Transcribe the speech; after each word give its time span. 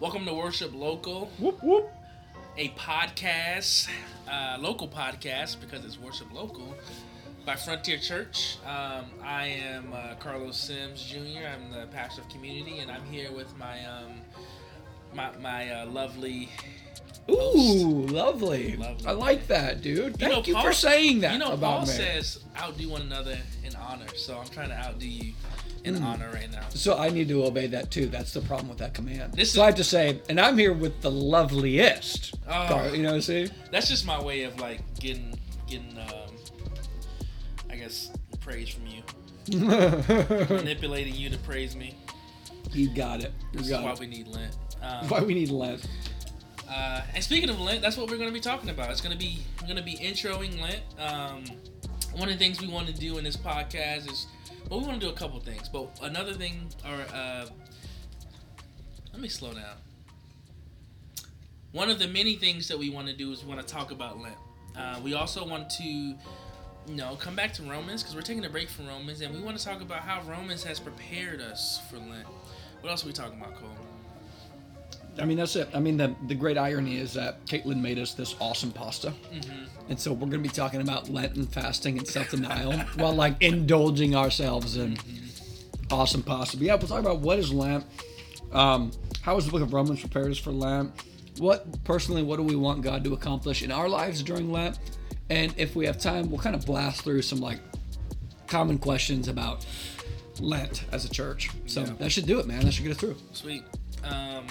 Welcome 0.00 0.24
to 0.26 0.34
Worship 0.34 0.74
Local, 0.74 1.30
Whoop 1.38 1.62
whoop. 1.62 1.88
a 2.56 2.68
podcast, 2.70 3.88
uh, 4.30 4.56
local 4.60 4.88
podcast 4.88 5.60
because 5.60 5.84
it's 5.84 5.98
Worship 5.98 6.32
Local 6.32 6.74
by 7.46 7.56
Frontier 7.56 7.98
Church. 7.98 8.58
Um, 8.66 9.04
I 9.22 9.46
am 9.46 9.92
uh, 9.92 10.14
Carlos 10.18 10.56
Sims 10.58 11.02
Jr. 11.04 11.46
I'm 11.46 11.70
the 11.72 11.86
pastor 11.92 12.22
of 12.22 12.28
community, 12.28 12.78
and 12.80 12.90
I'm 12.90 13.04
here 13.04 13.30
with 13.32 13.56
my 13.56 13.84
um, 13.86 14.20
my, 15.14 15.30
my 15.38 15.70
uh, 15.70 15.86
lovely. 15.86 16.48
Ooh, 17.30 18.06
lovely. 18.10 18.76
Lovely. 18.76 19.06
I 19.06 19.12
like 19.12 19.46
that, 19.46 19.80
dude. 19.80 19.96
You 20.20 20.28
know, 20.28 20.34
Thank 20.34 20.48
you, 20.48 20.54
Paul- 20.54 20.64
for 20.64 20.72
saying 20.74 21.20
that 21.20 21.32
You 21.32 21.38
know, 21.38 21.52
about 21.52 21.60
Paul 21.78 21.80
me. 21.82 21.86
says 21.86 22.40
outdo 22.58 22.88
one 22.90 23.00
another 23.02 23.38
in 23.64 23.74
honor, 23.76 24.08
so 24.14 24.38
I'm 24.38 24.48
trying 24.48 24.68
to 24.68 24.76
outdo 24.76 25.08
you 25.08 25.32
in 25.84 25.94
Hmm. 25.96 26.04
honor 26.04 26.30
right 26.32 26.50
now. 26.50 26.66
so 26.70 26.96
I 26.98 27.10
need 27.10 27.28
to 27.28 27.44
obey 27.44 27.66
that 27.68 27.90
too. 27.90 28.06
That's 28.06 28.32
the 28.32 28.40
problem 28.40 28.68
with 28.68 28.78
that 28.78 28.94
command. 28.94 29.34
This 29.34 29.52
so 29.52 29.60
is- 29.60 29.62
I 29.62 29.66
have 29.66 29.74
to 29.76 29.84
say, 29.84 30.20
and 30.28 30.40
I'm 30.40 30.56
here 30.58 30.72
with 30.72 31.00
the 31.02 31.10
loveliest. 31.10 32.34
Oh. 32.48 32.68
Gar- 32.68 32.94
you 32.96 33.02
know, 33.02 33.20
see? 33.20 33.50
That's 33.70 33.88
just 33.88 34.06
my 34.06 34.20
way 34.22 34.42
of 34.44 34.58
like 34.60 34.80
getting 34.98 35.38
getting 35.68 35.96
um, 35.98 36.34
I 37.70 37.76
guess 37.76 38.10
praise 38.40 38.68
from 38.68 38.86
you, 38.86 39.02
manipulating 40.48 41.14
you 41.14 41.30
to 41.30 41.38
praise 41.38 41.74
me. 41.76 41.94
you 42.72 42.88
got 42.94 43.20
it. 43.22 43.32
You 43.52 43.58
This 43.60 43.68
is 43.68 43.72
why 43.72 43.92
it. 43.92 43.98
we 44.00 44.06
need 44.06 44.28
Lent. 44.28 44.56
Um, 44.82 45.08
Why 45.08 45.20
we 45.22 45.34
need 45.34 45.50
Lent. 45.50 45.86
Uh, 46.68 47.00
and 47.14 47.22
speaking 47.24 47.48
of 47.50 47.58
Lent, 47.60 47.80
that's 47.82 47.96
what 47.96 48.10
we're 48.10 48.16
going 48.16 48.28
to 48.28 48.34
be 48.34 48.40
talking 48.40 48.68
about. 48.70 48.90
It's 48.90 49.00
going 49.00 49.12
to 49.16 49.18
be 49.18 49.38
we're 49.60 49.66
going 49.66 49.76
to 49.78 49.82
be 49.82 49.96
introing 49.96 50.60
Lent. 50.60 50.80
Um, 50.98 51.44
one 52.16 52.28
of 52.28 52.38
the 52.38 52.44
things 52.44 52.60
we 52.60 52.68
want 52.68 52.86
to 52.88 52.92
do 52.92 53.16
in 53.18 53.24
this 53.24 53.36
podcast 53.36 54.10
is, 54.10 54.26
well, 54.70 54.80
we 54.80 54.86
want 54.86 55.00
to 55.00 55.06
do 55.06 55.12
a 55.12 55.16
couple 55.16 55.38
things, 55.40 55.68
but 55.68 55.88
another 56.02 56.32
thing, 56.34 56.68
or 56.84 57.04
uh, 57.14 57.46
let 59.12 59.20
me 59.20 59.28
slow 59.28 59.52
down. 59.52 59.76
One 61.72 61.90
of 61.90 61.98
the 61.98 62.08
many 62.08 62.36
things 62.36 62.68
that 62.68 62.78
we 62.78 62.88
want 62.88 63.08
to 63.08 63.12
do 63.12 63.32
is 63.32 63.42
we 63.42 63.48
want 63.52 63.66
to 63.66 63.74
talk 63.74 63.90
about 63.90 64.20
Lent. 64.20 64.36
Uh, 64.76 65.00
we 65.02 65.14
also 65.14 65.46
want 65.46 65.70
to, 65.70 65.84
you 65.84 66.16
know, 66.88 67.16
come 67.16 67.34
back 67.36 67.52
to 67.54 67.62
Romans 67.62 68.02
because 68.02 68.14
we're 68.14 68.22
taking 68.22 68.44
a 68.44 68.50
break 68.50 68.68
from 68.68 68.86
Romans, 68.86 69.20
and 69.20 69.34
we 69.34 69.40
want 69.40 69.58
to 69.58 69.64
talk 69.64 69.80
about 69.80 70.00
how 70.00 70.22
Romans 70.22 70.62
has 70.64 70.78
prepared 70.80 71.40
us 71.40 71.80
for 71.90 71.96
Lent. 71.98 72.26
What 72.80 72.90
else 72.90 73.04
are 73.04 73.06
we 73.06 73.12
talking 73.12 73.40
about, 73.40 73.54
Cole? 73.56 73.70
I 75.20 75.24
mean, 75.24 75.36
that's 75.38 75.54
it. 75.56 75.68
I 75.74 75.80
mean, 75.80 75.96
the 75.96 76.14
the 76.26 76.34
great 76.34 76.58
irony 76.58 76.98
is 76.98 77.12
that 77.14 77.44
Caitlin 77.46 77.80
made 77.80 77.98
us 77.98 78.14
this 78.14 78.34
awesome 78.40 78.72
pasta, 78.72 79.12
Mm-hmm. 79.32 79.90
and 79.90 79.98
so 80.00 80.12
we're 80.12 80.26
gonna 80.26 80.38
be 80.42 80.48
talking 80.48 80.80
about 80.80 81.08
Lent 81.08 81.36
and 81.36 81.48
fasting 81.52 81.98
and 81.98 82.06
self 82.06 82.30
denial 82.30 82.72
while 82.96 83.12
like 83.14 83.40
indulging 83.40 84.16
ourselves 84.16 84.76
in 84.76 84.98
awesome 85.90 86.22
pasta. 86.22 86.56
But 86.56 86.66
yeah, 86.66 86.74
we'll 86.74 86.88
talk 86.88 87.00
about 87.00 87.20
what 87.20 87.38
is 87.38 87.52
Lent, 87.52 87.84
um, 88.52 88.90
how 89.22 89.36
is 89.36 89.44
the 89.46 89.52
Book 89.52 89.62
of 89.62 89.72
Romans 89.72 90.00
prepared 90.00 90.30
us 90.30 90.38
for 90.38 90.50
Lent, 90.50 90.90
what 91.38 91.84
personally, 91.84 92.22
what 92.22 92.36
do 92.36 92.42
we 92.42 92.56
want 92.56 92.82
God 92.82 93.04
to 93.04 93.12
accomplish 93.14 93.62
in 93.62 93.70
our 93.70 93.88
lives 93.88 94.22
during 94.22 94.50
Lent, 94.50 94.78
and 95.30 95.54
if 95.56 95.76
we 95.76 95.86
have 95.86 95.98
time, 95.98 96.28
we'll 96.30 96.40
kind 96.40 96.56
of 96.56 96.66
blast 96.66 97.02
through 97.02 97.22
some 97.22 97.40
like 97.40 97.60
common 98.48 98.78
questions 98.78 99.28
about 99.28 99.64
Lent 100.40 100.84
as 100.92 101.04
a 101.04 101.08
church. 101.08 101.50
So 101.66 101.82
Yeah. 101.82 101.92
that 101.98 102.10
should 102.10 102.26
do 102.26 102.40
it, 102.40 102.46
man. 102.46 102.64
That 102.64 102.72
should 102.72 102.82
get 102.84 102.92
us 102.92 102.98
through. 102.98 103.16
Sweet. 103.32 103.62
Um, 104.02 104.46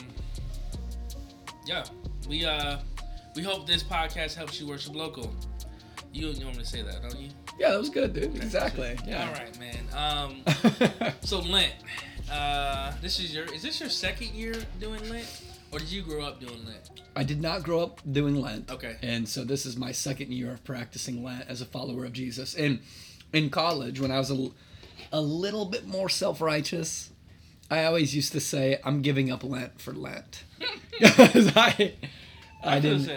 yeah, 1.65 1.83
we 2.27 2.45
uh, 2.45 2.77
we 3.35 3.41
hope 3.41 3.65
this 3.65 3.83
podcast 3.83 4.35
helps 4.35 4.59
you 4.59 4.67
worship 4.67 4.95
local. 4.95 5.33
You, 6.11 6.27
want 6.27 6.45
me 6.45 6.53
to 6.53 6.65
say 6.65 6.83
that, 6.83 7.01
don't 7.01 7.19
you? 7.19 7.29
Yeah, 7.57 7.71
that 7.71 7.79
was 7.79 7.89
good, 7.89 8.13
dude. 8.13 8.35
Exactly. 8.35 8.95
Yeah. 9.03 9.27
All 9.27 9.33
right, 9.33 9.59
man. 9.59 9.83
Um, 9.95 11.13
so 11.21 11.39
Lent. 11.39 11.73
Uh, 12.31 12.93
this 13.01 13.19
is 13.19 13.33
your. 13.33 13.45
Is 13.53 13.63
this 13.63 13.79
your 13.79 13.89
second 13.89 14.29
year 14.29 14.53
doing 14.79 15.09
Lent, 15.09 15.43
or 15.71 15.79
did 15.79 15.91
you 15.91 16.03
grow 16.03 16.21
up 16.21 16.39
doing 16.39 16.65
Lent? 16.65 17.01
I 17.15 17.23
did 17.23 17.41
not 17.41 17.63
grow 17.63 17.81
up 17.81 18.01
doing 18.11 18.39
Lent. 18.39 18.71
Okay. 18.71 18.97
And 19.01 19.27
so 19.27 19.43
this 19.43 19.65
is 19.65 19.75
my 19.75 19.91
second 19.91 20.31
year 20.31 20.51
of 20.51 20.63
practicing 20.63 21.23
Lent 21.23 21.45
as 21.47 21.61
a 21.61 21.65
follower 21.65 22.05
of 22.05 22.13
Jesus. 22.13 22.55
And 22.55 22.79
in 23.33 23.49
college, 23.49 23.99
when 23.99 24.11
I 24.11 24.19
was 24.19 24.31
a, 24.31 24.49
a 25.11 25.21
little 25.21 25.65
bit 25.65 25.87
more 25.87 26.09
self 26.09 26.41
righteous, 26.41 27.11
I 27.73 27.85
always 27.85 28.15
used 28.15 28.31
to 28.33 28.39
say, 28.39 28.79
I'm 28.83 29.01
giving 29.01 29.31
up 29.31 29.43
Lent 29.43 29.81
for 29.81 29.93
Lent. 29.93 30.43
Because 30.99 31.51
I, 31.55 31.93
I 32.63 32.79
didn't. 32.79 33.09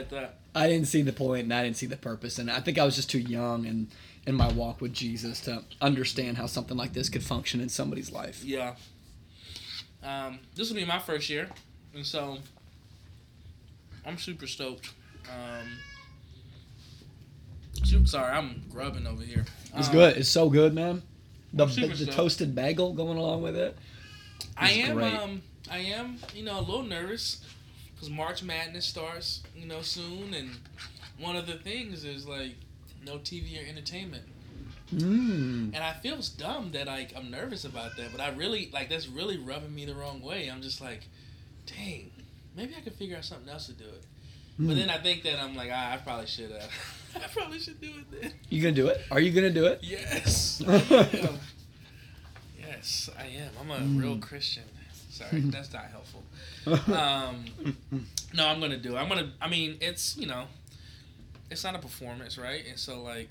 I 0.54 0.66
didn't 0.68 0.86
see 0.88 1.02
the 1.02 1.12
point 1.12 1.42
and 1.42 1.52
I 1.52 1.62
didn't 1.62 1.76
see 1.76 1.84
the 1.84 1.98
purpose. 1.98 2.38
And 2.38 2.50
I 2.50 2.60
think 2.60 2.78
I 2.78 2.84
was 2.84 2.96
just 2.96 3.10
too 3.10 3.18
young 3.18 3.66
and 3.66 3.88
in 4.26 4.34
my 4.34 4.50
walk 4.52 4.80
with 4.80 4.94
Jesus 4.94 5.40
to 5.42 5.62
understand 5.82 6.38
how 6.38 6.46
something 6.46 6.76
like 6.76 6.94
this 6.94 7.10
could 7.10 7.22
function 7.22 7.60
in 7.60 7.68
somebody's 7.68 8.10
life. 8.10 8.42
Yeah. 8.42 8.74
Um, 10.02 10.38
this 10.54 10.70
will 10.70 10.76
be 10.76 10.86
my 10.86 10.98
first 10.98 11.28
year, 11.28 11.48
and 11.94 12.06
so 12.06 12.38
I'm 14.06 14.16
super 14.16 14.46
stoked. 14.46 14.92
Um, 15.28 15.78
super, 17.84 18.06
sorry, 18.06 18.32
I'm 18.32 18.62
grubbing 18.70 19.06
over 19.06 19.22
here. 19.22 19.44
It's 19.76 19.88
Um, 19.88 19.92
good. 19.94 20.16
It's 20.16 20.28
so 20.28 20.48
good, 20.48 20.72
man. 20.72 21.02
The, 21.52 21.66
the, 21.66 22.06
toasted 22.06 22.54
bagel 22.54 22.92
going 22.92 23.18
along 23.18 23.42
with 23.42 23.56
it. 23.56 23.76
I 24.56 24.70
am 24.70 24.96
great. 24.96 25.14
um 25.14 25.42
I 25.70 25.78
am 25.78 26.18
you 26.34 26.44
know 26.44 26.58
a 26.58 26.62
little 26.62 26.82
nervous 26.82 27.44
because 27.94 28.10
March 28.10 28.42
Madness 28.42 28.86
starts 28.86 29.42
you 29.56 29.66
know 29.66 29.82
soon 29.82 30.34
and 30.34 30.50
one 31.18 31.36
of 31.36 31.46
the 31.46 31.54
things 31.54 32.04
is 32.04 32.26
like 32.26 32.54
no 33.04 33.18
TV 33.18 33.62
or 33.62 33.68
entertainment 33.68 34.24
Mmm. 34.94 35.74
and 35.74 35.76
I 35.78 35.94
feel 35.94 36.18
dumb 36.38 36.70
that 36.72 36.86
like 36.86 37.12
I'm 37.16 37.30
nervous 37.30 37.64
about 37.64 37.96
that 37.96 38.12
but 38.12 38.20
I 38.20 38.30
really 38.30 38.70
like 38.72 38.88
that's 38.88 39.08
really 39.08 39.36
rubbing 39.36 39.74
me 39.74 39.84
the 39.84 39.94
wrong 39.94 40.22
way 40.22 40.48
I'm 40.48 40.62
just 40.62 40.80
like 40.80 41.02
dang 41.66 42.10
maybe 42.56 42.74
I 42.76 42.80
could 42.80 42.94
figure 42.94 43.16
out 43.16 43.24
something 43.24 43.48
else 43.48 43.66
to 43.66 43.72
do 43.72 43.84
it 43.84 44.04
Hmm. 44.56 44.68
but 44.68 44.76
then 44.76 44.88
I 44.88 44.96
think 44.96 45.22
that 45.24 45.38
I'm 45.38 45.54
like 45.54 45.68
ah, 45.72 45.92
I 45.92 45.96
probably 45.98 46.26
should 46.26 46.50
have 46.50 46.70
I 47.16 47.26
probably 47.28 47.58
should 47.58 47.78
do 47.80 47.88
it 47.88 48.20
then 48.22 48.32
You 48.48 48.62
gonna 48.62 48.74
do 48.74 48.86
it? 48.86 49.02
Are 49.10 49.20
you 49.20 49.30
gonna 49.32 49.50
do 49.50 49.66
it? 49.66 49.80
yes. 49.82 50.62
yes 52.66 53.10
I 53.18 53.26
am 53.26 53.50
I'm 53.60 53.70
a 53.70 53.78
Hmm. 53.78 53.98
real 53.98 54.18
Christian 54.18 54.64
sorry 55.10 55.40
that's 55.54 55.72
not 55.72 55.84
helpful 55.90 56.22
um, 56.92 57.44
no, 58.34 58.46
I'm 58.46 58.58
gonna 58.60 58.76
do 58.76 58.96
it. 58.96 58.98
I'm 58.98 59.08
gonna. 59.08 59.30
I 59.40 59.48
mean, 59.48 59.76
it's 59.80 60.16
you 60.16 60.26
know, 60.26 60.44
it's 61.48 61.62
not 61.62 61.76
a 61.76 61.78
performance, 61.78 62.36
right? 62.38 62.64
And 62.68 62.76
so 62.76 63.02
like, 63.02 63.30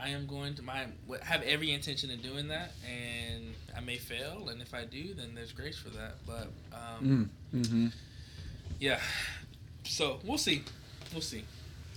I 0.00 0.08
am 0.08 0.26
going 0.26 0.54
to 0.54 0.62
my 0.62 0.86
have 1.22 1.42
every 1.42 1.70
intention 1.72 2.10
of 2.10 2.22
doing 2.22 2.48
that, 2.48 2.72
and 2.88 3.54
I 3.76 3.80
may 3.80 3.98
fail, 3.98 4.48
and 4.48 4.62
if 4.62 4.72
I 4.72 4.84
do, 4.86 5.12
then 5.12 5.34
there's 5.34 5.52
grace 5.52 5.76
for 5.76 5.90
that. 5.90 6.14
But 6.26 6.48
um, 6.72 7.30
Mm, 7.52 7.60
mm-hmm. 7.60 7.86
yeah, 8.80 9.00
so 9.84 10.18
we'll 10.24 10.38
see, 10.38 10.62
we'll 11.12 11.20
see. 11.20 11.44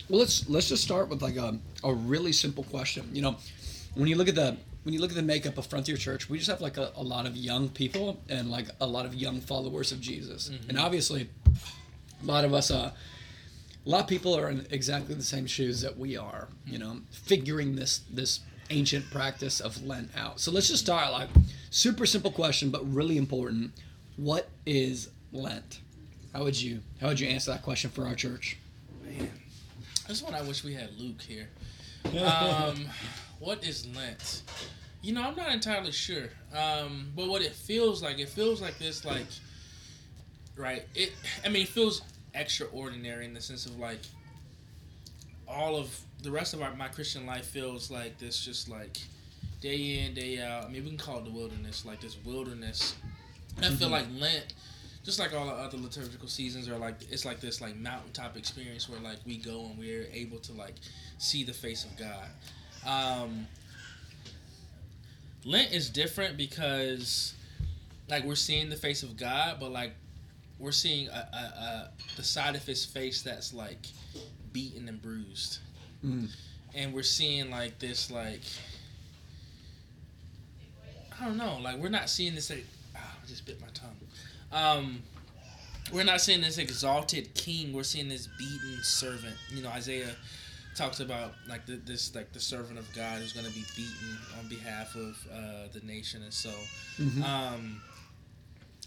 Well, 0.09 0.19
let's 0.19 0.49
let's 0.49 0.67
just 0.67 0.83
start 0.83 1.07
with 1.07 1.21
like 1.21 1.37
a, 1.37 1.57
a 1.85 1.93
really 1.93 2.33
simple 2.33 2.65
question. 2.65 3.09
You 3.13 3.21
know, 3.21 3.37
when 3.95 4.07
you 4.09 4.15
look 4.17 4.27
at 4.27 4.35
the 4.35 4.57
when 4.83 4.93
you 4.93 4.99
look 4.99 5.11
at 5.11 5.15
the 5.15 5.21
makeup 5.21 5.57
of 5.57 5.67
Frontier 5.67 5.97
Church, 5.97 6.29
we 6.29 6.37
just 6.37 6.49
have 6.49 6.61
like 6.61 6.77
a, 6.77 6.91
a 6.95 7.03
lot 7.03 7.25
of 7.25 7.35
young 7.35 7.69
people 7.69 8.21
and 8.29 8.49
like 8.49 8.67
a 8.79 8.87
lot 8.87 9.05
of 9.05 9.13
young 9.13 9.39
followers 9.41 9.91
of 9.91 10.01
Jesus, 10.01 10.49
and 10.67 10.77
obviously, 10.77 11.29
a 12.21 12.25
lot 12.25 12.45
of 12.45 12.53
us, 12.53 12.71
uh, 12.71 12.91
a 13.85 13.89
lot 13.89 14.01
of 14.01 14.07
people 14.07 14.35
are 14.35 14.49
in 14.49 14.65
exactly 14.71 15.15
the 15.15 15.23
same 15.23 15.45
shoes 15.45 15.81
that 15.81 15.97
we 15.97 16.17
are. 16.17 16.47
You 16.65 16.79
know, 16.79 16.97
figuring 17.11 17.75
this 17.75 18.01
this 18.11 18.39
ancient 18.69 19.09
practice 19.11 19.59
of 19.59 19.83
Lent 19.85 20.09
out. 20.17 20.39
So 20.39 20.51
let's 20.51 20.69
just 20.69 20.83
start 20.83 21.11
like 21.11 21.29
super 21.69 22.05
simple 22.05 22.31
question, 22.31 22.69
but 22.71 22.81
really 22.91 23.17
important. 23.17 23.71
What 24.15 24.49
is 24.65 25.09
Lent? 25.31 25.81
How 26.33 26.43
would 26.43 26.59
you 26.59 26.79
how 26.99 27.07
would 27.07 27.19
you 27.19 27.27
answer 27.27 27.51
that 27.51 27.61
question 27.61 27.91
for 27.91 28.07
our 28.07 28.15
church? 28.15 28.57
Man, 29.03 29.29
this 30.07 30.23
one 30.23 30.33
I 30.33 30.41
wish 30.41 30.63
we 30.63 30.73
had 30.73 30.89
Luke 30.97 31.21
here. 31.21 31.49
Um, 32.03 32.87
what 33.41 33.65
is 33.65 33.87
Lent? 33.95 34.43
You 35.01 35.13
know, 35.13 35.23
I'm 35.23 35.35
not 35.35 35.51
entirely 35.51 35.91
sure. 35.91 36.29
Um, 36.55 37.11
but 37.15 37.27
what 37.27 37.41
it 37.41 37.53
feels 37.53 38.03
like, 38.03 38.19
it 38.19 38.29
feels 38.29 38.61
like 38.61 38.77
this, 38.77 39.03
like, 39.03 39.25
right? 40.55 40.85
It. 40.93 41.11
I 41.43 41.49
mean, 41.49 41.63
it 41.63 41.69
feels 41.69 42.03
extraordinary 42.35 43.25
in 43.25 43.33
the 43.33 43.41
sense 43.41 43.65
of 43.65 43.77
like, 43.79 43.99
all 45.47 45.75
of 45.75 45.99
the 46.21 46.31
rest 46.31 46.53
of 46.53 46.61
our, 46.61 46.73
my 46.75 46.87
Christian 46.87 47.25
life 47.25 47.45
feels 47.45 47.89
like 47.89 48.17
this, 48.19 48.45
just 48.45 48.69
like 48.69 48.99
day 49.59 50.05
in, 50.05 50.13
day 50.13 50.39
out. 50.39 50.65
I 50.65 50.69
mean, 50.69 50.83
we 50.83 50.89
can 50.89 50.97
call 50.97 51.17
it 51.17 51.25
the 51.25 51.31
wilderness, 51.31 51.83
like 51.83 51.99
this 51.99 52.17
wilderness. 52.23 52.95
And 53.57 53.65
I 53.65 53.69
feel 53.69 53.89
like 53.89 54.05
Lent, 54.17 54.53
just 55.03 55.19
like 55.19 55.33
all 55.33 55.47
the 55.47 55.51
other 55.51 55.77
liturgical 55.77 56.27
seasons, 56.27 56.69
are 56.69 56.77
like 56.77 56.95
it's 57.09 57.25
like 57.25 57.41
this 57.41 57.59
like 57.59 57.75
mountaintop 57.75 58.37
experience 58.37 58.87
where 58.87 58.99
like 58.99 59.17
we 59.25 59.37
go 59.37 59.65
and 59.65 59.77
we're 59.77 60.07
able 60.13 60.37
to 60.39 60.53
like 60.53 60.75
see 61.17 61.43
the 61.43 61.53
face 61.53 61.83
of 61.85 61.97
God. 61.97 62.29
Um, 62.85 63.47
Lent 65.45 65.71
is 65.71 65.89
different 65.89 66.37
because 66.37 67.33
like 68.09 68.23
we're 68.23 68.35
seeing 68.35 68.69
the 68.69 68.75
face 68.75 69.03
of 69.03 69.17
God, 69.17 69.57
but 69.59 69.71
like 69.71 69.93
we're 70.59 70.71
seeing 70.71 71.07
a, 71.09 71.11
a, 71.33 71.37
a 71.37 71.89
the 72.17 72.23
side 72.23 72.55
of 72.55 72.63
His 72.65 72.85
face 72.85 73.21
that's 73.21 73.53
like 73.53 73.87
beaten 74.53 74.87
and 74.87 75.01
bruised, 75.01 75.59
Mm. 76.03 76.29
and 76.75 76.93
we're 76.93 77.03
seeing 77.03 77.49
like 77.51 77.77
this 77.79 78.09
like 78.11 78.41
I 81.19 81.25
don't 81.25 81.37
know, 81.37 81.59
like 81.61 81.77
we're 81.77 81.89
not 81.89 82.09
seeing 82.09 82.33
this 82.35 82.49
like 82.49 82.65
ah, 82.95 83.15
I 83.23 83.27
just 83.27 83.45
bit 83.45 83.59
my 83.61 83.67
tongue. 83.73 83.95
Um, 84.51 85.01
we're 85.93 86.03
not 86.03 86.21
seeing 86.21 86.41
this 86.41 86.57
exalted 86.57 87.33
king. 87.35 87.73
We're 87.73 87.83
seeing 87.83 88.09
this 88.09 88.27
beaten 88.37 88.79
servant. 88.83 89.35
You 89.53 89.61
know, 89.63 89.69
Isaiah 89.69 90.15
talks 90.75 90.99
about 90.99 91.33
like 91.47 91.65
the, 91.65 91.73
this 91.73 92.13
like 92.15 92.31
the 92.33 92.39
servant 92.39 92.79
of 92.79 92.91
God 92.95 93.19
who's 93.19 93.33
going 93.33 93.45
to 93.45 93.51
be 93.53 93.63
beaten 93.75 94.17
on 94.39 94.47
behalf 94.47 94.95
of 94.95 95.17
uh, 95.31 95.67
the 95.73 95.79
nation, 95.85 96.23
and 96.23 96.33
so. 96.33 96.51
Mhm. 96.99 97.23
Um, 97.23 97.81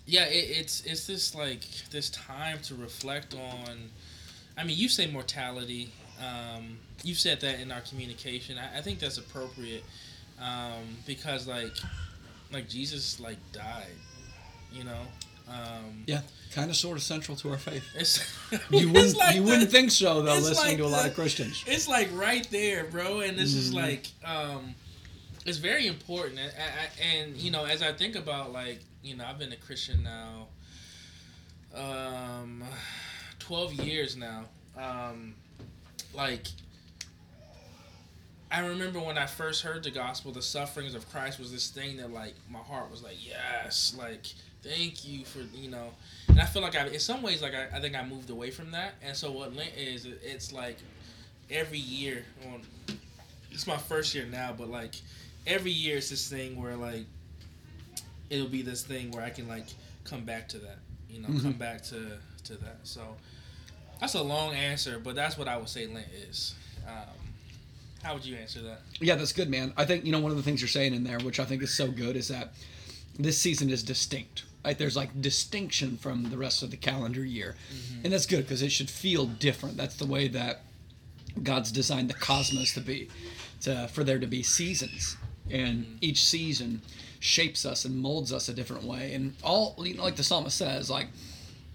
yeah, 0.07 0.25
it, 0.27 0.59
it's 0.59 0.85
it's 0.85 1.07
this 1.07 1.35
like 1.35 1.63
this 1.91 2.11
time 2.11 2.59
to 2.65 2.75
reflect 2.75 3.35
on. 3.35 3.91
I 4.57 4.65
mean, 4.65 4.77
you 4.77 4.89
say 4.89 5.07
mortality. 5.07 5.93
Um, 6.21 6.79
you've 7.03 7.19
said 7.19 7.41
that 7.41 7.59
in 7.61 7.73
our 7.73 7.81
communication. 7.81 8.57
I, 8.59 8.79
I 8.79 8.81
think 8.83 8.99
that's 9.01 9.19
appropriate 9.19 9.83
um, 10.41 10.97
because 11.07 11.47
like 11.47 11.73
like 12.53 12.69
Jesus 12.69 13.19
like 13.21 13.39
died. 13.53 13.97
You 14.73 14.85
know. 14.85 15.03
Um, 15.49 16.05
yeah, 16.07 16.23
kind 16.53 16.71
of 16.71 16.77
sort 16.77 16.97
of 16.97 17.03
central 17.03 17.37
to 17.39 17.51
our 17.51 17.59
faith. 17.59 17.85
It's, 17.95 18.19
You 18.71 18.89
wouldn't 18.91 19.17
like 19.17 19.35
you 19.35 19.43
the- 19.43 19.51
wouldn't 19.51 19.71
think 19.71 19.91
so 19.91 20.23
though, 20.23 20.35
listening 20.35 20.57
like 20.57 20.77
to 20.79 20.85
a 20.85 20.87
lot 20.87 21.07
of 21.07 21.15
Christians. 21.15 21.63
It's 21.67 21.87
like 21.89 22.09
right 22.13 22.49
there, 22.51 22.85
bro, 22.85 23.21
and 23.21 23.39
this 23.39 23.55
is 23.55 23.71
Mhm. 23.73 23.75
like 23.75 24.07
um, 24.25 24.75
it's 25.45 25.59
very 25.59 25.87
important. 25.87 26.39
And, 26.41 26.53
and, 26.57 27.27
and 27.33 27.37
you 27.37 27.51
know, 27.51 27.65
as 27.67 27.83
I 27.83 27.93
think 27.93 28.17
about 28.17 28.53
like 28.53 28.81
you 29.03 29.17
know, 29.17 29.25
I've 29.27 29.39
been 29.39 29.53
a 29.53 29.57
Christian 29.57 30.03
now, 30.03 30.47
um, 31.75 32.63
twelve 33.39 33.73
years 33.75 34.17
now. 34.17 34.45
Um, 34.79 35.35
like, 36.15 36.47
I 38.55 38.67
remember 38.67 39.01
when 39.01 39.19
I 39.19 39.27
first 39.27 39.63
heard 39.63 39.83
the 39.83 39.91
gospel, 39.91 40.31
the 40.31 40.43
sufferings 40.43 40.95
of 40.95 41.11
Christ 41.11 41.39
was 41.41 41.51
this 41.51 41.69
thing 41.71 41.97
that 41.97 42.13
like 42.13 42.35
my 42.49 42.61
heart 42.61 42.91
was 42.91 43.03
like, 43.03 43.17
yes, 43.27 43.95
like 43.99 44.27
thank 44.63 45.07
you 45.07 45.25
for 45.25 45.41
you 45.57 45.71
know. 45.71 45.91
And 46.29 46.41
I 46.41 46.45
feel 46.45 46.63
like 46.63 46.77
I, 46.77 46.87
in 46.87 47.01
some 47.01 47.21
ways, 47.23 47.43
like 47.43 47.55
I, 47.55 47.77
I 47.77 47.81
think 47.81 47.97
I 47.97 48.05
moved 48.07 48.31
away 48.31 48.51
from 48.51 48.71
that. 48.71 48.95
And 49.03 49.17
so 49.17 49.31
what 49.33 49.55
Lent 49.57 49.73
is, 49.77 50.07
it's 50.23 50.53
like 50.53 50.77
every 51.51 51.79
year. 51.79 52.25
Well, 52.45 52.61
it's 53.51 53.67
my 53.67 53.77
first 53.77 54.15
year 54.15 54.27
now, 54.27 54.55
but 54.57 54.69
like 54.69 54.95
every 55.47 55.73
year 55.73 55.97
it's 55.97 56.11
this 56.11 56.29
thing 56.31 56.61
where 56.61 56.77
like 56.77 57.07
it'll 58.31 58.49
be 58.49 58.63
this 58.63 58.83
thing 58.85 59.11
where 59.11 59.23
I 59.25 59.31
can 59.31 59.49
like 59.49 59.67
come 60.05 60.25
back 60.25 60.49
to 60.51 60.59
that, 60.59 60.79
you 61.11 61.21
know, 61.21 61.29
Mhm. 61.29 61.43
come 61.43 61.53
back 61.55 61.83
to 61.85 62.19
to 62.45 62.55
that. 62.59 62.79
So 62.85 63.17
that's 64.01 64.15
a 64.15 64.23
long 64.23 64.55
answer, 64.55 64.99
but 65.03 65.15
that's 65.17 65.37
what 65.37 65.49
I 65.49 65.57
would 65.57 65.69
say 65.69 65.87
Lent 65.87 66.07
is. 66.31 66.55
Um, 66.87 67.24
how 68.05 68.15
would 68.15 68.25
you 68.25 68.37
answer 68.37 68.61
that? 68.61 68.83
Yeah, 69.01 69.15
that's 69.15 69.33
good, 69.33 69.49
man. 69.51 69.73
I 69.77 69.87
think 69.87 70.05
you 70.05 70.13
know 70.13 70.21
one 70.21 70.31
of 70.31 70.37
the 70.37 70.43
things 70.43 70.61
you're 70.61 70.69
saying 70.69 70.95
in 70.95 71.05
there, 71.05 71.19
which 71.21 71.41
I 71.41 71.45
think 71.45 71.63
is 71.63 71.73
so 71.73 71.91
good, 71.91 72.17
is 72.17 72.29
that 72.29 72.53
this 73.19 73.39
season 73.39 73.71
is 73.71 73.83
distinct. 73.83 74.45
Right? 74.65 74.79
There's 74.79 74.97
like 74.97 75.21
distinction 75.21 75.97
from 75.97 76.31
the 76.31 76.37
rest 76.37 76.63
of 76.63 76.71
the 76.71 76.77
calendar 76.77 77.25
year, 77.25 77.57
mm-hmm. 77.75 78.05
and 78.05 78.13
that's 78.13 78.27
good 78.27 78.43
because 78.43 78.63
it 78.63 78.71
should 78.71 78.91
feel 78.91 79.27
different. 79.27 79.77
That's 79.77 79.97
the 79.97 80.07
way 80.07 80.29
that 80.29 80.61
God's 81.43 81.73
designed 81.73 82.11
the 82.11 82.15
cosmos 82.15 82.75
to 82.75 82.81
be, 82.81 83.09
to 83.63 83.89
for 83.89 84.05
there 84.05 84.19
to 84.19 84.27
be 84.27 84.43
seasons, 84.43 85.17
and 85.51 85.85
mm-hmm. 85.85 85.97
each 86.03 86.25
season 86.25 86.83
shapes 87.21 87.65
us 87.65 87.87
and 87.87 87.97
molds 87.97 88.35
us 88.35 88.51
a 88.51 88.53
different 88.53 88.85
way. 88.85 89.15
And 89.15 89.35
all 89.43 89.75
you 89.79 89.95
know, 89.95 90.03
like 90.03 90.17
the 90.17 90.25
psalmist 90.25 90.59
says, 90.59 90.91
like 90.91 91.09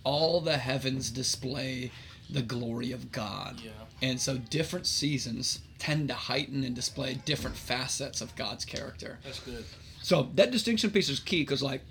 all 0.03 0.41
the 0.41 0.57
heavens 0.57 1.09
display 1.09 1.91
the 2.29 2.43
glory 2.43 2.91
of 2.91 3.11
God. 3.11 3.59
Yeah. 3.63 3.71
And 4.01 4.21
so 4.21 4.37
different 4.37 4.85
seasons 4.85 5.59
tend 5.79 6.07
to 6.09 6.13
heighten 6.13 6.63
and 6.63 6.75
display 6.75 7.15
different 7.25 7.55
facets 7.55 8.21
of 8.21 8.35
God's 8.35 8.65
character. 8.65 9.17
That's 9.23 9.39
good. 9.39 9.65
So 10.01 10.29
that 10.35 10.51
distinction 10.51 10.91
piece 10.91 11.09
is 11.09 11.19
key 11.19 11.41
because 11.41 11.63
like 11.63 11.81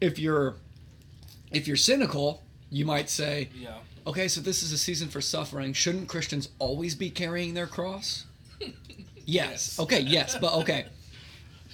if 0.00 0.18
you're 0.18 0.54
if 1.50 1.66
you're 1.66 1.76
cynical, 1.76 2.42
you 2.70 2.84
might 2.84 3.08
say, 3.10 3.48
Yeah. 3.54 3.78
okay, 4.06 4.28
so 4.28 4.40
this 4.40 4.62
is 4.62 4.72
a 4.72 4.78
season 4.78 5.08
for 5.08 5.20
suffering. 5.20 5.72
Shouldn't 5.72 6.08
Christians 6.08 6.48
always 6.58 6.94
be 6.94 7.10
carrying 7.10 7.54
their 7.54 7.66
cross? 7.66 8.26
yes. 8.60 8.74
Yes. 9.24 9.78
Okay, 9.78 10.00
yes, 10.00 10.36
but 10.40 10.52
okay. 10.54 10.86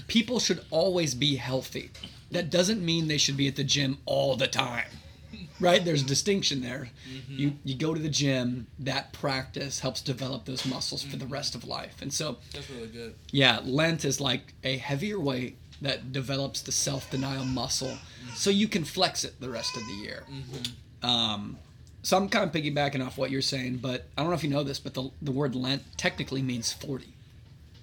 People 0.06 0.38
should 0.38 0.64
always 0.70 1.14
be 1.14 1.36
healthy. 1.36 1.90
That 2.30 2.50
doesn't 2.50 2.84
mean 2.84 3.08
they 3.08 3.18
should 3.18 3.36
be 3.36 3.48
at 3.48 3.56
the 3.56 3.64
gym 3.64 3.98
all 4.06 4.36
the 4.36 4.46
time. 4.48 4.86
Right? 5.64 5.84
There's 5.84 6.02
a 6.02 6.06
distinction 6.06 6.60
there. 6.60 6.90
Mm-hmm. 7.10 7.38
You 7.38 7.52
you 7.64 7.74
go 7.74 7.94
to 7.94 8.00
the 8.00 8.08
gym, 8.08 8.66
that 8.78 9.12
practice 9.12 9.80
helps 9.80 10.00
develop 10.00 10.44
those 10.44 10.64
muscles 10.66 11.02
for 11.02 11.16
the 11.16 11.24
mm-hmm. 11.24 11.34
rest 11.34 11.54
of 11.54 11.64
life. 11.64 12.00
And 12.02 12.12
so 12.12 12.38
That's 12.52 12.70
really 12.70 12.88
good. 12.88 13.14
yeah, 13.30 13.60
Lent 13.64 14.04
is 14.04 14.20
like 14.20 14.54
a 14.62 14.76
heavier 14.76 15.18
weight 15.18 15.56
that 15.80 16.12
develops 16.12 16.62
the 16.62 16.72
self 16.72 17.10
denial 17.10 17.44
muscle 17.44 17.88
mm-hmm. 17.88 18.34
so 18.34 18.50
you 18.50 18.68
can 18.68 18.84
flex 18.84 19.24
it 19.24 19.40
the 19.40 19.50
rest 19.50 19.76
of 19.76 19.86
the 19.86 19.94
year. 19.94 20.24
Um, 21.02 21.58
so 22.02 22.16
I'm 22.16 22.28
kind 22.28 22.44
of 22.44 22.52
piggybacking 22.52 23.04
off 23.04 23.16
what 23.16 23.30
you're 23.30 23.42
saying, 23.42 23.78
but 23.78 24.06
I 24.16 24.22
don't 24.22 24.30
know 24.30 24.36
if 24.36 24.44
you 24.44 24.50
know 24.50 24.62
this, 24.62 24.78
but 24.78 24.94
the, 24.94 25.10
the 25.22 25.32
word 25.32 25.54
Lent 25.54 25.82
technically 25.96 26.42
means 26.42 26.72
40. 26.72 27.06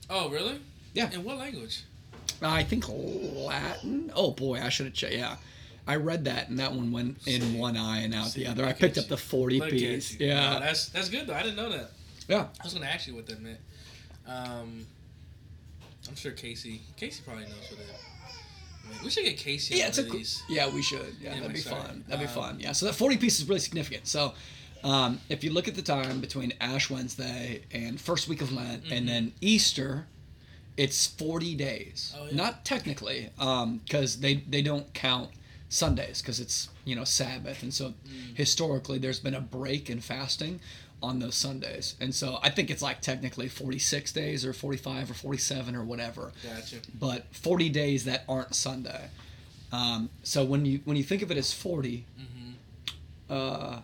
Oh, 0.10 0.30
really? 0.30 0.60
Yeah. 0.94 1.12
In 1.12 1.24
what 1.24 1.38
language? 1.38 1.83
I 2.42 2.63
think 2.63 2.86
Latin. 2.88 4.12
Oh 4.16 4.31
boy, 4.31 4.60
I 4.62 4.69
should 4.69 4.88
have 4.88 4.95
checked. 4.95 5.13
Yeah. 5.13 5.36
I 5.92 5.96
read 5.98 6.26
that 6.26 6.48
and 6.50 6.58
that 6.60 6.72
one 6.74 6.92
went 6.92 7.18
in 7.28 7.42
See. 7.42 7.58
one 7.58 7.76
eye 7.76 8.00
and 8.02 8.16
out 8.16 8.28
See, 8.28 8.44
the 8.44 8.50
other. 8.50 8.66
I 8.66 8.72
picked 8.74 8.98
at 8.98 9.04
up 9.04 9.10
the 9.10 9.18
40 9.18 9.60
Look 9.60 9.70
piece. 9.72 10.18
Yeah. 10.20 10.54
No, 10.54 10.60
that's 10.62 10.88
that's 10.90 11.10
good 11.10 11.28
though. 11.28 11.34
I 11.34 11.44
didn't 11.44 11.58
know 11.58 11.70
that. 11.70 11.92
yeah. 12.30 12.48
I 12.60 12.64
was 12.64 12.74
gonna 12.74 12.86
ask 12.86 13.08
you 13.08 13.16
what 13.16 13.26
that 13.28 13.42
meant. 13.42 13.60
Um, 14.28 14.86
I'm 16.08 16.16
sure 16.16 16.32
Casey. 16.32 16.82
Casey 16.98 17.22
probably 17.26 17.44
knows 17.44 17.70
what 17.70 17.80
it. 17.82 17.86
I 18.86 18.90
mean, 18.94 19.00
we 19.04 19.10
should 19.10 19.26
get 19.26 19.38
Casey 19.38 19.76
Yeah, 19.76 19.88
it's 19.90 19.98
a 19.98 20.02
one 20.02 20.06
of 20.08 20.12
cool- 20.12 20.20
these. 20.20 20.44
yeah, 20.50 20.70
we 20.70 20.82
should. 20.82 21.16
Yeah, 21.22 21.30
Anyway, 21.32 21.42
that'd 21.48 21.54
be 21.56 21.60
sorry. 21.62 21.82
fun. 21.84 22.04
That'd 22.08 22.26
be 22.26 22.28
Um, 22.28 22.34
fun. 22.34 22.60
Yeah, 22.60 22.72
so 22.72 22.86
that 22.88 22.94
40 22.94 23.18
piece 23.18 23.40
is 23.40 23.48
really 23.48 23.60
significant. 23.60 24.08
So, 24.08 24.34
um, 24.84 25.20
if 25.30 25.44
you 25.44 25.52
look 25.52 25.68
at 25.68 25.76
the 25.76 25.82
time 25.82 26.20
between 26.22 26.54
Ash 26.60 26.90
Wednesday 26.90 27.62
and 27.72 28.00
first 28.02 28.28
week 28.28 28.42
of 28.42 28.52
Lent, 28.52 28.84
Mm-hmm. 28.86 28.94
and 28.94 29.08
then 29.10 29.34
Easter, 29.42 30.08
it's 30.78 31.06
40 31.06 31.54
days. 31.56 32.14
Oh, 32.18 32.26
yeah. 32.26 32.36
Not 32.36 32.66
technically, 32.66 33.30
because 33.38 34.20
they 34.22 34.36
they 34.36 34.62
don't 34.64 34.92
count 34.94 35.30
Sundays 35.71 36.21
because 36.21 36.39
it's 36.39 36.69
you 36.85 36.95
know 36.95 37.03
Sabbath, 37.06 37.63
and 37.63 37.73
so 37.73 37.94
Mm. 38.07 38.35
historically 38.35 38.97
there's 39.00 39.19
been 39.19 39.33
a 39.33 39.41
break 39.41 39.89
in 39.89 40.01
fasting 40.01 40.59
on 41.01 41.18
those 41.19 41.33
Sundays, 41.35 41.95
and 42.00 42.13
so 42.13 42.38
I 42.44 42.50
think 42.51 42.69
it's 42.69 42.81
like 42.81 43.01
technically 43.01 43.47
46 43.47 44.12
days 44.12 44.45
or 44.45 44.53
45 44.53 45.09
or 45.09 45.13
47 45.15 45.75
or 45.75 45.83
whatever 45.83 46.33
Gotcha. 46.44 46.75
but 47.00 47.25
40 47.33 47.69
days 47.69 48.03
that 48.06 48.23
aren't 48.29 48.53
Sunday. 48.53 49.09
Um, 49.71 50.09
so 50.23 50.44
when 50.44 50.65
you 50.65 50.81
when 50.85 50.97
you 50.97 51.03
think 51.03 51.21
of 51.21 51.31
it 51.31 51.38
as 51.38 51.53
40, 51.53 52.06
Mm-hmm. 52.19 52.51
uh, 53.33 53.79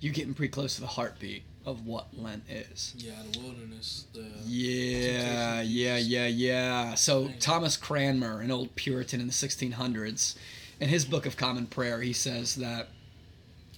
you're 0.00 0.12
getting 0.12 0.34
pretty 0.34 0.52
close 0.52 0.74
to 0.76 0.80
the 0.82 0.86
heartbeat 0.86 1.42
of 1.66 1.86
what 1.86 2.06
Lent 2.16 2.44
is. 2.48 2.94
Yeah, 2.96 3.12
the 3.32 3.40
wilderness. 3.40 4.04
The 4.12 4.26
Yeah, 4.46 5.60
yeah, 5.62 5.96
yeah, 5.96 6.26
yeah. 6.26 6.94
So. 6.94 7.30
Thomas 7.40 7.76
Cranmer, 7.76 8.40
an 8.40 8.50
old 8.50 8.74
Puritan 8.76 9.20
in 9.20 9.26
the 9.26 9.32
1600s, 9.32 10.34
in 10.80 10.88
his 10.88 11.04
Book 11.04 11.26
of 11.26 11.36
Common 11.36 11.66
Prayer, 11.66 12.00
he 12.00 12.12
says 12.12 12.56
that 12.56 12.88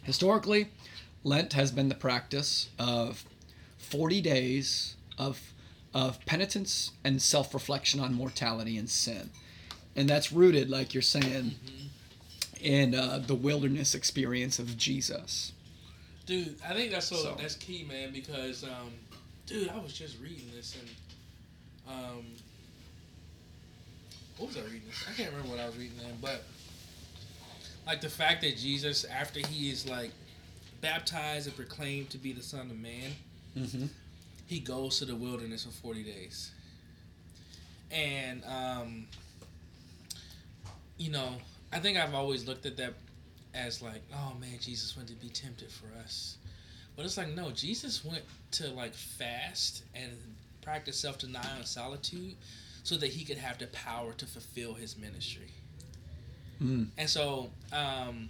historically, 0.03 0.69
Lent 1.25 1.53
has 1.55 1.71
been 1.71 1.89
the 1.89 1.95
practice 1.95 2.69
of 2.79 3.25
40 3.79 4.21
days 4.21 4.97
of 5.19 5.41
of 5.93 6.25
penitence 6.25 6.93
and 7.03 7.21
self-reflection 7.21 7.99
on 7.99 8.15
mortality 8.15 8.79
and 8.79 8.89
sin, 8.89 9.31
and 9.97 10.09
that's 10.09 10.31
rooted, 10.33 10.71
like 10.71 10.95
you're 10.95 11.03
saying, 11.03 11.57
in 12.61 12.95
uh, 12.95 13.21
the 13.27 13.35
wilderness 13.35 13.95
experience 13.95 14.61
of 14.61 14.77
Jesus. 14.77 15.53
Dude, 16.27 16.55
I 16.65 16.75
think 16.75 16.93
that's 16.93 17.07
so, 17.07 17.17
So. 17.17 17.37
that's 17.41 17.57
key, 17.57 17.85
man. 17.89 18.13
Because, 18.13 18.63
um, 18.63 18.93
dude, 19.47 19.69
I 19.69 19.79
was 19.79 19.93
just 19.93 20.21
reading 20.21 20.47
this 20.55 20.77
and, 20.79 20.89
um, 21.89 22.25
what 24.37 24.49
was 24.49 24.57
I 24.57 24.61
reading? 24.61 24.83
This? 24.87 25.05
I 25.11 25.13
can't 25.15 25.33
remember 25.33 25.51
what 25.51 25.61
I 25.61 25.67
was 25.67 25.77
reading 25.77 25.97
then, 25.99 26.17
but 26.23 26.45
like 27.91 28.01
the 28.01 28.09
fact 28.09 28.41
that 28.43 28.57
Jesus, 28.57 29.05
after 29.05 29.41
he 29.41 29.69
is 29.69 29.85
like 29.89 30.13
baptized 30.81 31.49
and 31.49 31.57
proclaimed 31.57 32.09
to 32.11 32.19
be 32.19 32.33
the 32.33 32.43
Son 32.43 32.71
of 32.71 32.79
Man, 32.79 33.11
Mm-hmm. 33.59 33.87
he 34.47 34.61
goes 34.61 35.01
to 35.01 35.05
the 35.05 35.17
wilderness 35.17 35.65
for 35.65 35.71
40 35.73 36.05
days. 36.05 36.53
And, 37.91 38.45
um, 38.45 39.07
you 40.99 41.11
know, 41.11 41.31
I 41.73 41.81
think 41.81 41.99
I've 41.99 42.15
always 42.15 42.47
looked 42.47 42.65
at 42.67 42.77
that 42.77 42.95
as 43.55 43.83
like, 43.83 44.03
oh 44.15 44.35
man, 44.41 44.57
Jesus 44.61 44.97
went 44.97 45.09
to 45.09 45.17
be 45.17 45.29
tempted 45.31 45.69
for 45.73 45.87
us. 46.05 46.37
But 46.95 47.05
it's 47.07 47.17
like, 47.17 47.35
no, 47.35 47.51
Jesus 47.51 48.05
went 48.05 48.23
to 48.53 48.69
like 48.69 48.95
fast 48.95 49.83
and 49.97 50.13
practice 50.63 50.97
self 50.97 51.19
denial 51.19 51.57
and 51.57 51.67
solitude 51.67 52.37
so 52.85 52.97
that 52.99 53.09
he 53.09 53.25
could 53.25 53.39
have 53.39 53.59
the 53.59 53.67
power 53.67 54.13
to 54.13 54.27
fulfill 54.27 54.75
his 54.75 54.97
ministry. 54.97 55.51
Mm. 56.63 56.89
And 56.99 57.09
so, 57.09 57.51
um, 57.73 58.29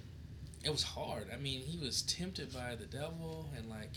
it 0.65 0.71
was 0.71 0.83
hard. 0.83 1.29
I 1.33 1.37
mean, 1.39 1.61
he 1.61 1.79
was 1.79 2.03
tempted 2.03 2.53
by 2.53 2.77
the 2.77 2.87
devil, 2.87 3.49
and 3.57 3.69
like 3.69 3.91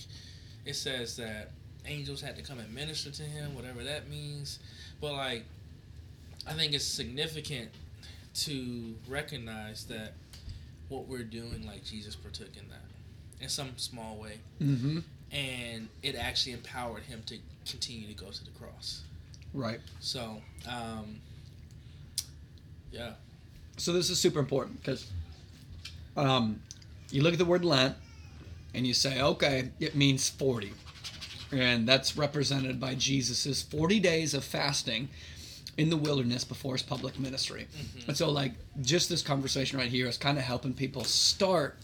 it 0.65 0.75
says 0.75 1.17
that 1.17 1.51
angels 1.85 2.21
had 2.21 2.35
to 2.37 2.41
come 2.41 2.59
and 2.59 2.73
minister 2.73 3.11
to 3.11 3.23
him, 3.23 3.55
whatever 3.55 3.83
that 3.83 4.09
means. 4.09 4.59
But 5.01 5.13
like, 5.13 5.43
I 6.47 6.53
think 6.53 6.73
it's 6.73 6.85
significant 6.85 7.69
to 8.35 8.95
recognize 9.07 9.85
that 9.85 10.13
what 10.89 11.07
we're 11.07 11.23
doing 11.23 11.65
like 11.65 11.83
Jesus 11.83 12.15
partook 12.15 12.55
in 12.55 12.67
that 12.69 13.41
in 13.41 13.49
some 13.49 13.77
small 13.77 14.15
way. 14.17 14.39
Mm-hmm. 14.61 14.99
And 15.31 15.89
it 16.01 16.15
actually 16.15 16.53
empowered 16.53 17.03
him 17.03 17.23
to 17.25 17.37
continue 17.69 18.07
to 18.07 18.13
go 18.13 18.29
to 18.29 18.45
the 18.45 18.51
cross. 18.51 19.01
Right. 19.53 19.79
So, 19.99 20.41
um, 20.69 21.17
yeah. 22.91 23.13
So 23.77 23.91
this 23.93 24.09
is 24.09 24.19
super 24.19 24.39
important 24.39 24.81
because 24.81 25.07
um, 26.15 26.61
you 27.11 27.21
look 27.23 27.33
at 27.33 27.39
the 27.39 27.45
word 27.45 27.65
Lent 27.65 27.95
and 28.73 28.85
you 28.85 28.93
say, 28.93 29.21
okay, 29.21 29.69
it 29.79 29.95
means 29.95 30.29
40. 30.29 30.73
And 31.51 31.87
that's 31.87 32.17
represented 32.17 32.79
by 32.79 32.95
Jesus' 32.95 33.61
40 33.61 33.99
days 33.99 34.33
of 34.33 34.43
fasting 34.43 35.09
in 35.77 35.89
the 35.89 35.97
wilderness 35.97 36.43
before 36.43 36.73
his 36.73 36.81
public 36.81 37.19
ministry. 37.19 37.67
Mm-hmm. 37.75 38.09
And 38.09 38.17
so, 38.17 38.29
like, 38.29 38.53
just 38.81 39.09
this 39.09 39.21
conversation 39.21 39.77
right 39.77 39.89
here 39.89 40.07
is 40.07 40.17
kind 40.17 40.37
of 40.37 40.43
helping 40.43 40.73
people 40.73 41.03
start 41.03 41.77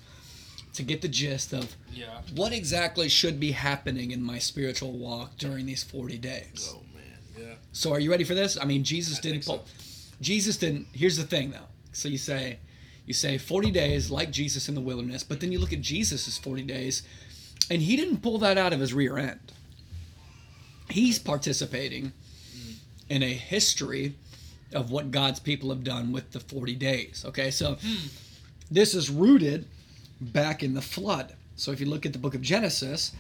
to 0.74 0.84
get 0.84 1.02
the 1.02 1.08
gist 1.08 1.54
of 1.54 1.76
Yeah. 1.92 2.22
what 2.36 2.54
exactly 2.54 3.10
should 3.10 3.40
be 3.40 3.52
happening 3.52 4.12
in 4.12 4.22
my 4.24 4.40
spiritual 4.40 4.92
walk 4.92 5.38
during 5.38 5.66
these 5.66 5.84
40 5.84 6.18
days. 6.18 6.74
Oh 6.76 6.82
man. 6.94 7.04
Yeah. 7.48 7.54
So 7.74 7.92
are 7.92 8.00
you 8.00 8.12
ready 8.12 8.24
for 8.24 8.36
this? 8.36 8.58
I 8.60 8.66
mean, 8.66 8.84
Jesus 8.84 9.18
I 9.18 9.22
didn't 9.22 9.46
pull. 9.46 9.66
Jesus 10.22 10.58
didn't. 10.58 10.88
Here's 10.94 11.18
the 11.18 11.24
thing, 11.24 11.52
though. 11.52 11.68
So 11.92 12.08
you 12.08 12.18
say, 12.18 12.60
you 13.06 13.14
say 13.14 13.38
40 13.38 13.72
days 13.72 14.12
like 14.12 14.32
Jesus 14.32 14.70
in 14.70 14.76
the 14.76 14.82
wilderness, 14.82 15.24
but 15.24 15.40
then 15.40 15.52
you 15.52 15.60
look 15.60 15.74
at 15.74 15.82
Jesus's 15.82 16.38
40 16.38 16.64
days, 16.64 17.04
and 17.70 17.82
he 17.82 17.96
didn't 17.96 18.22
pull 18.22 18.38
that 18.40 18.58
out 18.58 18.74
of 18.74 18.80
his 18.80 18.94
rear 18.94 19.18
end. 19.18 19.52
He's 20.90 21.20
participating 21.20 22.14
in 23.10 23.24
a 23.24 23.34
history 23.34 24.16
of 24.74 24.92
what 24.92 25.12
God's 25.12 25.40
people 25.40 25.70
have 25.70 25.84
done 25.84 26.12
with 26.12 26.32
the 26.32 26.40
40 26.40 26.76
days. 26.76 27.24
Okay, 27.28 27.52
so 27.52 27.78
hmm. 27.82 28.08
this 28.70 28.94
is 28.94 29.10
rooted 29.10 29.66
back 30.22 30.64
in 30.64 30.74
the 30.74 30.82
flood. 30.82 31.34
So 31.56 31.72
if 31.72 31.80
you 31.80 31.88
look 31.88 32.06
at 32.06 32.14
the 32.14 32.20
book 32.20 32.36
of 32.36 32.42
Genesis, 32.42 33.12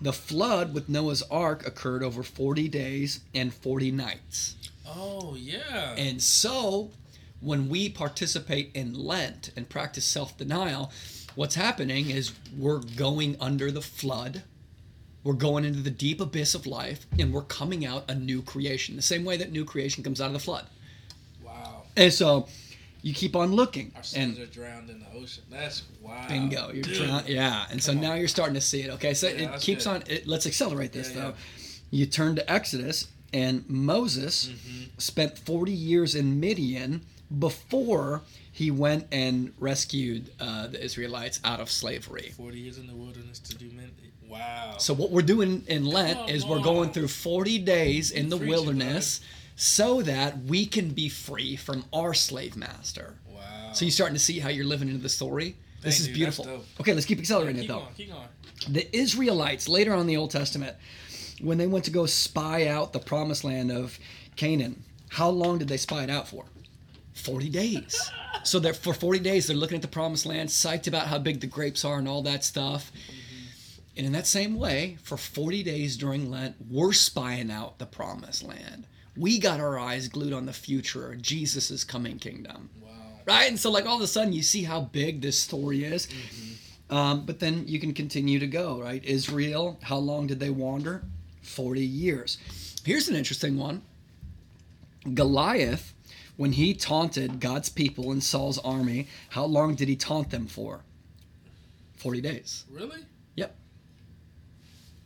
the 0.00 0.12
flood 0.12 0.74
with 0.74 0.88
Noah's 0.88 1.22
ark 1.22 1.66
occurred 1.66 2.02
over 2.02 2.22
40 2.22 2.68
days 2.68 3.20
and 3.34 3.52
40 3.52 3.90
nights. 3.92 4.56
Oh 4.86 5.36
yeah. 5.38 5.94
And 5.96 6.20
so, 6.20 6.90
when 7.42 7.68
we 7.68 7.88
participate 7.88 8.70
in 8.74 8.94
Lent 8.94 9.50
and 9.56 9.68
practice 9.68 10.04
self 10.04 10.36
denial, 10.38 10.90
what's 11.34 11.54
happening 11.56 12.08
is 12.10 12.32
we're 12.56 12.80
going 12.96 13.36
under 13.40 13.70
the 13.70 13.82
flood. 13.82 14.42
We're 15.24 15.34
going 15.34 15.64
into 15.64 15.80
the 15.80 15.90
deep 15.90 16.20
abyss 16.20 16.54
of 16.54 16.66
life 16.66 17.06
and 17.18 17.32
we're 17.32 17.42
coming 17.42 17.84
out 17.86 18.10
a 18.10 18.14
new 18.14 18.42
creation, 18.42 18.96
the 18.96 19.02
same 19.02 19.24
way 19.24 19.36
that 19.36 19.52
new 19.52 19.64
creation 19.64 20.02
comes 20.02 20.20
out 20.20 20.26
of 20.28 20.32
the 20.32 20.38
flood. 20.40 20.66
wow. 21.44 21.82
And 21.96 22.12
so, 22.12 22.48
you 23.02 23.12
keep 23.14 23.34
on 23.36 23.52
looking. 23.52 23.92
Our 23.96 24.02
sins 24.02 24.38
And 24.38 24.48
are 24.48 24.50
drowned 24.50 24.88
in 24.90 25.00
the 25.00 25.06
ocean. 25.20 25.42
That's 25.50 25.82
wow. 26.00 26.24
bingo, 26.28 26.70
you're 26.72 26.82
Dude. 26.82 27.06
drowned. 27.06 27.28
Yeah. 27.28 27.66
And 27.70 27.82
so 27.82 27.92
on. 27.92 28.00
now 28.00 28.14
you're 28.14 28.28
starting 28.28 28.54
to 28.54 28.60
see 28.60 28.82
it. 28.82 28.90
Okay. 28.90 29.12
So 29.14 29.28
Yeah, 29.28 29.54
it 29.54 29.60
keeps 29.60 29.84
good. 29.86 29.90
on, 29.90 30.02
it, 30.08 30.26
let's 30.28 30.46
accelerate 30.46 30.92
this 30.92 31.08
Yeah, 31.10 31.14
though. 31.20 31.28
yeah. 31.28 31.34
You 31.90 32.06
turn 32.06 32.36
to 32.36 32.52
Exodus, 32.52 33.08
and 33.32 33.68
Moses 33.68 34.46
Mm-hmm. 34.48 34.82
spent 34.98 35.38
40 35.38 35.72
years 35.72 36.14
in 36.14 36.38
Midian 36.40 37.02
before 37.38 38.22
he 38.52 38.70
went 38.70 39.06
and 39.12 39.52
rescued 39.58 40.30
uh, 40.40 40.66
the 40.68 40.82
Israelites 40.82 41.40
out 41.44 41.60
of 41.60 41.70
slavery. 41.70 42.32
Forty 42.36 42.58
years 42.58 42.78
in 42.78 42.86
the 42.86 42.94
wilderness 42.94 43.38
to 43.40 43.54
do 43.54 43.70
men. 43.70 43.90
Wow. 44.32 44.76
So, 44.78 44.94
what 44.94 45.10
we're 45.10 45.20
doing 45.20 45.62
in 45.66 45.84
Lent 45.84 46.18
Come 46.18 46.28
is 46.30 46.46
we're 46.46 46.62
going 46.62 46.90
through 46.90 47.08
40 47.08 47.58
days 47.58 48.10
in 48.10 48.30
the 48.30 48.38
wilderness 48.38 49.20
so 49.56 50.00
that 50.00 50.38
we 50.44 50.64
can 50.64 50.88
be 50.88 51.10
free 51.10 51.54
from 51.54 51.84
our 51.92 52.14
slave 52.14 52.56
master. 52.56 53.18
wow. 53.28 53.72
So, 53.74 53.84
you're 53.84 53.92
starting 53.92 54.14
to 54.14 54.20
see 54.20 54.38
how 54.38 54.48
you're 54.48 54.64
living 54.64 54.88
into 54.88 55.02
the 55.02 55.10
story? 55.10 55.56
This 55.82 55.98
Dang, 55.98 56.00
is 56.00 56.06
dude, 56.06 56.14
beautiful. 56.14 56.64
Okay, 56.80 56.94
let's 56.94 57.04
keep 57.04 57.18
accelerating 57.18 57.60
keep 57.60 57.64
it 57.64 57.72
though. 57.72 57.80
going. 57.80 57.94
Keep 57.94 58.10
going. 58.12 58.72
the 58.72 58.96
Israelites 58.96 59.68
later 59.68 59.92
on 59.92 60.00
in 60.00 60.06
the 60.06 60.16
Old 60.16 60.30
Testament, 60.30 60.76
when 61.42 61.58
they 61.58 61.66
went 61.66 61.84
to 61.84 61.90
go 61.90 62.06
spy 62.06 62.68
out 62.68 62.94
the 62.94 63.00
promised 63.00 63.44
land 63.44 63.70
of 63.70 63.98
Canaan, 64.36 64.82
how 65.10 65.28
long 65.28 65.58
did 65.58 65.68
they 65.68 65.76
spy 65.76 66.04
it 66.04 66.10
out 66.10 66.26
for? 66.26 66.46
40 67.14 67.48
days. 67.50 68.10
So 68.44 68.58
that 68.60 68.76
for 68.76 68.92
40 68.94 69.18
days 69.20 69.46
they're 69.46 69.56
looking 69.56 69.76
at 69.76 69.82
the 69.82 69.88
promised 69.88 70.26
land, 70.26 70.48
psyched 70.48 70.86
about 70.88 71.06
how 71.08 71.18
big 71.18 71.40
the 71.40 71.46
grapes 71.46 71.84
are 71.84 71.98
and 71.98 72.08
all 72.08 72.22
that 72.22 72.44
stuff. 72.44 72.90
And 73.96 74.06
in 74.06 74.12
that 74.12 74.26
same 74.26 74.58
way, 74.58 74.96
for 75.02 75.16
40 75.18 75.62
days 75.62 75.96
during 75.96 76.30
Lent, 76.30 76.56
we're 76.70 76.92
spying 76.94 77.50
out 77.50 77.78
the 77.78 77.86
promised 77.86 78.42
land. 78.42 78.86
We 79.16 79.38
got 79.38 79.60
our 79.60 79.78
eyes 79.78 80.08
glued 80.08 80.32
on 80.32 80.46
the 80.46 80.52
future, 80.54 81.14
Jesus' 81.20 81.84
coming 81.84 82.18
kingdom 82.18 82.70
Wow. 82.82 82.88
right? 83.26 83.48
And 83.50 83.60
so 83.60 83.70
like 83.70 83.84
all 83.86 83.96
of 83.96 84.02
a 84.02 84.06
sudden 84.06 84.32
you 84.32 84.42
see 84.42 84.62
how 84.64 84.80
big 84.80 85.20
this 85.20 85.38
story 85.38 85.84
is. 85.84 86.08
Um, 86.88 87.24
but 87.26 87.38
then 87.38 87.64
you 87.68 87.78
can 87.78 87.92
continue 87.94 88.38
to 88.38 88.46
go, 88.46 88.80
right? 88.80 89.02
Israel, 89.04 89.78
how 89.82 89.96
long 89.98 90.26
did 90.26 90.40
they 90.40 90.50
wander? 90.50 91.02
40 91.42 91.80
years. 91.82 92.38
Here's 92.84 93.08
an 93.08 93.16
interesting 93.16 93.56
one. 93.58 93.82
Goliath, 95.14 95.92
when 96.42 96.50
he 96.50 96.74
taunted 96.74 97.38
God's 97.38 97.68
people 97.68 98.10
in 98.10 98.20
Saul's 98.20 98.58
army, 98.58 99.06
how 99.28 99.44
long 99.44 99.76
did 99.76 99.86
he 99.86 99.94
taunt 99.94 100.30
them 100.30 100.48
for? 100.48 100.80
40 101.98 102.20
days. 102.20 102.64
Really? 102.68 102.98
Yep. 103.36 103.54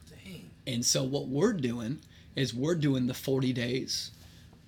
Dang. 0.08 0.50
And 0.66 0.82
so 0.82 1.04
what 1.04 1.28
we're 1.28 1.52
doing 1.52 1.98
is 2.36 2.54
we're 2.54 2.74
doing 2.74 3.06
the 3.06 3.12
40 3.12 3.52
days 3.52 4.12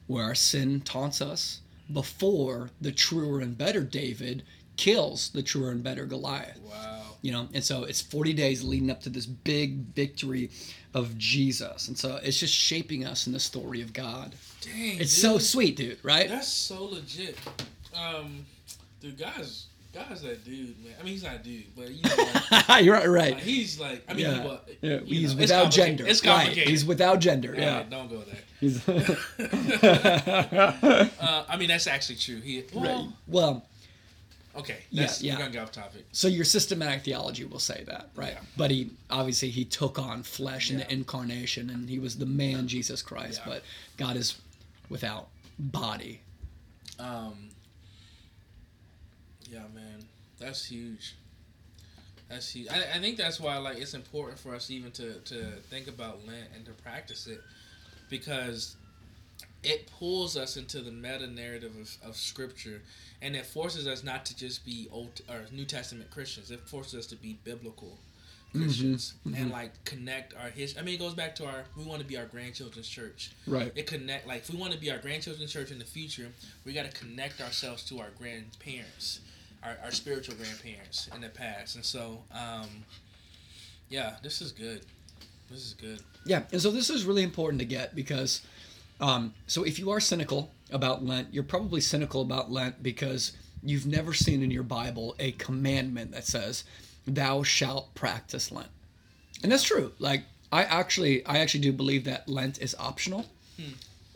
where 0.09 0.23
our 0.25 0.35
sin 0.35 0.83
taunts 0.83 1.23
us 1.23 1.63
before 1.91 2.69
the 2.83 2.93
truer 2.93 3.41
and 3.41 3.57
better 3.57 3.81
David 3.81 4.43
kills 4.77 5.31
the 5.31 5.43
truer 5.43 5.71
and 5.71 5.83
better 5.83 6.05
Goliath. 6.05 6.61
Wow. 6.61 7.17
You 7.23 7.33
know, 7.33 7.49
and 7.55 7.65
so 7.65 7.85
it's 7.85 8.03
40 8.03 8.35
days 8.35 8.63
leading 8.63 8.91
up 8.91 9.01
to 9.05 9.09
this 9.09 9.25
big 9.25 9.95
victory 9.95 10.51
of 10.95 11.17
Jesus. 11.19 11.89
And 11.89 11.97
so 11.99 12.19
it's 12.23 12.39
just 12.41 12.55
shaping 12.55 13.05
us 13.05 13.27
in 13.27 13.33
the 13.33 13.41
story 13.41 13.83
of 13.83 13.93
God. 13.93 14.35
Dang. 14.61 14.99
It's 15.01 15.15
dude. 15.15 15.23
so 15.23 15.39
sweet, 15.39 15.77
dude, 15.77 15.99
right? 16.03 16.29
That's 16.29 16.49
so 16.49 16.85
legit. 16.85 17.37
Um, 17.95 18.45
dude, 19.01 19.19
guys, 19.19 19.67
guys, 19.93 20.23
that 20.23 20.45
dude, 20.45 20.77
man. 20.85 20.95
I 20.99 21.03
mean, 21.05 21.13
he's 21.13 21.23
not 21.25 21.35
a 21.37 21.39
dude, 21.39 21.65
but 21.77 21.91
you 21.91 22.03
know, 22.03 22.17
like, 22.69 22.85
You're 22.85 22.95
right, 22.95 23.09
right. 23.09 23.35
like, 23.35 23.43
he's 23.43 23.79
like, 23.79 24.03
I 24.09 24.15
mean, 24.15 24.27
Yeah. 24.27 24.43
but, 24.43 24.69
Yeah, 24.81 24.99
he's 25.05 25.35
know, 25.35 25.41
without 25.41 25.71
gender. 25.71 26.07
It's 26.07 26.25
Right. 26.25 26.37
complicated. 26.37 26.69
He's 26.71 26.85
without 26.85 27.19
gender. 27.21 27.55
All 27.55 27.61
Yeah. 27.61 27.77
right, 27.79 27.91
don't 27.91 28.09
go 28.11 28.23
there. 28.23 28.43
Uh, 31.21 31.45
I 31.49 31.57
mean, 31.57 31.69
that's 31.69 31.87
actually 31.87 32.17
true. 32.17 32.41
He, 32.41 32.65
well, 32.75 33.13
well, 33.27 33.65
okay, 34.59 34.79
Yeah, 34.91 35.03
that's, 35.03 35.23
yeah. 35.23 35.39
we're 35.39 35.49
gonna 35.49 35.59
off 35.61 35.73
topic. 35.73 36.05
So 36.13 36.29
your 36.29 36.45
systematic 36.45 37.05
theology 37.05 37.45
will 37.45 37.59
say 37.59 37.85
that, 37.87 38.11
right? 38.15 38.35
Yeah. 38.35 38.41
But 38.57 38.71
he 38.71 38.91
obviously 39.11 39.51
he 39.51 39.65
took 39.65 39.99
on 39.99 40.23
flesh 40.23 40.71
in 40.71 40.79
the 40.79 40.93
incarnation, 40.93 41.71
and 41.71 41.89
he 41.89 41.99
was 41.99 42.19
the 42.19 42.27
man 42.27 42.69
Jesus 42.69 43.03
Christ. 43.03 43.41
Yeah. 43.45 43.53
But 43.53 43.63
God 43.97 44.17
is 44.17 44.37
without 44.89 45.29
body. 45.59 46.21
Um, 46.99 47.51
yeah, 49.51 49.61
man, 49.75 50.05
that's 50.39 50.65
huge. 50.67 51.15
That's 52.29 52.51
huge. 52.51 52.69
I, 52.71 52.97
I 52.97 52.99
think 52.99 53.17
that's 53.17 53.41
why 53.41 53.57
like 53.59 53.79
it's 53.79 53.95
important 53.95 54.39
for 54.39 54.55
us 54.55 54.71
even 54.71 54.91
to 54.93 55.15
to 55.21 55.53
think 55.71 55.89
about 55.89 56.27
Lent 56.27 56.49
and 56.55 56.65
to 56.67 56.73
practice 56.73 57.27
it, 57.27 57.41
because 58.11 58.77
it 59.63 59.91
pulls 59.99 60.37
us 60.37 60.57
into 60.57 60.81
the 60.81 60.93
meta 60.93 61.27
narrative 61.27 61.73
of, 61.81 62.11
of 62.11 62.17
Scripture, 62.17 62.81
and 63.21 63.35
it 63.37 63.45
forces 63.47 63.87
us 63.87 64.05
not 64.05 64.25
to 64.27 64.37
just 64.37 64.65
be 64.65 64.89
Old 64.93 65.21
or 65.29 65.45
New 65.53 65.65
Testament 65.65 66.11
Christians. 66.11 66.51
It 66.51 66.61
forces 66.69 66.95
us 67.01 67.07
to 67.07 67.17
be 67.17 67.39
biblical 67.45 67.99
Christians 68.53 69.15
and 69.37 69.51
like 69.51 69.85
connect 69.85 70.33
our 70.35 70.49
history. 70.49 70.81
I 70.81 70.85
mean, 70.85 70.95
it 70.95 70.99
goes 70.99 71.13
back 71.13 71.35
to 71.37 71.45
our 71.45 71.65
we 71.77 71.85
want 71.85 72.01
to 72.01 72.07
be 72.07 72.17
our 72.17 72.25
grandchildren's 72.25 72.89
church 72.89 73.33
Right. 73.47 73.71
it 73.77 73.87
connect 73.87 74.27
like 74.27 74.39
if 74.39 74.51
we 74.51 74.57
want 74.59 74.73
to 74.73 74.79
be 74.79 74.91
our 74.91 74.97
grandchildren's 74.97 75.53
church 75.53 75.71
in 75.71 75.79
the 75.79 75.85
future 75.85 76.29
we 76.65 76.73
got 76.73 76.91
to 76.91 76.99
connect 76.99 77.43
ourselves 77.43 77.85
to 77.91 78.01
our 78.01 78.09
grandparents 78.19 79.21
our, 79.63 79.77
our 79.85 79.91
spiritual 79.91 80.35
grandparents 80.37 81.11
in 81.15 81.21
the 81.21 81.29
past 81.29 81.77
and 81.77 81.85
so 81.85 82.23
um 82.33 82.69
yeah 83.91 84.15
this 84.23 84.41
is 84.41 84.51
good 84.53 84.81
this 85.51 85.67
is 85.67 85.75
good 85.75 86.01
Yeah, 86.25 86.43
and 86.51 86.61
so 86.61 86.71
this 86.71 86.89
is 86.89 87.05
really 87.05 87.23
important 87.23 87.59
to 87.61 87.67
get 87.67 87.95
because, 87.95 88.41
um, 89.01 89.35
so 89.47 89.65
if 89.65 89.79
you 89.79 89.91
are 89.91 90.01
cynical 90.01 90.53
about 90.71 91.05
Lent, 91.05 91.33
you're 91.33 91.45
probably 91.45 91.81
cynical 91.81 92.23
about 92.23 92.51
Lent 92.51 92.83
because 92.83 93.33
you've 93.63 93.87
never 93.87 94.13
seen 94.13 94.43
in 94.43 94.51
your 94.51 94.63
Bible 94.63 95.15
a 95.19 95.33
commandment 95.33 96.13
that 96.13 96.27
says, 96.27 96.65
"Thou 97.07 97.43
shalt 97.43 97.95
practice 97.95 98.51
Lent," 98.51 98.71
and 99.43 99.51
that's 99.53 99.63
true. 99.65 99.93
Like 99.99 100.25
I 100.51 100.65
actually, 100.65 101.25
I 101.27 101.39
actually 101.39 101.61
do 101.61 101.73
believe 101.73 102.05
that 102.05 102.29
Lent 102.29 102.59
is 102.61 102.75
optional. 102.79 103.27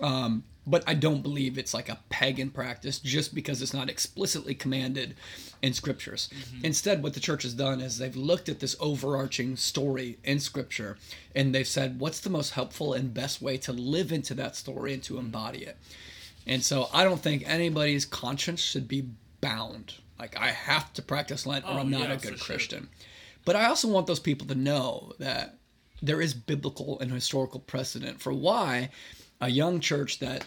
Um, 0.03 0.45
but 0.67 0.85
I 0.87 0.95
don't 0.95 1.23
believe 1.23 1.59
it's 1.59 1.75
like 1.75 1.89
a 1.89 1.99
pagan 2.09 2.51
practice 2.51 3.01
just 3.01 3.35
because 3.35 3.63
it's 3.63 3.75
not 3.75 3.91
explicitly 3.91 4.55
commanded 4.55 5.17
in 5.61 5.73
scriptures. 5.73 6.29
Instead, 6.63 7.03
what 7.03 7.15
the 7.15 7.21
church 7.21 7.43
has 7.43 7.55
done 7.55 7.81
is 7.81 7.99
they've 7.99 8.15
looked 8.15 8.49
at 8.49 8.61
this 8.61 8.77
overarching 8.79 9.57
story 9.57 10.19
in 10.23 10.39
scripture 10.39 10.99
and 11.35 11.53
they've 11.53 11.67
said, 11.67 11.99
what's 11.99 12.21
the 12.21 12.31
most 12.31 12.51
helpful 12.51 12.93
and 12.95 13.13
best 13.13 13.43
way 13.43 13.57
to 13.59 13.73
live 13.73 14.13
into 14.13 14.35
that 14.35 14.55
story 14.55 14.95
and 14.95 15.03
to 15.03 15.19
embody 15.19 15.65
it? 15.65 15.77
And 16.47 16.63
so 16.63 16.89
I 16.93 17.03
don't 17.03 17.21
think 17.21 17.43
anybody's 17.45 18.05
conscience 18.05 18.61
should 18.61 18.87
be 18.87 19.09
bound. 19.41 19.95
Like 20.19 20.39
I 20.39 20.49
have 20.49 20.93
to 20.93 21.03
practice 21.03 21.45
Lent 21.45 21.65
or 21.65 21.73
Oh, 21.73 21.79
I'm 21.79 21.91
not 21.91 22.03
yeah, 22.03 22.13
a 22.13 22.19
good 22.19 22.39
sure. 22.39 22.55
Christian. 22.55 22.89
But 23.45 23.57
I 23.57 23.67
also 23.67 23.89
want 23.89 24.07
those 24.07 24.21
people 24.21 24.47
to 24.47 24.55
know 24.55 25.13
that 25.19 25.57
there 26.01 26.21
is 26.21 26.35
biblical 26.35 27.01
and 27.01 27.11
historical 27.11 27.59
precedent 27.59 28.21
for 28.21 28.33
why 28.33 28.91
a 29.43 29.49
young 29.51 29.81
church 29.81 30.19
that 30.21 30.47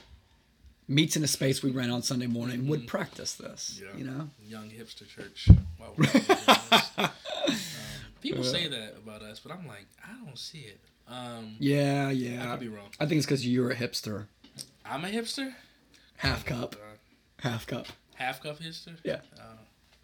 meets 0.87 1.15
in 1.15 1.23
a 1.23 1.27
space 1.27 1.61
we 1.61 1.69
rent 1.71 1.91
on 1.91 2.01
Sunday 2.01 2.27
morning 2.27 2.67
would 2.67 2.87
practice 2.87 3.33
this. 3.35 3.79
Mm-hmm. 3.83 3.97
Yeah. 3.99 4.03
You 4.05 4.11
know? 4.11 4.29
young 4.47 4.69
hipster 4.69 5.07
church. 5.07 5.49
While 5.77 5.93
we're 5.97 6.05
doing 6.05 6.23
this. 6.27 6.91
um, 6.97 7.09
people 8.21 8.43
say 8.43 8.67
that 8.67 8.95
about 9.03 9.21
us, 9.21 9.39
but 9.39 9.51
I'm 9.51 9.67
like, 9.67 9.85
I 10.03 10.13
don't 10.25 10.37
see 10.37 10.59
it. 10.61 10.79
Um, 11.07 11.55
Yeah, 11.59 12.07
I 12.07 12.11
yeah. 12.11 12.51
could 12.51 12.59
be 12.61 12.67
wrong. 12.67 12.87
I 12.99 13.05
think 13.05 13.17
it's 13.19 13.25
because 13.27 13.45
you're 13.45 13.69
a 13.71 13.75
hipster. 13.75 14.25
I'm 14.85 15.03
a 15.05 15.09
hipster. 15.09 15.53
Half 16.17 16.45
cup. 16.45 16.75
Uh, 16.75 17.47
Half 17.47 17.67
cup. 17.67 17.87
half 18.15 18.41
cup 18.41 18.59
hipster. 18.59 18.95
Yeah. 19.03 19.19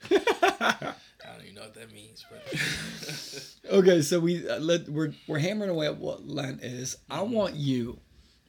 I 0.11 0.93
don't 1.35 1.43
even 1.43 1.55
know 1.55 1.61
what 1.61 1.75
that 1.75 1.93
means, 1.93 2.25
but 2.29 3.71
Okay, 3.71 4.01
so 4.01 4.19
we 4.19 4.47
uh, 4.49 4.59
let 4.59 4.89
we're 4.89 5.13
we're 5.27 5.37
hammering 5.39 5.69
away 5.69 5.85
at 5.85 5.97
what 5.97 6.27
Lent 6.27 6.63
is. 6.63 6.97
I 7.09 7.19
Mm-hmm. 7.19 7.31
want 7.33 7.55
you 7.55 7.99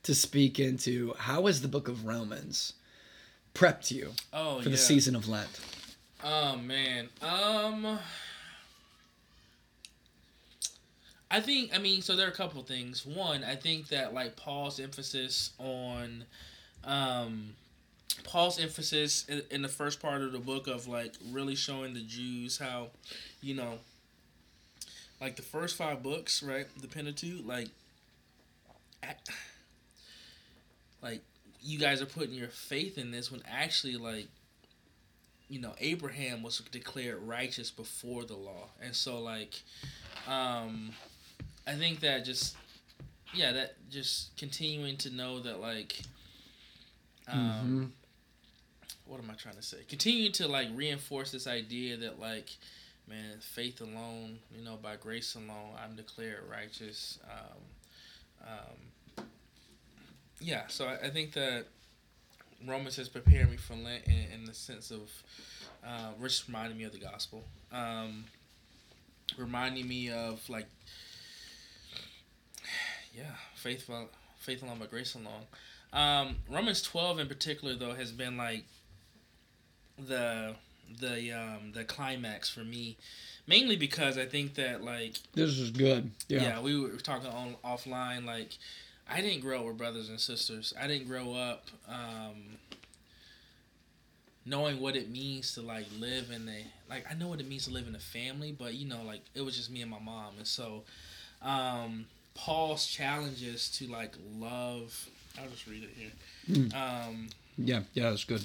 to 0.04 0.14
speak 0.14 0.59
into 0.59 1.14
how 1.18 1.47
has 1.47 1.62
the 1.62 1.68
Book 1.68 1.88
of 1.88 2.06
Romans 2.06 2.75
prepped 3.54 3.90
you 3.90 4.12
oh 4.32 4.59
for 4.59 4.68
yeah. 4.68 4.73
the 4.73 4.76
season 4.76 5.14
of 5.14 5.28
Lent. 5.28 5.61
Oh 6.25 6.56
man. 6.56 7.09
Um 7.21 7.99
I 11.30 11.40
think 11.40 11.75
I 11.75 11.78
mean 11.78 12.02
so 12.02 12.16
there 12.16 12.26
are 12.26 12.30
a 12.30 12.35
couple 12.35 12.62
things. 12.62 13.06
One, 13.06 13.44
I 13.44 13.56
think 13.56 13.88
that 13.88 14.14
like 14.14 14.37
Paul's 14.37 14.80
emphasis 14.80 15.52
on 15.59 16.25
um 16.85 17.54
Paul's 18.25 18.59
emphasis 18.61 19.25
in, 19.28 19.42
in 19.50 19.62
the 19.62 19.68
first 19.68 20.00
part 20.00 20.23
of 20.23 20.32
the 20.32 20.38
book 20.38 20.66
of 20.66 20.87
like 20.87 21.14
really 21.30 21.54
showing 21.54 21.94
the 21.94 22.02
Jews 22.02 22.59
how 22.59 22.88
you 23.40 23.54
know 23.54 23.78
like 25.21 25.37
the 25.37 25.42
first 25.42 25.76
five 25.76 26.02
books, 26.02 26.42
right? 26.42 26.66
The 26.80 26.88
Pentateuch 26.88 27.47
like 27.47 27.68
I- 29.02 29.14
like 31.02 31.21
you 31.62 31.78
guys 31.78 32.02
are 32.02 32.07
putting 32.07 32.35
your 32.35 32.49
faith 32.49 32.99
in 32.99 33.11
this 33.11 33.31
when 33.31 33.42
actually 33.50 33.97
like 33.97 34.26
you 35.49 35.61
know 35.61 35.73
abraham 35.81 36.42
was 36.42 36.61
declared 36.71 37.23
righteous 37.23 37.71
before 37.71 38.25
the 38.25 38.37
law. 38.37 38.69
And 38.81 38.95
so 38.95 39.21
like 39.21 39.62
um 40.28 40.90
i 41.66 41.73
think 41.75 42.00
that 42.00 42.25
just 42.25 42.57
yeah 43.35 43.52
that 43.52 43.75
just 43.90 44.37
continuing 44.37 44.97
to 44.99 45.11
know 45.11 45.40
that 45.40 45.61
like 45.61 46.00
um 47.28 47.92
what 49.07 49.21
am 49.23 49.31
i 49.31 49.35
trying 49.35 49.57
to 49.57 49.62
say? 49.62 49.78
Continuing 49.88 50.33
to 50.33 50.49
like 50.49 50.69
reinforce 50.75 51.33
this 51.33 51.47
idea 51.47 51.97
that 51.99 52.19
like 52.21 52.50
man 53.09 53.38
faith 53.40 53.81
alone 53.81 54.38
you 54.57 54.64
know 54.64 54.76
by 54.81 54.97
grace 54.97 55.35
alone 55.35 55.71
i'm 55.83 55.97
declared 55.97 56.45
righteous 56.49 57.19
um 57.31 57.59
um 58.49 58.76
yeah 60.43 60.63
so 60.69 60.87
i, 60.87 61.07
I 61.07 61.11
think 61.11 61.33
that 61.33 61.67
Romans 62.67 62.97
has 62.97 63.09
prepared 63.09 63.51
me 63.51 63.57
for 63.57 63.75
Lent 63.75 64.05
in, 64.07 64.27
in 64.35 64.45
the 64.45 64.55
sense 64.55 64.91
of 64.91 65.11
uh, 65.85 66.13
just 66.23 66.47
reminding 66.47 66.79
me 66.79 66.85
of 66.85 66.93
the 66.93 66.99
gospel, 66.99 67.43
um, 67.73 68.25
reminding 69.37 69.89
me 69.89 70.11
of 70.11 70.49
like, 70.49 70.67
yeah, 73.15 73.25
faithful, 73.57 74.09
faith 74.39 74.63
alone 74.63 74.77
but 74.79 74.91
grace 74.91 75.15
alone. 75.15 75.47
Um, 75.93 76.37
Romans 76.49 76.83
twelve 76.83 77.19
in 77.19 77.27
particular 77.29 77.75
though 77.75 77.95
has 77.95 78.13
been 78.13 78.37
like 78.37 78.65
the 79.99 80.55
the 81.01 81.33
um, 81.33 81.73
the 81.75 81.85
climax 81.85 82.49
for 82.49 82.61
me, 82.61 82.97
mainly 83.47 83.77
because 83.77 84.17
I 84.17 84.25
think 84.27 84.55
that 84.55 84.83
like 84.83 85.17
This 85.35 85.59
is 85.59 85.71
good. 85.71 86.11
yeah. 86.29 86.43
Yeah. 86.43 86.61
we 86.61 86.81
were 86.81 86.91
talking 86.97 87.28
on 87.28 87.57
offline. 87.65 88.25
Like, 88.25 88.57
I 89.13 89.21
didn't 89.21 89.41
grow 89.41 89.61
up 89.61 89.67
with 89.67 89.79
brothers 89.79 90.09
and 90.09 90.19
sisters. 90.19 90.73
I 90.81 90.87
didn't 90.87 91.07
grow 91.07 91.35
up 91.35 91.67
um, 91.87 92.57
knowing 94.47 94.81
what 94.81 94.97
it 94.97 95.11
means 95.11 95.55
to 95.55 95.61
like 95.61 95.87
live 95.99 96.31
in 96.31 96.49
a 96.49 96.65
like. 96.89 97.05
I 97.11 97.15
know 97.15 97.29
what 97.29 97.41
it 97.41 97.49
means 97.49 97.67
to 97.67 97.71
live 97.73 97.87
in 97.87 97.95
a 97.95 97.99
family, 98.01 98.53
but 98.53 98.75
you 98.75 98.89
know, 98.89 99.03
like 99.03 99.21
it 99.35 99.43
was 99.43 99.57
just 99.57 99.71
me 99.71 99.83
and 99.83 99.91
my 99.91 99.99
mom, 99.99 100.35
and 100.39 100.47
so 100.47 100.85
um, 101.43 102.07
Paul's 102.35 102.87
challenges 102.87 103.71
to 103.79 103.87
like 103.87 104.15
love. 104.39 105.09
I'll 105.39 105.49
just 105.49 105.67
read 105.67 105.83
it 105.83 105.91
here. 105.97 106.69
Um, 106.75 107.29
Yeah, 107.57 107.83
yeah, 107.95 108.11
that's 108.11 108.25
good. 108.25 108.43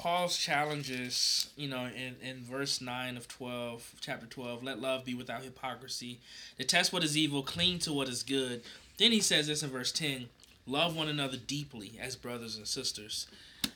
Paul's 0.00 0.38
challenges, 0.38 1.50
you 1.56 1.68
know, 1.68 1.84
in, 1.84 2.16
in 2.26 2.42
verse 2.42 2.80
9 2.80 3.18
of 3.18 3.28
12, 3.28 3.96
chapter 4.00 4.24
12, 4.24 4.62
let 4.62 4.80
love 4.80 5.04
be 5.04 5.12
without 5.12 5.42
hypocrisy. 5.42 6.20
Detest 6.56 6.90
what 6.90 7.04
is 7.04 7.18
evil, 7.18 7.42
cling 7.42 7.78
to 7.80 7.92
what 7.92 8.08
is 8.08 8.22
good. 8.22 8.62
Then 8.96 9.12
he 9.12 9.20
says 9.20 9.46
this 9.46 9.62
in 9.62 9.68
verse 9.68 9.92
10 9.92 10.30
love 10.66 10.96
one 10.96 11.08
another 11.08 11.36
deeply 11.36 11.98
as 12.00 12.16
brothers 12.16 12.56
and 12.56 12.66
sisters. 12.66 13.26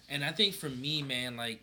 And 0.08 0.24
I 0.24 0.32
think 0.32 0.54
for 0.54 0.70
me, 0.70 1.02
man, 1.02 1.36
like, 1.36 1.62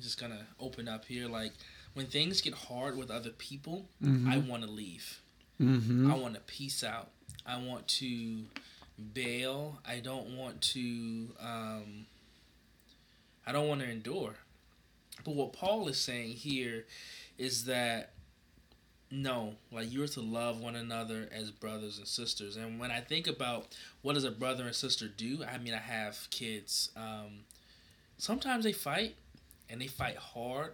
just 0.00 0.20
gonna 0.20 0.46
open 0.60 0.86
up 0.86 1.04
here, 1.06 1.26
like, 1.26 1.52
when 1.94 2.06
things 2.06 2.40
get 2.42 2.54
hard 2.54 2.96
with 2.96 3.10
other 3.10 3.30
people, 3.30 3.86
I 4.28 4.38
want 4.38 4.62
to 4.62 4.70
leave. 4.70 5.22
Mm-hmm. 5.60 6.12
I 6.12 6.14
want 6.14 6.34
to 6.34 6.40
peace 6.40 6.84
out. 6.84 7.08
I 7.44 7.58
want 7.58 7.88
to 7.88 8.42
bail. 9.14 9.80
I 9.84 9.98
don't 10.00 10.36
want 10.36 10.60
to. 10.60 11.28
Um, 11.40 12.06
I 13.46 13.52
don't 13.52 13.68
want 13.68 13.80
to 13.80 13.88
endure. 13.90 14.34
But 15.24 15.34
what 15.34 15.52
Paul 15.52 15.88
is 15.88 15.98
saying 15.98 16.30
here 16.32 16.84
is 17.38 17.64
that 17.66 18.10
no, 19.10 19.54
like 19.70 19.92
you're 19.92 20.08
to 20.08 20.20
love 20.20 20.60
one 20.60 20.74
another 20.74 21.28
as 21.32 21.50
brothers 21.50 21.98
and 21.98 22.06
sisters. 22.08 22.56
And 22.56 22.80
when 22.80 22.90
I 22.90 23.00
think 23.00 23.26
about 23.28 23.68
what 24.02 24.14
does 24.14 24.24
a 24.24 24.30
brother 24.32 24.64
and 24.64 24.74
sister 24.74 25.06
do, 25.08 25.44
I 25.44 25.58
mean, 25.58 25.74
I 25.74 25.78
have 25.78 26.26
kids. 26.30 26.90
Um, 26.96 27.44
sometimes 28.18 28.64
they 28.64 28.72
fight, 28.72 29.14
and 29.70 29.80
they 29.80 29.86
fight 29.86 30.16
hard, 30.16 30.72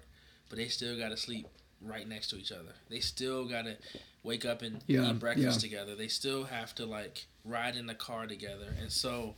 but 0.48 0.56
they 0.58 0.68
still 0.68 0.96
got 0.98 1.10
to 1.10 1.16
sleep 1.16 1.46
right 1.82 2.08
next 2.08 2.28
to 2.30 2.36
each 2.36 2.52
other. 2.52 2.72
They 2.88 3.00
still 3.00 3.44
got 3.44 3.66
to 3.66 3.76
wake 4.22 4.46
up 4.46 4.62
and 4.62 4.82
Yeah, 4.86 5.10
eat 5.10 5.18
breakfast 5.18 5.62
yeah. 5.62 5.68
together. 5.68 5.94
They 5.94 6.08
still 6.08 6.44
have 6.44 6.74
to 6.76 6.86
like 6.86 7.26
ride 7.44 7.76
in 7.76 7.86
the 7.86 7.94
car 7.94 8.26
together. 8.26 8.74
And 8.80 8.90
so, 8.90 9.34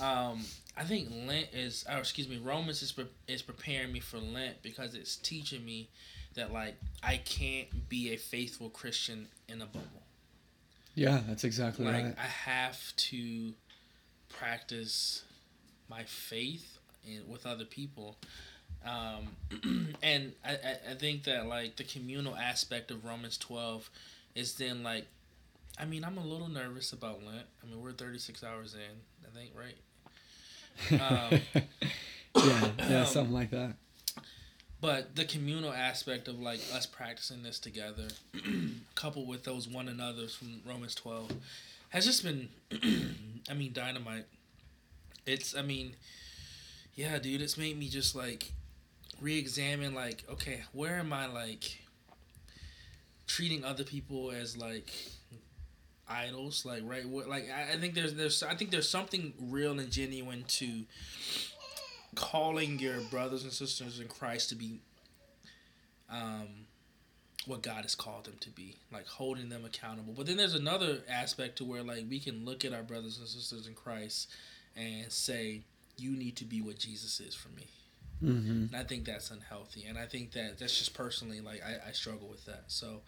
um, 0.00 0.44
I 0.76 0.84
think 0.84 1.08
Lent 1.10 1.48
is, 1.54 1.84
or 1.90 1.98
excuse 1.98 2.28
me, 2.28 2.38
Romans 2.38 2.82
is 2.82 2.92
pre- 2.92 3.06
is 3.26 3.42
preparing 3.42 3.92
me 3.92 4.00
for 4.00 4.18
Lent 4.18 4.62
because 4.62 4.94
it's 4.94 5.16
teaching 5.16 5.64
me 5.64 5.88
that 6.34 6.52
like 6.52 6.76
I 7.02 7.16
can't 7.18 7.88
be 7.88 8.12
a 8.12 8.16
faithful 8.16 8.68
Christian 8.68 9.28
in 9.48 9.62
a 9.62 9.66
bubble. 9.66 10.02
Yeah, 10.94 11.20
that's 11.26 11.44
exactly 11.44 11.84
Like 11.84 12.04
right. 12.04 12.14
I 12.18 12.26
have 12.26 12.94
to 12.96 13.52
practice 14.28 15.22
my 15.88 16.04
faith 16.04 16.78
in, 17.04 17.22
with 17.28 17.46
other 17.46 17.64
people. 17.64 18.16
Um, 18.84 19.94
and 20.02 20.32
I, 20.44 20.52
I, 20.52 20.76
I 20.90 20.94
think 20.94 21.24
that 21.24 21.46
like 21.46 21.76
the 21.76 21.84
communal 21.84 22.36
aspect 22.36 22.90
of 22.90 23.04
Romans 23.04 23.38
12 23.38 23.90
is 24.34 24.54
then 24.54 24.82
like 24.82 25.06
I 25.78 25.84
mean 25.84 26.04
I'm 26.04 26.18
a 26.18 26.24
little 26.24 26.48
nervous 26.48 26.92
about 26.92 27.22
Lent. 27.24 27.46
I 27.62 27.66
mean 27.66 27.82
we're 27.82 27.92
36 27.92 28.44
hours 28.44 28.74
in, 28.74 29.26
I 29.26 29.38
think, 29.38 29.52
right? 29.58 29.76
Um, 30.90 30.98
yeah, 32.36 32.68
yeah, 32.88 33.00
um, 33.00 33.06
something 33.06 33.32
like 33.34 33.50
that. 33.50 33.74
but 34.80 35.16
the 35.16 35.24
communal 35.24 35.72
aspect 35.72 36.28
of 36.28 36.38
like 36.40 36.60
us 36.74 36.86
practicing 36.86 37.42
this 37.42 37.58
together, 37.58 38.08
coupled 38.94 39.28
with 39.28 39.44
those 39.44 39.68
one 39.68 39.88
another's 39.88 40.34
from 40.34 40.60
Romans 40.66 40.94
12, 40.94 41.32
has 41.90 42.04
just 42.04 42.22
been, 42.22 42.48
I 43.50 43.54
mean, 43.54 43.72
dynamite. 43.72 44.26
It's, 45.24 45.56
I 45.56 45.62
mean, 45.62 45.96
yeah, 46.94 47.18
dude, 47.18 47.40
it's 47.40 47.58
made 47.58 47.78
me 47.78 47.88
just 47.88 48.14
like 48.14 48.52
re-examine, 49.20 49.94
like, 49.94 50.22
okay, 50.30 50.62
where 50.72 50.96
am 50.96 51.12
I 51.12 51.26
like 51.26 51.80
treating 53.26 53.64
other 53.64 53.82
people 53.84 54.30
as 54.30 54.56
like 54.56 54.92
idols, 56.08 56.64
like 56.64 56.82
right, 56.84 57.06
what, 57.06 57.28
like 57.28 57.48
I, 57.50 57.74
I 57.74 57.76
think 57.76 57.94
there's 57.94 58.14
there's 58.14 58.42
I 58.42 58.54
think 58.54 58.70
there's 58.70 58.88
something 58.88 59.32
real 59.40 59.78
and 59.78 59.90
genuine 59.90 60.44
to 60.48 60.84
calling 62.14 62.78
your 62.78 63.00
brothers 63.10 63.44
and 63.44 63.52
sisters 63.52 64.00
in 64.00 64.08
Christ 64.08 64.48
to 64.48 64.54
be 64.54 64.80
um, 66.10 66.66
what 67.46 67.62
God 67.62 67.82
has 67.82 67.94
called 67.94 68.24
them 68.24 68.36
to 68.40 68.50
be, 68.50 68.76
like 68.92 69.06
holding 69.06 69.48
them 69.48 69.64
accountable. 69.64 70.12
But 70.16 70.26
then 70.26 70.36
there's 70.36 70.54
another 70.54 70.98
aspect 71.08 71.56
to 71.58 71.64
where 71.64 71.82
like 71.82 72.04
we 72.08 72.20
can 72.20 72.44
look 72.44 72.64
at 72.64 72.72
our 72.72 72.82
brothers 72.82 73.18
and 73.18 73.28
sisters 73.28 73.66
in 73.66 73.74
Christ 73.74 74.28
and 74.76 75.10
say, 75.12 75.62
"You 75.96 76.10
need 76.10 76.36
to 76.36 76.44
be 76.44 76.60
what 76.60 76.78
Jesus 76.78 77.20
is 77.20 77.34
for 77.34 77.48
me." 77.50 77.66
Mm-hmm. 78.22 78.50
And 78.50 78.76
I 78.76 78.82
think 78.82 79.04
that's 79.04 79.30
unhealthy, 79.30 79.84
and 79.84 79.98
I 79.98 80.06
think 80.06 80.32
that 80.32 80.58
that's 80.58 80.76
just 80.78 80.94
personally 80.94 81.40
like 81.40 81.62
I, 81.62 81.88
I 81.88 81.92
struggle 81.92 82.28
with 82.28 82.44
that. 82.46 82.64
So, 82.68 83.02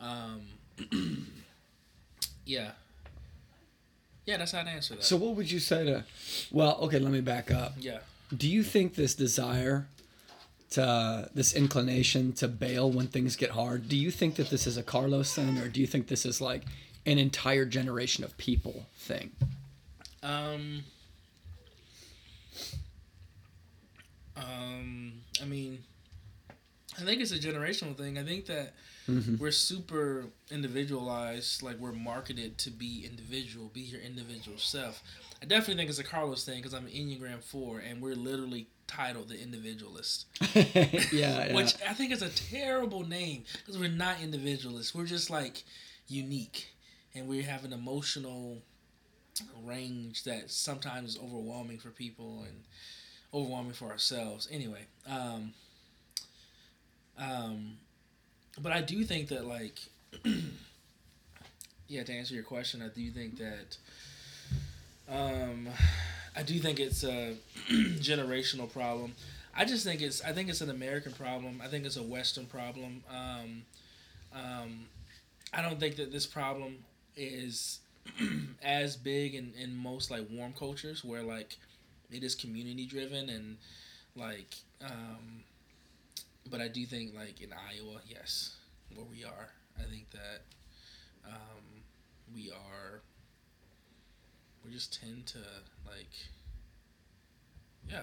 um, 0.00 0.42
yeah, 2.46 2.70
yeah, 4.24 4.38
that's 4.38 4.52
how 4.52 4.62
to 4.62 4.70
answer 4.70 4.94
that. 4.94 5.04
So 5.04 5.16
what 5.16 5.36
would 5.36 5.50
you 5.50 5.58
say 5.60 5.84
to? 5.84 6.04
Well, 6.50 6.78
okay, 6.82 6.98
let 6.98 7.12
me 7.12 7.20
back 7.20 7.50
up. 7.50 7.74
yeah, 7.78 7.98
do 8.34 8.48
you 8.48 8.62
think 8.62 8.94
this 8.94 9.14
desire 9.14 9.86
to 10.70 11.28
this 11.34 11.54
inclination 11.54 12.32
to 12.32 12.48
bail 12.48 12.90
when 12.90 13.06
things 13.06 13.36
get 13.36 13.50
hard 13.52 13.88
do 13.88 13.96
you 13.96 14.10
think 14.10 14.34
that 14.34 14.50
this 14.50 14.66
is 14.66 14.76
a 14.76 14.82
carlos 14.82 15.32
thing 15.32 15.56
or 15.58 15.68
do 15.68 15.80
you 15.80 15.86
think 15.86 16.08
this 16.08 16.26
is 16.26 16.40
like 16.40 16.62
an 17.06 17.18
entire 17.18 17.64
generation 17.64 18.24
of 18.24 18.36
people 18.36 18.84
thing 18.96 19.30
Um. 20.24 20.82
Um. 24.36 25.12
I 25.40 25.44
mean, 25.44 25.84
I 26.98 27.02
think 27.02 27.20
it's 27.20 27.32
a 27.32 27.38
generational 27.38 27.96
thing. 27.96 28.18
I 28.18 28.24
think 28.24 28.46
that 28.46 28.74
Mhm. 29.08 29.38
we're 29.38 29.50
super 29.52 30.26
individualized. 30.50 31.62
Like 31.62 31.78
we're 31.78 31.92
marketed 31.92 32.58
to 32.58 32.70
be 32.70 33.04
individual, 33.06 33.68
be 33.68 33.82
your 33.82 34.00
individual 34.00 34.58
self. 34.58 35.02
I 35.42 35.46
definitely 35.46 35.76
think 35.76 35.90
it's 35.90 35.98
a 35.98 36.04
Carlos 36.04 36.44
thing 36.44 36.56
because 36.56 36.74
I'm 36.74 36.86
an 36.86 36.92
Enneagram 36.92 37.42
Four, 37.42 37.78
and 37.80 38.00
we're 38.00 38.14
literally 38.16 38.68
titled 38.86 39.28
the 39.28 39.40
individualist. 39.40 40.26
yeah, 40.54 41.06
yeah. 41.12 41.54
Which 41.54 41.74
I 41.88 41.92
think 41.94 42.12
is 42.12 42.22
a 42.22 42.30
terrible 42.30 43.06
name 43.06 43.44
because 43.58 43.78
we're 43.78 43.88
not 43.90 44.20
individualists. 44.20 44.94
We're 44.94 45.06
just 45.06 45.30
like 45.30 45.64
unique, 46.08 46.68
and 47.14 47.28
we 47.28 47.42
have 47.42 47.64
an 47.64 47.72
emotional 47.72 48.62
range 49.64 50.24
that 50.24 50.50
sometimes 50.50 51.10
is 51.16 51.18
overwhelming 51.22 51.78
for 51.78 51.90
people 51.90 52.44
and 52.48 52.64
overwhelming 53.34 53.72
for 53.74 53.90
ourselves. 53.90 54.48
Anyway, 54.50 54.86
um, 55.08 55.52
um, 57.18 57.76
but 58.62 58.72
I 58.72 58.80
do 58.80 59.04
think 59.04 59.28
that 59.28 59.46
like, 59.46 59.78
yeah, 61.88 62.02
to 62.02 62.12
answer 62.12 62.34
your 62.34 62.44
question, 62.44 62.82
I 62.82 62.88
do 62.88 63.10
think 63.10 63.38
that. 63.38 63.76
Um, 65.08 65.68
I 66.36 66.42
do 66.42 66.58
think 66.58 66.80
it's 66.80 67.02
a 67.02 67.34
generational 67.70 68.70
problem. 68.70 69.14
I 69.56 69.64
just 69.64 69.84
think 69.84 70.02
it's 70.02 70.22
I 70.22 70.32
think 70.32 70.50
it's 70.50 70.60
an 70.60 70.68
American 70.68 71.12
problem. 71.12 71.62
I 71.64 71.68
think 71.68 71.86
it's 71.86 71.96
a 71.96 72.02
Western 72.02 72.44
problem. 72.44 73.02
Um, 73.10 73.62
um, 74.34 74.86
I 75.54 75.62
don't 75.62 75.80
think 75.80 75.96
that 75.96 76.12
this 76.12 76.26
problem 76.26 76.76
is 77.16 77.78
as 78.62 78.96
big 78.96 79.34
in, 79.34 79.52
in 79.58 79.74
most 79.74 80.10
like 80.10 80.26
warm 80.30 80.52
cultures 80.52 81.02
where 81.02 81.22
like 81.22 81.56
it 82.12 82.22
is 82.22 82.34
community 82.34 82.84
driven 82.84 83.30
and 83.30 83.56
like 84.14 84.56
um, 84.84 85.42
but 86.50 86.60
I 86.60 86.68
do 86.68 86.84
think 86.86 87.14
like 87.14 87.40
in 87.40 87.52
Iowa, 87.52 88.00
yes, 88.08 88.56
where 88.94 89.06
we 89.10 89.24
are, 89.24 89.48
I 89.78 89.82
think 89.82 90.10
that 90.10 90.42
um, 91.26 91.82
we 92.34 92.50
are 92.50 93.00
we 94.64 94.72
just 94.72 95.00
tend 95.00 95.26
to 95.26 95.38
like 95.86 96.10
yeah 97.88 98.00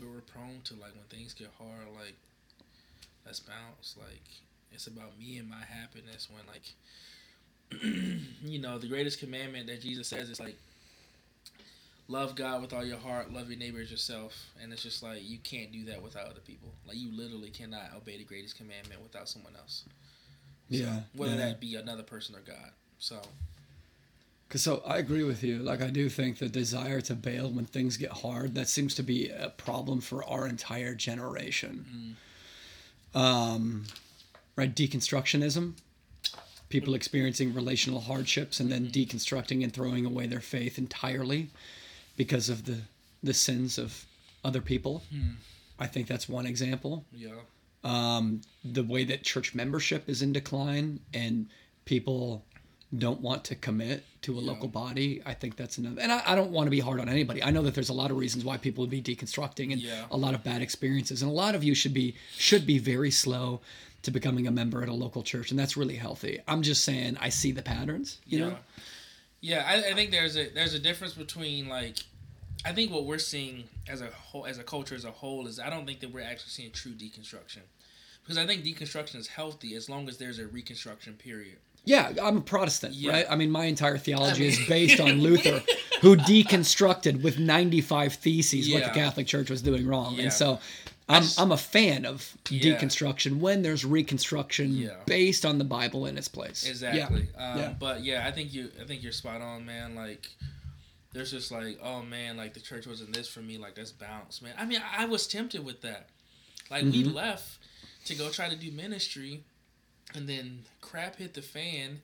we 0.00 0.06
we're 0.06 0.20
prone 0.22 0.60
to 0.64 0.74
like 0.74 0.94
when 0.94 1.04
things 1.08 1.34
get 1.34 1.48
hard 1.58 1.86
like 1.96 2.14
let's 3.24 3.40
bounce 3.40 3.96
like 3.98 4.22
it's 4.72 4.86
about 4.86 5.18
me 5.18 5.38
and 5.38 5.48
my 5.48 5.62
happiness 5.68 6.28
when 6.30 6.42
like 6.46 6.74
you 8.44 8.58
know 8.58 8.78
the 8.78 8.88
greatest 8.88 9.20
commandment 9.20 9.66
that 9.68 9.80
jesus 9.80 10.08
says 10.08 10.28
is 10.28 10.40
like 10.40 10.56
love 12.10 12.34
god 12.34 12.60
with 12.60 12.72
all 12.72 12.84
your 12.84 12.98
heart 12.98 13.32
love 13.32 13.48
your 13.48 13.58
neighbor 13.58 13.80
as 13.80 13.90
yourself 13.90 14.50
and 14.60 14.72
it's 14.72 14.82
just 14.82 15.02
like 15.02 15.20
you 15.22 15.38
can't 15.38 15.70
do 15.70 15.84
that 15.84 16.02
without 16.02 16.26
other 16.26 16.40
people. 16.40 16.74
Like 16.86 16.96
you 16.96 17.16
literally 17.16 17.50
cannot 17.50 17.92
obey 17.96 18.18
the 18.18 18.24
greatest 18.24 18.56
commandment 18.56 19.00
without 19.02 19.28
someone 19.28 19.54
else. 19.56 19.84
So, 20.70 20.76
Yeah, 20.76 21.00
whether 21.14 21.32
yeah. 21.32 21.46
that 21.46 21.60
be 21.60 21.76
another 21.76 22.02
person 22.02 22.34
or 22.34 22.40
god 22.40 22.72
so. 22.98 23.20
Cause 24.48 24.62
so 24.62 24.82
I 24.84 24.98
agree 24.98 25.22
with 25.22 25.44
you. 25.44 25.60
Like 25.60 25.80
I 25.80 25.90
do 25.90 26.08
think 26.08 26.38
the 26.38 26.48
desire 26.48 27.00
to 27.02 27.14
bail 27.14 27.48
when 27.48 27.66
things 27.66 27.96
get 27.96 28.10
hard 28.10 28.56
that 28.56 28.68
seems 28.68 28.96
to 28.96 29.04
be 29.04 29.28
a 29.28 29.50
problem 29.50 30.00
for 30.00 30.24
our 30.28 30.48
entire 30.48 30.96
generation. 30.96 32.16
Mm-hmm. 33.14 33.18
Um, 33.18 33.84
right, 34.56 34.74
deconstructionism, 34.74 35.74
people 36.68 36.88
mm-hmm. 36.88 36.96
experiencing 36.96 37.54
relational 37.54 38.00
hardships 38.00 38.58
and 38.58 38.72
then 38.72 38.86
mm-hmm. 38.86 39.16
deconstructing 39.16 39.62
and 39.62 39.72
throwing 39.72 40.04
away 40.04 40.26
their 40.26 40.40
faith 40.40 40.78
entirely 40.78 41.50
because 42.16 42.48
of 42.48 42.64
the 42.64 42.78
the 43.22 43.34
sins 43.34 43.78
of 43.78 44.06
other 44.44 44.60
people. 44.60 45.02
I 45.78 45.86
think 45.86 46.06
that's 46.06 46.28
one 46.28 46.46
example 46.46 47.04
yeah 47.12 47.30
um, 47.84 48.42
the 48.64 48.82
way 48.82 49.04
that 49.04 49.22
church 49.22 49.54
membership 49.54 50.08
is 50.08 50.20
in 50.20 50.32
decline 50.32 51.00
and 51.14 51.46
people 51.86 52.44
don't 52.98 53.20
want 53.20 53.44
to 53.44 53.54
commit 53.54 54.04
to 54.22 54.36
a 54.38 54.40
Yeah. 54.42 54.48
local 54.50 54.68
body 54.68 55.22
i 55.24 55.32
think 55.32 55.56
that's 55.56 55.78
another 55.78 56.00
and 56.02 56.10
I, 56.12 56.22
I 56.26 56.34
don't 56.34 56.50
want 56.50 56.66
to 56.66 56.70
be 56.70 56.80
hard 56.80 57.00
on 57.00 57.08
anybody 57.08 57.42
i 57.42 57.50
know 57.50 57.62
that 57.62 57.74
there's 57.74 57.88
a 57.88 57.94
lot 57.94 58.10
of 58.10 58.16
reasons 58.18 58.44
why 58.44 58.56
people 58.58 58.82
would 58.82 58.90
be 58.90 59.00
deconstructing 59.02 59.72
and 59.72 59.80
Yeah. 59.80 60.04
a 60.10 60.16
lot 60.16 60.34
of 60.34 60.42
bad 60.44 60.60
experiences 60.60 61.22
and 61.22 61.30
a 61.30 61.34
lot 61.34 61.54
of 61.54 61.62
you 61.64 61.74
should 61.74 61.94
be 61.94 62.14
should 62.36 62.66
be 62.66 62.78
very 62.78 63.10
slow 63.10 63.60
to 64.02 64.10
becoming 64.10 64.46
a 64.46 64.50
member 64.50 64.82
at 64.82 64.88
a 64.88 64.94
local 64.94 65.22
church 65.22 65.50
and 65.50 65.58
that's 65.58 65.76
really 65.76 65.96
healthy 65.96 66.40
i'm 66.48 66.62
just 66.62 66.84
saying 66.84 67.16
i 67.20 67.28
see 67.30 67.52
the 67.52 67.62
patterns 67.62 68.18
you 68.26 68.38
yeah. 68.40 68.44
know 68.48 68.56
Yeah, 69.40 69.64
I, 69.66 69.90
I 69.90 69.94
think 69.94 70.10
there's 70.10 70.36
a 70.36 70.48
there's 70.50 70.74
a 70.74 70.78
difference 70.78 71.14
between 71.14 71.68
like 71.68 71.96
I 72.64 72.72
think 72.72 72.92
what 72.92 73.04
we're 73.04 73.18
seeing 73.18 73.64
as 73.88 74.00
a 74.02 74.06
whole 74.08 74.46
as 74.46 74.58
a 74.58 74.62
culture 74.62 74.94
as 74.94 75.04
a 75.04 75.10
whole 75.10 75.46
is 75.46 75.58
I 75.58 75.70
don't 75.70 75.86
think 75.86 76.00
that 76.00 76.12
we're 76.12 76.20
actually 76.24 76.50
seeing 76.50 76.70
true 76.72 76.92
deconstruction. 76.92 77.60
Because 78.22 78.36
I 78.36 78.46
think 78.46 78.64
deconstruction 78.64 79.16
is 79.16 79.26
healthy 79.28 79.74
as 79.74 79.88
long 79.88 80.08
as 80.08 80.18
there's 80.18 80.38
a 80.38 80.46
reconstruction 80.46 81.14
period. 81.14 81.56
Yeah, 81.86 82.12
I'm 82.22 82.36
a 82.36 82.40
Protestant, 82.42 82.94
Yeah. 82.94 83.12
right? 83.12 83.26
I 83.28 83.36
mean, 83.36 83.50
my 83.50 83.64
entire 83.64 83.96
theology 83.96 84.44
I 84.44 84.48
is 84.48 84.58
based 84.68 85.00
on 85.00 85.20
Luther, 85.22 85.62
who 86.02 86.14
deconstructed 86.16 87.22
with 87.22 87.38
95 87.38 88.12
theses 88.14 88.70
what 88.72 88.84
the 88.84 88.90
Catholic 88.90 89.26
Church 89.26 89.48
was 89.48 89.62
doing 89.62 89.86
wrong. 89.86 90.14
Yeah. 90.14 90.24
And 90.24 90.32
so 90.32 90.60
I'm, 91.10 91.24
I'm 91.38 91.52
a 91.52 91.56
fan 91.56 92.04
of 92.06 92.36
Yeah. 92.48 92.74
deconstruction 92.76 93.38
when 93.38 93.62
there's 93.62 93.84
reconstruction 93.84 94.76
Yeah. 94.76 94.96
based 95.06 95.44
on 95.44 95.58
the 95.58 95.64
Bible 95.64 96.06
in 96.06 96.16
its 96.18 96.28
place. 96.28 96.64
Exactly. 96.66 97.28
Yeah. 97.34 97.52
Um, 97.52 97.58
Yeah. 97.58 97.74
But 97.78 98.04
yeah, 98.04 98.26
I 98.26 98.30
think 98.32 98.52
you 98.54 98.70
I 98.80 98.84
think 98.84 99.02
you're 99.02 99.12
spot 99.12 99.40
on, 99.42 99.64
man. 99.66 99.94
Like 99.94 100.28
there's 101.12 101.30
just 101.32 101.50
like, 101.50 101.78
oh 101.82 102.02
man, 102.02 102.36
like 102.36 102.54
the 102.54 102.60
church 102.60 102.86
wasn't 102.86 103.12
this 103.14 103.28
for 103.28 103.40
me, 103.40 103.58
like 103.58 103.76
let's 103.76 103.92
bounce, 103.92 104.40
man. 104.42 104.54
I 104.56 104.64
mean, 104.64 104.80
I 104.96 105.06
was 105.06 105.26
tempted 105.26 105.64
with 105.64 105.80
that. 105.82 106.08
Like 106.70 106.84
we 106.84 107.02
Mhm. 107.04 107.14
left 107.14 107.58
to 108.06 108.14
go 108.14 108.30
try 108.30 108.48
to 108.48 108.56
do 108.56 108.70
ministry 108.70 109.42
and 110.14 110.28
then 110.28 110.64
crap 110.80 111.16
hit 111.16 111.34
the 111.34 111.42
fan 111.42 112.00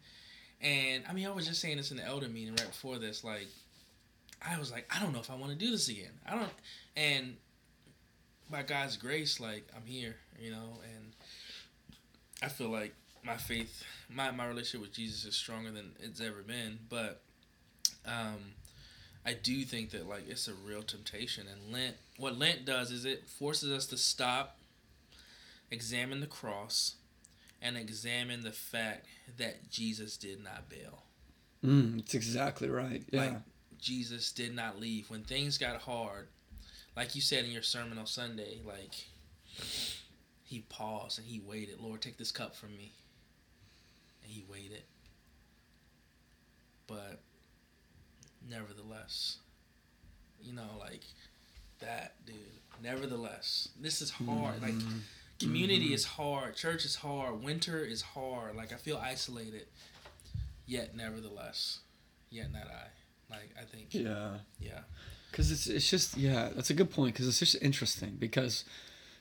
and 0.60 1.04
I 1.08 1.12
mean 1.12 1.26
I 1.26 1.30
was 1.30 1.46
just 1.46 1.60
saying 1.60 1.76
this 1.76 1.90
in 1.90 1.96
the 1.98 2.04
elder 2.04 2.28
meeting 2.28 2.54
right 2.56 2.66
before 2.68 2.98
this, 2.98 3.22
like 3.24 3.46
I 4.42 4.58
was 4.58 4.70
like, 4.70 4.86
I 4.94 5.00
don't 5.00 5.12
know 5.12 5.20
if 5.20 5.30
I 5.30 5.34
want 5.34 5.52
to 5.52 5.58
do 5.58 5.70
this 5.70 5.88
again. 5.88 6.12
I 6.26 6.34
don't 6.34 6.50
and 6.96 7.36
by 8.50 8.62
God's 8.62 8.96
grace, 8.96 9.40
like 9.40 9.66
I'm 9.76 9.86
here, 9.86 10.16
you 10.40 10.50
know, 10.50 10.80
and 10.84 11.12
I 12.42 12.48
feel 12.48 12.68
like 12.68 12.94
my 13.24 13.36
faith, 13.36 13.82
my, 14.08 14.30
my 14.30 14.46
relationship 14.46 14.80
with 14.80 14.92
Jesus 14.92 15.24
is 15.24 15.36
stronger 15.36 15.70
than 15.70 15.92
it's 16.00 16.20
ever 16.20 16.42
been. 16.42 16.78
But 16.88 17.22
um, 18.06 18.54
I 19.24 19.34
do 19.34 19.62
think 19.62 19.90
that 19.90 20.08
like 20.08 20.28
it's 20.28 20.48
a 20.48 20.54
real 20.54 20.82
temptation, 20.82 21.46
and 21.50 21.72
Lent. 21.72 21.96
What 22.18 22.38
Lent 22.38 22.64
does 22.64 22.90
is 22.90 23.04
it 23.04 23.28
forces 23.28 23.72
us 23.72 23.86
to 23.86 23.96
stop, 23.96 24.58
examine 25.70 26.20
the 26.20 26.26
cross, 26.26 26.94
and 27.60 27.76
examine 27.76 28.42
the 28.42 28.52
fact 28.52 29.06
that 29.38 29.70
Jesus 29.70 30.16
did 30.16 30.42
not 30.42 30.68
bail. 30.68 31.02
Mm, 31.64 31.96
that's 31.96 32.14
exactly 32.14 32.68
right. 32.68 33.02
Yeah. 33.10 33.20
Like 33.20 33.32
Jesus 33.80 34.30
did 34.32 34.54
not 34.54 34.80
leave 34.80 35.10
when 35.10 35.24
things 35.24 35.58
got 35.58 35.80
hard. 35.80 36.28
Like 36.96 37.14
you 37.14 37.20
said 37.20 37.44
in 37.44 37.50
your 37.50 37.62
sermon 37.62 37.98
on 37.98 38.06
Sunday, 38.06 38.58
like 38.66 38.94
he 40.44 40.60
paused 40.68 41.18
and 41.18 41.26
he 41.26 41.40
waited. 41.40 41.80
Lord, 41.80 42.00
take 42.00 42.16
this 42.16 42.32
cup 42.32 42.56
from 42.56 42.76
me. 42.76 42.92
And 44.22 44.32
he 44.32 44.44
waited. 44.50 44.82
But 46.86 47.20
nevertheless, 48.48 49.38
you 50.42 50.52
know, 50.52 50.68
like 50.78 51.02
that, 51.80 52.14
dude. 52.26 52.36
Nevertheless, 52.82 53.68
this 53.80 54.00
is 54.02 54.10
hard. 54.10 54.60
Like 54.62 54.74
Mhm. 54.74 55.00
community 55.40 55.92
is 55.92 56.04
hard. 56.04 56.56
Church 56.56 56.84
is 56.84 56.96
hard. 56.96 57.42
Winter 57.42 57.84
is 57.84 58.02
hard. 58.02 58.54
Like 58.56 58.72
I 58.72 58.76
feel 58.76 58.98
isolated. 58.98 59.66
Yet 60.66 60.94
nevertheless, 60.96 61.80
yet 62.30 62.50
not 62.52 62.66
I. 62.68 62.88
Like 63.30 63.50
I 63.60 63.64
think, 63.64 63.92
yeah. 63.94 64.38
yeah, 64.60 64.82
Because 65.36 65.52
it's 65.52 65.66
it's 65.66 65.90
just 65.90 66.16
yeah, 66.16 66.48
that's 66.54 66.70
a 66.70 66.74
good 66.74 66.90
point. 66.90 67.12
Because 67.12 67.28
it's 67.28 67.40
just 67.40 67.62
interesting 67.62 68.16
because 68.18 68.64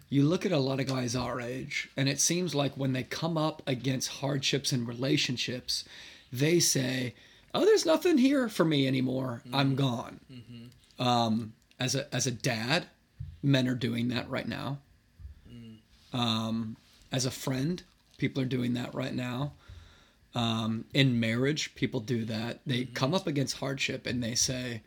you 0.08 0.23
look 0.23 0.45
at 0.45 0.54
a 0.54 0.60
lot 0.60 0.80
of 0.80 0.88
guys 0.88 1.13
our 1.13 1.41
age, 1.41 1.89
and 1.97 2.08
it 2.08 2.21
seems 2.21 2.56
like 2.56 2.78
when 2.78 2.93
they 2.93 3.04
come 3.04 3.38
up 3.38 3.62
against 3.67 4.08
hardships 4.08 4.71
in 4.71 4.86
relationships, 4.86 5.84
they 6.32 6.62
say, 6.62 7.15
"Oh, 7.54 7.65
there's 7.65 7.86
nothing 7.86 8.17
here 8.17 8.47
for 8.47 8.63
me 8.63 8.88
anymore. 8.88 9.41
I'm 9.51 9.75
gone." 9.75 10.21
mm-hmm. 10.32 11.06
Um, 11.06 11.51
as 11.82 11.95
a 11.95 12.15
as 12.15 12.25
a 12.25 12.32
dad, 12.32 12.86
men 13.43 13.67
are 13.67 13.75
doing 13.75 14.08
that 14.08 14.30
right 14.30 14.47
now. 14.47 14.78
Um, 16.13 16.78
as 17.12 17.25
a 17.25 17.32
friend, 17.32 17.84
people 18.17 18.41
are 18.41 18.45
doing 18.45 18.73
that 18.75 18.95
right 18.95 19.13
now. 19.13 19.51
Um, 20.34 20.86
in 20.93 21.19
marriage, 21.19 21.75
people 21.75 21.99
do 21.99 22.23
that. 22.23 22.60
They 22.65 22.86
come 22.86 23.13
up 23.13 23.28
against 23.28 23.58
hardship 23.58 24.06
and 24.08 24.23
they 24.23 24.36
say, 24.36 24.82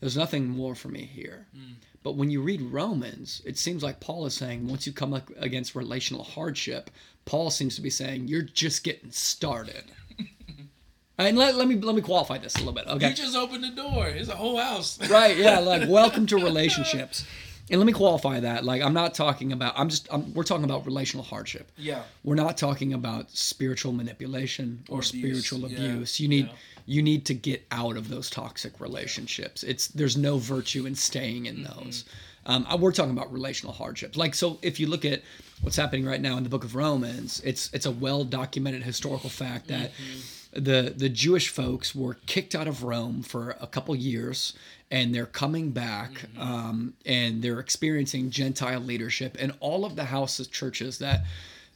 There's 0.00 0.16
nothing 0.16 0.48
more 0.48 0.74
for 0.74 0.88
me 0.88 1.02
here. 1.02 1.46
Mm. 1.56 1.74
But 2.02 2.16
when 2.16 2.30
you 2.30 2.40
read 2.40 2.62
Romans, 2.62 3.42
it 3.44 3.58
seems 3.58 3.82
like 3.82 4.00
Paul 4.00 4.24
is 4.26 4.34
saying 4.34 4.66
once 4.66 4.86
you 4.86 4.92
come 4.92 5.12
up 5.12 5.30
against 5.38 5.74
relational 5.74 6.24
hardship, 6.24 6.90
Paul 7.26 7.50
seems 7.50 7.76
to 7.76 7.82
be 7.82 7.90
saying 7.90 8.28
you're 8.28 8.40
just 8.42 8.82
getting 8.84 9.10
started. 9.10 9.84
and 11.18 11.36
let, 11.36 11.54
let 11.56 11.68
me 11.68 11.76
let 11.76 11.94
me 11.94 12.00
qualify 12.02 12.38
this 12.38 12.54
a 12.54 12.58
little 12.58 12.72
bit. 12.72 12.86
Okay. 12.86 13.10
You 13.10 13.14
just 13.14 13.36
opened 13.36 13.64
the 13.64 13.70
door. 13.70 14.08
It's 14.08 14.30
a 14.30 14.36
whole 14.36 14.56
house. 14.56 14.98
right 15.10 15.36
yeah 15.36 15.58
like 15.58 15.88
welcome 15.88 16.26
to 16.26 16.36
relationships 16.36 17.26
and 17.70 17.78
let 17.78 17.86
me 17.86 17.92
qualify 17.92 18.40
that 18.40 18.64
like 18.64 18.82
i'm 18.82 18.92
not 18.94 19.14
talking 19.14 19.52
about 19.52 19.72
i'm 19.76 19.88
just 19.88 20.08
I'm, 20.12 20.34
we're 20.34 20.42
talking 20.44 20.64
about 20.64 20.86
relational 20.86 21.24
hardship 21.24 21.70
Yeah. 21.76 22.02
we're 22.24 22.34
not 22.34 22.56
talking 22.56 22.92
about 22.94 23.30
spiritual 23.30 23.92
manipulation 23.92 24.82
or, 24.88 24.98
Or 24.98 25.00
abuse, 25.00 25.08
spiritual 25.46 25.70
yeah, 25.70 25.78
abuse 25.92 26.18
you 26.20 26.28
need 26.28 26.46
yeah. 26.46 26.52
You 26.86 27.02
need 27.02 27.24
to 27.26 27.34
get 27.34 27.64
out 27.70 27.96
of 27.96 28.08
those 28.08 28.28
toxic 28.30 28.80
relationships 28.80 29.62
it's 29.62 29.88
there's 29.88 30.16
no 30.16 30.38
virtue 30.38 30.86
in 30.86 30.94
staying 30.94 31.46
in 31.46 31.56
Mm-hmm. 31.56 31.84
those 31.84 32.04
um, 32.46 32.66
we're 32.80 32.90
talking 32.92 33.12
about 33.12 33.32
relational 33.32 33.72
hardships 33.74 34.16
like 34.16 34.34
so 34.34 34.58
if 34.62 34.80
you 34.80 34.86
look 34.86 35.04
at 35.04 35.22
what's 35.62 35.76
happening 35.76 36.06
right 36.06 36.20
now 36.20 36.36
in 36.38 36.42
the 36.42 36.48
book 36.48 36.64
of 36.64 36.74
romans 36.74 37.40
it's 37.44 37.70
it's 37.72 37.86
a 37.86 37.90
well 37.90 38.24
documented 38.24 38.82
historical 38.82 39.28
fact 39.30 39.68
that 39.68 39.90
Mm-hmm. 39.92 40.64
the 40.64 40.94
the 40.96 41.08
jewish 41.08 41.48
folks 41.48 41.94
were 41.94 42.14
kicked 42.26 42.54
out 42.54 42.66
of 42.66 42.82
rome 42.82 43.22
for 43.22 43.56
a 43.60 43.66
couple 43.66 43.94
years 43.94 44.54
and 44.90 45.14
they're 45.14 45.26
coming 45.26 45.70
back 45.70 46.10
Mm-hmm. 46.12 46.40
um, 46.40 46.94
and 47.06 47.42
they're 47.42 47.60
experiencing 47.60 48.30
gentile 48.30 48.80
leadership 48.80 49.36
and 49.38 49.52
all 49.60 49.84
of 49.84 49.94
the 49.96 50.04
houses 50.06 50.48
churches 50.48 50.98
that 50.98 51.24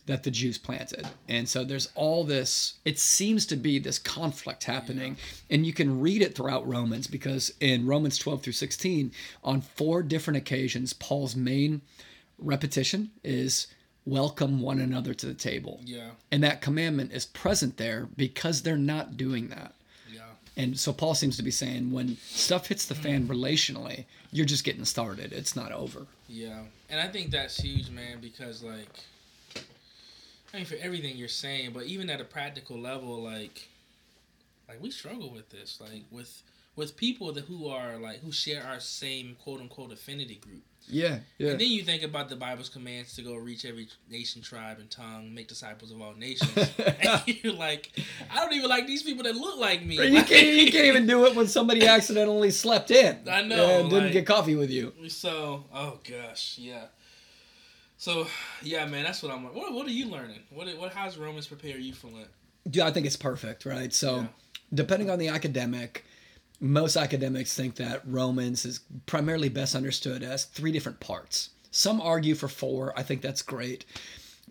that 0.07 0.23
the 0.23 0.31
Jews 0.31 0.59
planted. 0.59 1.07
And 1.29 1.49
so 1.49 1.65
there's 1.65 1.89
all 1.95 2.25
this, 2.25 2.75
it 2.85 2.99
seems 2.99 3.47
to 3.47 3.57
be 3.57 3.79
this 3.79 3.99
conflict 3.99 4.65
happening. 4.65 5.17
And 5.51 5.65
you 5.65 5.73
can 5.73 6.01
read 6.01 6.21
it 6.21 6.35
throughout 6.35 6.69
Romans 6.69 7.07
because 7.07 7.53
in 7.61 7.87
Romans 7.87 8.19
12 8.19 8.43
through 8.43 8.53
16, 8.53 9.13
on 9.43 9.61
four 9.61 10.03
different 10.03 10.37
occasions, 10.37 10.93
Paul's 10.93 11.35
main 11.35 11.81
repetition 12.39 13.11
is 13.23 13.69
welcome 14.05 14.61
one 14.61 14.81
another 14.81 15.15
to 15.15 15.27
the 15.27 15.35
table. 15.35 15.81
Yeah. 15.85 16.11
And 16.31 16.43
that 16.45 16.61
commandment 16.61 17.13
is 17.13 17.25
present 17.25 17.79
there 17.79 18.09
because 18.17 18.63
they're 18.63 18.77
not 18.77 19.17
doing 19.17 19.49
that. 19.49 19.73
Yeah. 20.13 20.21
And 20.57 20.79
so 20.79 20.93
Paul 20.93 21.15
seems 21.15 21.39
to 21.39 21.43
be 21.43 21.51
saying 21.51 21.91
when 21.91 22.19
stuff 22.19 22.67
hits 22.67 22.85
the 22.85 22.95
fan 22.95 23.27
relationally, 23.27 24.05
you're 24.31 24.45
just 24.45 24.65
getting 24.65 24.85
started. 24.85 25.33
It's 25.33 25.57
not 25.57 25.73
over. 25.73 26.07
Yeah, 26.29 26.61
and 26.91 27.01
I 27.01 27.07
think 27.09 27.31
that's 27.31 27.57
huge, 27.57 27.91
man, 27.91 28.21
because 28.21 28.63
like, 28.63 28.89
I 30.55 30.59
mean, 30.59 30.67
for 30.67 30.77
everything 30.81 31.17
you're 31.17 31.27
saying, 31.29 31.73
but 31.73 31.85
even 31.85 32.09
at 32.09 32.21
a 32.21 32.25
practical 32.25 32.79
level, 32.79 33.21
like, 33.21 33.67
like 34.69 34.81
we 34.81 34.91
struggle 34.93 35.31
with 35.33 35.51
this, 35.51 35.81
like 35.81 36.05
with 36.13 36.43
with 36.77 36.97
people 36.97 37.33
that 37.33 37.45
who 37.45 37.69
are 37.69 37.97
like 37.99 38.21
who 38.21 38.31
share 38.33 38.63
our 38.65 38.79
same 38.79 39.37
quote 39.43 39.61
unquote 39.61 39.93
affinity 39.93 40.37
group. 40.37 40.63
Yeah, 40.87 41.19
yeah. 41.39 41.53
And 41.53 41.61
then 41.61 41.69
you 41.69 41.83
think 41.83 42.03
about 42.03 42.29
the 42.29 42.37
Bible's 42.37 42.69
commands 42.69 43.17
to 43.17 43.23
go 43.23 43.35
reach 43.37 43.65
every 43.65 43.89
nation, 44.11 44.43
tribe, 44.43 44.79
and 44.79 44.91
tongue, 44.91 45.35
make 45.35 45.49
disciples 45.49 45.91
of 45.91 46.01
all 46.01 46.15
nations. 46.15 46.53
and 46.79 47.23
you're 47.43 47.55
like, 47.55 47.91
I 48.31 48.37
don't 48.41 48.53
even 48.53 48.69
like 48.69 48.87
these 48.87 49.03
people 49.03 49.25
that 49.25 49.35
look 49.35 49.59
like 49.59 49.85
me. 49.85 49.95
You 49.97 50.23
can't, 50.23 50.47
you 50.47 50.71
can't 50.71 50.85
even 50.85 51.07
do 51.09 51.25
it 51.25 51.35
when 51.35 51.47
somebody 51.47 51.87
accidentally 51.87 52.51
slept 52.51 52.91
in. 52.91 53.19
I 53.29 53.43
know, 53.43 53.81
And 53.81 53.89
didn't 53.91 54.05
like- 54.05 54.13
get 54.13 54.27
coffee 54.27 54.57
with 54.57 54.71
you. 54.71 54.93
So, 55.09 55.65
oh 55.75 56.01
gosh, 56.09 56.59
yeah. 56.59 56.85
So, 58.05 58.27
yeah, 58.63 58.85
man, 58.85 59.05
that's 59.05 59.23
what 59.23 59.33
I'm. 59.33 59.45
What, 59.45 59.73
what 59.73 59.87
are 59.87 59.91
you 59.91 60.11
learning? 60.11 60.41
What 60.51 60.69
what 60.77 60.93
how's 60.93 61.17
Romans 61.17 61.47
prepare 61.47 61.79
you 61.79 61.95
for 61.95 62.09
Lent? 62.09 62.29
Yeah, 62.71 62.85
I 62.87 62.91
think 62.91 63.07
it's 63.07 63.17
perfect, 63.17 63.65
right? 63.65 63.95
So, 63.95 64.17
Yeah. 64.17 64.27
depending 64.75 65.09
on 65.09 65.19
the 65.19 65.29
academic, 65.29 66.05
most 66.61 66.99
academics 66.99 67.55
think 67.55 67.77
that 67.77 68.03
Romans 68.07 68.67
is 68.67 68.81
primarily 69.07 69.49
best 69.49 69.75
understood 69.75 70.23
as 70.23 70.45
three 70.45 70.71
different 70.71 71.01
parts. 71.01 71.49
Some 71.71 71.99
argue 71.99 72.35
for 72.35 72.47
four. 72.47 72.93
I 72.95 73.03
think 73.03 73.23
that's 73.23 73.41
great. 73.41 73.87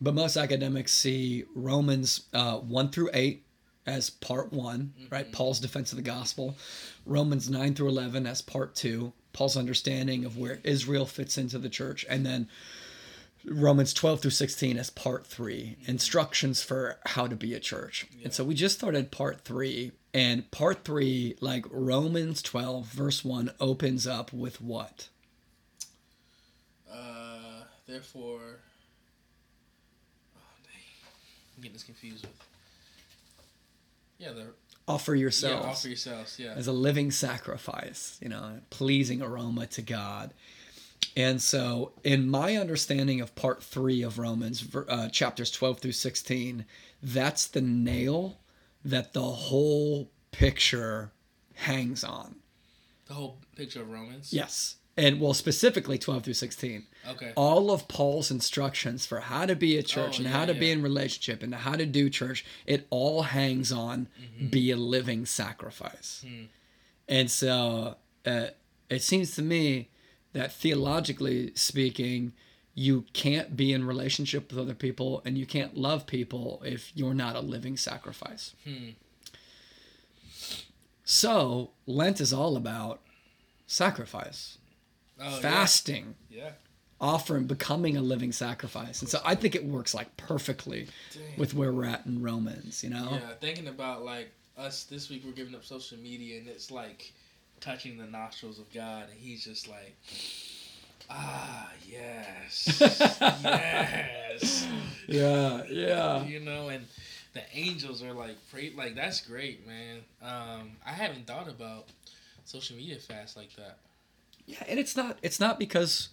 But 0.01 0.15
most 0.15 0.35
academics 0.35 0.91
see 0.91 1.43
Romans 1.53 2.21
uh, 2.33 2.57
1 2.57 2.89
through 2.89 3.11
8 3.13 3.45
as 3.85 4.09
part 4.09 4.51
one, 4.51 4.93
right? 5.11 5.31
Paul's 5.31 5.59
defense 5.59 5.91
of 5.91 5.97
the 5.97 6.01
gospel. 6.01 6.57
Romans 7.05 7.51
9 7.51 7.75
through 7.75 7.89
11 7.89 8.25
as 8.25 8.41
part 8.41 8.73
two, 8.73 9.13
Paul's 9.31 9.55
understanding 9.55 10.25
of 10.25 10.39
where 10.39 10.59
Israel 10.63 11.05
fits 11.05 11.37
into 11.37 11.59
the 11.59 11.69
church. 11.69 12.03
And 12.09 12.25
then 12.25 12.49
Romans 13.45 13.93
12 13.93 14.21
through 14.21 14.31
16 14.31 14.77
as 14.77 14.89
part 14.89 15.25
three, 15.25 15.77
instructions 15.85 16.61
for 16.61 16.97
how 17.05 17.27
to 17.27 17.35
be 17.35 17.53
a 17.53 17.59
church. 17.59 18.07
And 18.23 18.33
so 18.33 18.43
we 18.43 18.53
just 18.53 18.77
started 18.77 19.11
part 19.11 19.41
three. 19.41 19.91
And 20.13 20.49
part 20.51 20.85
three, 20.85 21.35
like 21.41 21.65
Romans 21.69 22.41
12, 22.41 22.85
verse 22.85 23.25
1, 23.25 23.51
opens 23.59 24.05
up 24.05 24.31
with 24.31 24.61
what? 24.61 25.09
Uh, 26.91 27.63
therefore, 27.87 28.59
oh 30.35 30.55
dang, 30.63 30.73
I'm 31.57 31.63
getting 31.63 31.73
this 31.73 31.83
confused 31.83 32.25
with. 32.25 32.47
Yeah, 34.19 34.33
the 34.33 34.45
Offer 34.85 35.15
yourselves 35.15 35.63
yeah, 35.63 35.71
offer 35.71 35.87
yourselves. 35.87 36.39
Yeah, 36.39 36.53
as 36.57 36.67
a 36.67 36.73
living 36.73 37.09
sacrifice, 37.09 38.17
you 38.21 38.27
know, 38.27 38.37
a 38.37 38.61
pleasing 38.69 39.21
aroma 39.21 39.65
to 39.67 39.81
God. 39.81 40.33
And 41.15 41.41
so, 41.41 41.91
in 42.03 42.29
my 42.29 42.55
understanding 42.55 43.21
of 43.21 43.35
part 43.35 43.61
three 43.63 44.01
of 44.01 44.17
Romans, 44.19 44.65
uh, 44.87 45.09
chapters 45.09 45.51
12 45.51 45.79
through 45.79 45.91
16, 45.91 46.65
that's 47.01 47.47
the 47.47 47.61
nail 47.61 48.39
that 48.83 49.13
the 49.13 49.21
whole 49.21 50.09
picture 50.31 51.11
hangs 51.55 52.03
on. 52.03 52.35
the 53.07 53.13
whole 53.13 53.37
picture 53.55 53.81
of 53.81 53.89
Romans. 53.91 54.33
Yes. 54.33 54.77
And 54.95 55.19
well, 55.19 55.33
specifically 55.33 55.97
12 55.97 56.23
through 56.23 56.33
16. 56.35 56.85
Okay. 57.09 57.33
All 57.35 57.71
of 57.71 57.87
Paul's 57.87 58.29
instructions 58.31 59.05
for 59.05 59.19
how 59.21 59.45
to 59.45 59.55
be 59.55 59.77
a 59.77 59.83
church 59.83 60.13
Oh, 60.13 60.17
and 60.17 60.25
yeah, 60.25 60.31
how 60.31 60.45
to 60.45 60.53
be 60.53 60.69
in 60.71 60.81
relationship 60.83 61.41
and 61.43 61.53
how 61.53 61.73
to 61.75 61.85
do 61.85 62.09
church, 62.09 62.45
it 62.65 62.85
all 62.89 63.23
hangs 63.23 63.71
on 63.71 64.07
Mm-hmm. 64.21 64.47
be 64.47 64.71
a 64.71 64.77
living 64.77 65.25
sacrifice. 65.25 66.23
Hmm. 66.27 66.43
And 67.07 67.29
so 67.31 67.95
uh, 68.25 68.47
it 68.89 69.01
seems 69.01 69.35
to 69.35 69.41
me 69.41 69.89
that 70.33 70.51
theologically 70.51 71.51
speaking, 71.55 72.33
you 72.75 73.05
can't 73.13 73.55
be 73.55 73.71
in 73.71 73.85
relationship 73.85 74.49
with 74.51 74.59
other 74.59 74.73
people 74.73 75.21
and 75.25 75.37
you 75.37 75.45
can't 75.45 75.77
love 75.77 76.05
people 76.07 76.61
if 76.65 76.91
you're 76.95 77.13
not 77.13 77.35
a 77.35 77.39
living 77.39 77.77
sacrifice. 77.77 78.53
Hmm. 78.63 78.89
So 81.05 81.71
Lent 81.85 82.21
is 82.21 82.33
all 82.33 82.55
about 82.55 83.01
sacrifice, 83.67 84.57
Oh, 85.19 85.39
fasting, 85.39 86.15
Yeah. 86.29 86.53
offering, 86.99 87.45
becoming 87.45 87.95
a 87.97 88.01
living 88.01 88.31
sacrifice. 88.31 89.01
And 89.01 89.09
so 89.09 89.21
I 89.23 89.35
think 89.35 89.53
it 89.55 89.63
works 89.65 89.93
like 89.93 90.15
perfectly 90.17 90.87
with 91.37 91.53
where 91.53 91.71
we're 91.71 91.85
at 91.85 92.05
in 92.05 92.21
Romans, 92.21 92.83
you 92.83 92.89
know? 92.89 93.09
Yeah, 93.21 93.33
thinking 93.39 93.67
about 93.67 94.03
like 94.03 94.31
us 94.57 94.83
this 94.85 95.09
week, 95.09 95.23
we're 95.25 95.31
giving 95.33 95.53
up 95.55 95.63
social 95.65 95.97
media, 95.97 96.39
and 96.39 96.47
it's 96.47 96.71
like 96.71 97.13
touching 97.63 97.97
the 97.97 98.05
nostrils 98.05 98.59
of 98.59 98.71
God, 98.73 99.05
and 99.09 99.19
He's 99.19 99.43
just 99.43 99.67
like, 99.67 99.95
ah, 101.09 101.71
yes, 101.87 102.77
yes, 103.43 104.67
Yeah, 105.07 105.63
yeah. 105.69 106.23
you 106.25 106.39
know, 106.39 106.69
and 106.69 106.85
the 107.33 107.41
angels 107.53 108.03
are 108.03 108.13
like, 108.13 108.35
pray, 108.51 108.71
like 108.75 108.95
that's 108.95 109.21
great, 109.21 109.65
man. 109.67 109.99
Um, 110.21 110.71
I 110.85 110.91
haven't 110.91 111.25
thought 111.27 111.47
about 111.47 111.87
social 112.45 112.75
media 112.75 112.97
fast 112.97 113.35
like 113.37 113.55
that. 113.55 113.77
Yeah, 114.45 114.63
and 114.67 114.79
it's 114.79 114.95
not 114.95 115.17
it's 115.21 115.39
not 115.39 115.57
because 115.57 116.09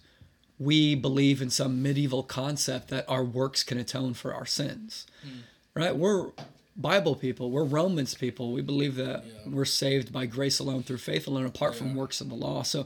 we 0.57 0.95
believe 0.95 1.41
in 1.41 1.49
some 1.49 1.81
medieval 1.83 2.23
concept 2.23 2.87
that 2.89 3.05
our 3.09 3.23
works 3.23 3.63
can 3.63 3.77
atone 3.77 4.13
for 4.13 4.33
our 4.33 4.45
sins. 4.45 5.05
Right? 5.73 5.95
We're 5.95 6.31
Bible 6.75 7.15
people, 7.15 7.51
we're 7.51 7.63
Romans 7.65 8.13
people. 8.13 8.53
We 8.53 8.61
believe 8.61 8.95
that 8.95 9.25
Yeah. 9.25 9.51
we're 9.51 9.65
saved 9.65 10.11
by 10.13 10.25
grace 10.25 10.59
alone 10.59 10.83
through 10.83 10.97
faith 10.99 11.27
alone 11.27 11.45
apart 11.45 11.75
from 11.75 11.95
works 11.95 12.21
of 12.21 12.29
the 12.29 12.35
law. 12.35 12.63
So 12.63 12.85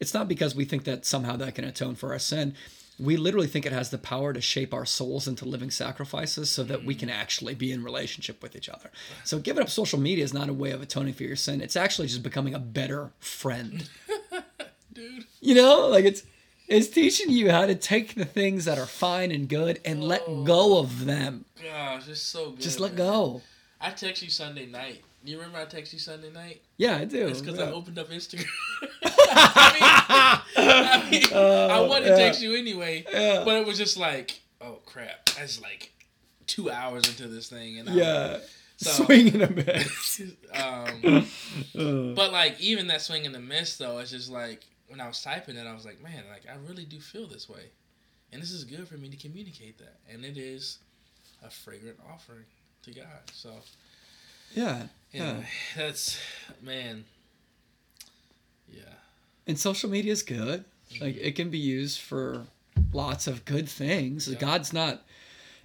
it's 0.00 0.14
not 0.14 0.28
because 0.28 0.54
we 0.54 0.64
think 0.64 0.84
that 0.84 1.04
somehow 1.04 1.36
that 1.36 1.54
can 1.54 1.64
atone 1.64 1.94
for 1.94 2.12
our 2.12 2.18
sin. 2.18 2.54
We 2.96 3.16
literally 3.16 3.48
think 3.48 3.66
it 3.66 3.72
has 3.72 3.90
the 3.90 3.98
power 3.98 4.32
to 4.32 4.40
shape 4.40 4.72
our 4.72 4.86
souls 4.86 5.26
into 5.26 5.44
living 5.44 5.72
sacrifices 5.72 6.48
so 6.48 6.62
that 6.64 6.84
we 6.84 6.94
mm. 6.94 7.00
can 7.00 7.10
actually 7.10 7.56
be 7.56 7.72
in 7.72 7.82
relationship 7.82 8.40
with 8.40 8.54
each 8.54 8.68
other. 8.68 8.92
So 9.24 9.40
giving 9.40 9.62
up 9.64 9.68
social 9.68 9.98
media 9.98 10.22
is 10.22 10.32
not 10.32 10.48
a 10.48 10.52
way 10.52 10.70
of 10.70 10.80
atoning 10.80 11.14
for 11.14 11.24
your 11.24 11.34
sin. 11.34 11.60
It's 11.60 11.74
actually 11.74 12.06
just 12.06 12.22
becoming 12.22 12.54
a 12.54 12.60
better 12.60 13.10
friend. 13.18 13.88
Dude, 14.92 15.24
You 15.40 15.56
know, 15.56 15.88
like 15.88 16.04
it's 16.04 16.22
it's 16.68 16.88
teaching 16.88 17.30
you 17.30 17.50
how 17.50 17.66
to 17.66 17.74
take 17.74 18.14
the 18.14 18.24
things 18.24 18.64
that 18.64 18.78
are 18.78 18.86
fine 18.86 19.30
and 19.30 19.48
good 19.48 19.80
and 19.84 20.02
let 20.02 20.24
go 20.44 20.78
of 20.78 21.04
them. 21.04 21.44
gosh, 21.62 22.08
it's 22.08 22.20
so 22.20 22.50
good. 22.50 22.60
Just 22.60 22.80
let 22.80 22.92
man. 22.92 23.06
go. 23.06 23.42
I 23.80 23.90
text 23.90 24.22
you 24.22 24.30
Sunday 24.30 24.66
night. 24.66 25.02
You 25.24 25.36
remember 25.38 25.58
I 25.58 25.64
text 25.64 25.92
you 25.92 25.98
Sunday 25.98 26.30
night? 26.32 26.60
Yeah, 26.76 26.96
I 26.96 27.04
do. 27.06 27.26
It's 27.26 27.40
because 27.40 27.58
yeah. 27.58 27.66
I 27.66 27.70
opened 27.72 27.98
up 27.98 28.08
Instagram. 28.10 28.46
I 29.04 30.42
mean, 30.54 30.64
I, 30.68 31.10
mean, 31.10 31.24
I 31.32 31.78
Oh, 31.78 31.86
wanted 31.88 32.08
yeah. 32.08 32.16
to 32.16 32.20
text 32.20 32.42
you 32.42 32.54
anyway, 32.54 33.04
Yeah. 33.10 33.42
but 33.44 33.56
it 33.56 33.66
was 33.66 33.78
just 33.78 33.96
like, 33.96 34.40
oh 34.60 34.78
crap, 34.86 35.26
that's 35.36 35.60
like 35.62 35.92
two 36.46 36.70
hours 36.70 37.08
into 37.08 37.26
this 37.28 37.48
thing, 37.48 37.78
and 37.78 37.88
I, 37.88 37.92
Yeah. 37.94 38.38
So, 38.76 39.04
Swing 39.04 39.28
and 39.34 39.42
a 39.42 39.50
miss. 39.50 40.20
um, 40.54 41.26
Uh, 41.78 42.12
but 42.14 42.32
like 42.32 42.60
even 42.60 42.88
that 42.88 43.00
swing 43.00 43.24
and 43.24 43.34
the 43.34 43.40
miss 43.40 43.76
though, 43.76 43.98
it's 43.98 44.10
just 44.10 44.30
like 44.30 44.60
when 44.94 45.00
I 45.00 45.08
was 45.08 45.20
typing 45.20 45.56
it, 45.56 45.66
I 45.66 45.74
was 45.74 45.84
like, 45.84 46.00
man, 46.00 46.22
like 46.30 46.42
I 46.48 46.56
really 46.68 46.84
do 46.84 47.00
feel 47.00 47.26
this 47.26 47.48
way, 47.48 47.64
and 48.32 48.40
this 48.40 48.52
is 48.52 48.62
good 48.62 48.86
for 48.86 48.94
me 48.94 49.08
to 49.08 49.16
communicate 49.16 49.76
that, 49.78 49.96
and 50.08 50.24
it 50.24 50.38
is 50.38 50.78
a 51.44 51.50
fragrant 51.50 51.98
offering 52.12 52.44
to 52.84 52.92
God. 52.92 53.06
So 53.32 53.50
yeah, 54.54 54.84
yeah, 55.10 55.38
yeah. 55.38 55.42
that's 55.76 56.20
man, 56.62 57.04
yeah, 58.72 58.82
And 59.48 59.58
social 59.58 59.90
media 59.90 60.12
is 60.12 60.22
good. 60.22 60.64
Like 61.00 61.16
it 61.16 61.34
can 61.34 61.50
be 61.50 61.58
used 61.58 61.98
for 61.98 62.46
lots 62.92 63.26
of 63.26 63.44
good 63.44 63.68
things. 63.68 64.28
Yeah. 64.28 64.38
God's 64.38 64.72
not 64.72 65.02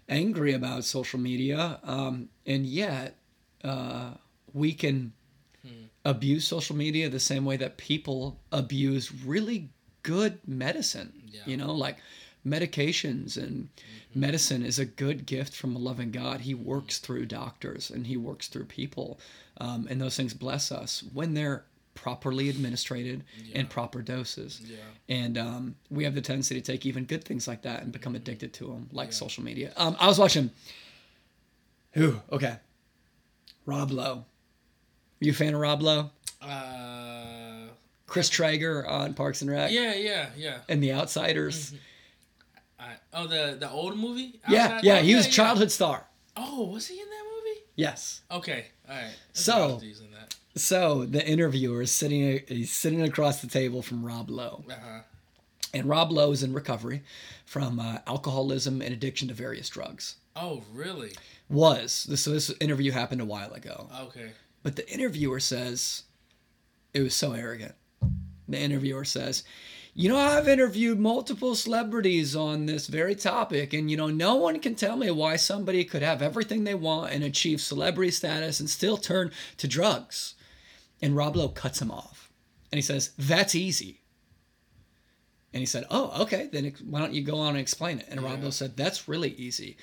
angry 0.07 0.53
about 0.53 0.85
social 0.85 1.19
media, 1.19 1.79
um, 1.83 2.29
and 2.47 2.65
yet 2.65 3.15
uh, 3.63 4.13
we 4.55 4.73
can 4.73 5.13
Hmm. 5.61 5.85
Abuse 6.09 6.47
social 6.47 6.75
media 6.75 7.09
the 7.09 7.19
same 7.19 7.45
way 7.45 7.57
that 7.57 7.77
people 7.77 8.39
abuse 8.51 9.11
really 9.13 9.69
good 10.03 10.39
medicine. 10.47 11.11
Yeah. 11.31 11.41
You 11.45 11.57
know, 11.57 11.73
like 11.73 11.97
medications 12.45 13.37
and 13.37 13.69
medicine 14.15 14.63
is 14.65 14.79
a 14.79 14.85
good 14.85 15.25
gift 15.25 15.53
from 15.53 15.75
a 15.75 15.79
loving 15.79 16.11
God. 16.11 16.41
He 16.41 16.53
works 16.53 16.97
through 16.99 17.25
doctors 17.27 17.89
and 17.91 18.07
He 18.07 18.17
works 18.17 18.47
through 18.47 18.65
people, 18.65 19.19
um, 19.59 19.87
and 19.89 20.01
those 20.01 20.15
things 20.17 20.33
bless 20.33 20.71
us 20.71 21.03
when 21.13 21.33
they're 21.33 21.63
properly 21.95 22.47
administrated 22.49 23.23
Yeah. 23.45 23.59
in 23.59 23.67
proper 23.67 24.01
doses. 24.01 24.61
yeah, 24.63 24.77
And 25.09 25.37
um, 25.37 25.75
we 25.91 26.05
have 26.05 26.15
the 26.15 26.21
tendency 26.21 26.55
to 26.55 26.61
take 26.61 26.85
even 26.85 27.03
good 27.03 27.25
things 27.25 27.45
like 27.47 27.61
that 27.63 27.83
and 27.83 27.91
become 27.91 28.15
addicted 28.15 28.53
to 28.53 28.67
them, 28.67 28.89
like 28.93 29.09
Yeah. 29.09 29.15
social 29.15 29.43
media. 29.43 29.73
Um, 29.75 29.97
I 29.99 30.07
was 30.07 30.17
watching. 30.17 30.49
Who? 31.93 32.19
Okay. 32.31 32.55
Rob 33.65 33.91
Lowe. 33.91 34.23
You 35.19 35.31
a 35.31 35.35
fan 35.35 35.53
of 35.53 35.59
Rob 35.59 35.81
Lowe? 35.81 36.09
uh, 36.41 37.67
Chris 38.07 38.29
Traeger 38.29 38.87
on 38.87 39.13
Parks 39.13 39.41
and 39.41 39.51
Rec 39.51 39.71
yeah, 39.71 39.93
yeah, 39.93 40.29
yeah. 40.37 40.57
and 40.69 40.81
The 40.81 40.93
Outsiders. 40.93 41.73
I, 42.79 42.93
oh, 43.13 43.27
the 43.27 43.57
the 43.59 43.69
old 43.69 43.97
movie. 43.97 44.39
Yeah, 44.47 44.63
Outside- 44.63 44.83
yeah, 44.83 44.97
oh, 44.99 45.01
he 45.03 45.15
was 45.15 45.27
a 45.27 45.31
childhood 45.31 45.71
star. 45.71 46.05
Oh, 46.37 46.65
was 46.71 46.87
he 46.87 46.99
in 46.99 47.05
that 47.09 47.23
movie? 47.35 47.59
Yes. 47.75 48.21
Okay, 48.31 48.65
all 48.87 48.95
right. 48.95 49.11
That's 49.27 49.41
So- 49.45 49.59
what 49.59 49.69
I 49.69 49.73
was 49.75 49.83
using 49.83 50.11
that. 50.11 50.35
So 50.55 51.05
the 51.05 51.25
interviewer 51.25 51.81
is 51.83 51.91
sitting 51.91 52.41
he's 52.47 52.71
sitting 52.71 53.01
across 53.01 53.41
the 53.41 53.47
table 53.47 53.81
from 53.81 54.03
Rob 54.05 54.29
Lowe. 54.29 54.63
Uh-huh. 54.69 55.01
And 55.73 55.85
Rob 55.87 56.11
Lowe 56.11 56.31
is 56.31 56.41
in 56.41 56.51
recovery 56.53 57.03
from 57.45 57.79
uh, 57.79 57.99
alcoholism 58.07 58.81
and 58.81 58.91
addiction 58.91 59.27
to 59.27 59.33
various 59.35 59.69
drugs. 59.69 60.15
Oh, 60.35 60.63
really? 60.73 61.11
Was. 61.47 62.05
This, 62.09 62.21
so 62.23 62.31
this 62.31 62.51
interview 62.59 62.91
happened 62.91 63.21
a 63.21 63.25
while 63.25 63.53
ago. 63.53 63.87
Okay. 64.07 64.31
But 64.63 64.75
the 64.75 64.91
interviewer 64.91 65.39
says, 65.39 66.03
it 66.93 67.01
was 67.01 67.15
so 67.15 67.33
arrogant. 67.33 67.75
The 68.47 68.59
interviewer 68.59 69.05
says, 69.05 69.43
you 69.93 70.09
know, 70.09 70.17
I've 70.17 70.47
interviewed 70.47 70.99
multiple 70.99 71.55
celebrities 71.55 72.35
on 72.35 72.65
this 72.65 72.87
very 72.87 73.15
topic, 73.15 73.73
and 73.73 73.89
you 73.91 73.97
know, 73.97 74.07
no 74.07 74.35
one 74.35 74.59
can 74.59 74.75
tell 74.75 74.95
me 74.95 75.11
why 75.11 75.35
somebody 75.35 75.83
could 75.83 76.01
have 76.01 76.21
everything 76.21 76.63
they 76.63 76.75
want 76.75 77.11
and 77.11 77.23
achieve 77.23 77.59
celebrity 77.59 78.11
status 78.11 78.59
and 78.59 78.69
still 78.69 78.97
turn 78.97 79.31
to 79.57 79.67
drugs. 79.67 80.35
And 81.01 81.15
Rob 81.15 81.35
Lowe 81.35 81.49
cuts 81.49 81.81
him 81.81 81.91
off. 81.91 82.31
And 82.71 82.77
he 82.77 82.81
says, 82.81 83.11
That's 83.17 83.55
easy. 83.55 84.01
And 85.53 85.59
he 85.59 85.65
said, 85.65 85.85
Oh, 85.89 86.21
okay, 86.23 86.49
then 86.51 86.73
why 86.85 86.99
don't 86.99 87.13
you 87.13 87.23
go 87.23 87.39
on 87.39 87.49
and 87.49 87.57
explain 87.59 87.99
it? 87.99 88.07
And 88.09 88.21
Rob 88.21 88.39
Yeah. 88.39 88.45
Lowe 88.45 88.51
said, 88.51 88.77
That's 88.77 89.07
really 89.07 89.31
easy 89.31 89.77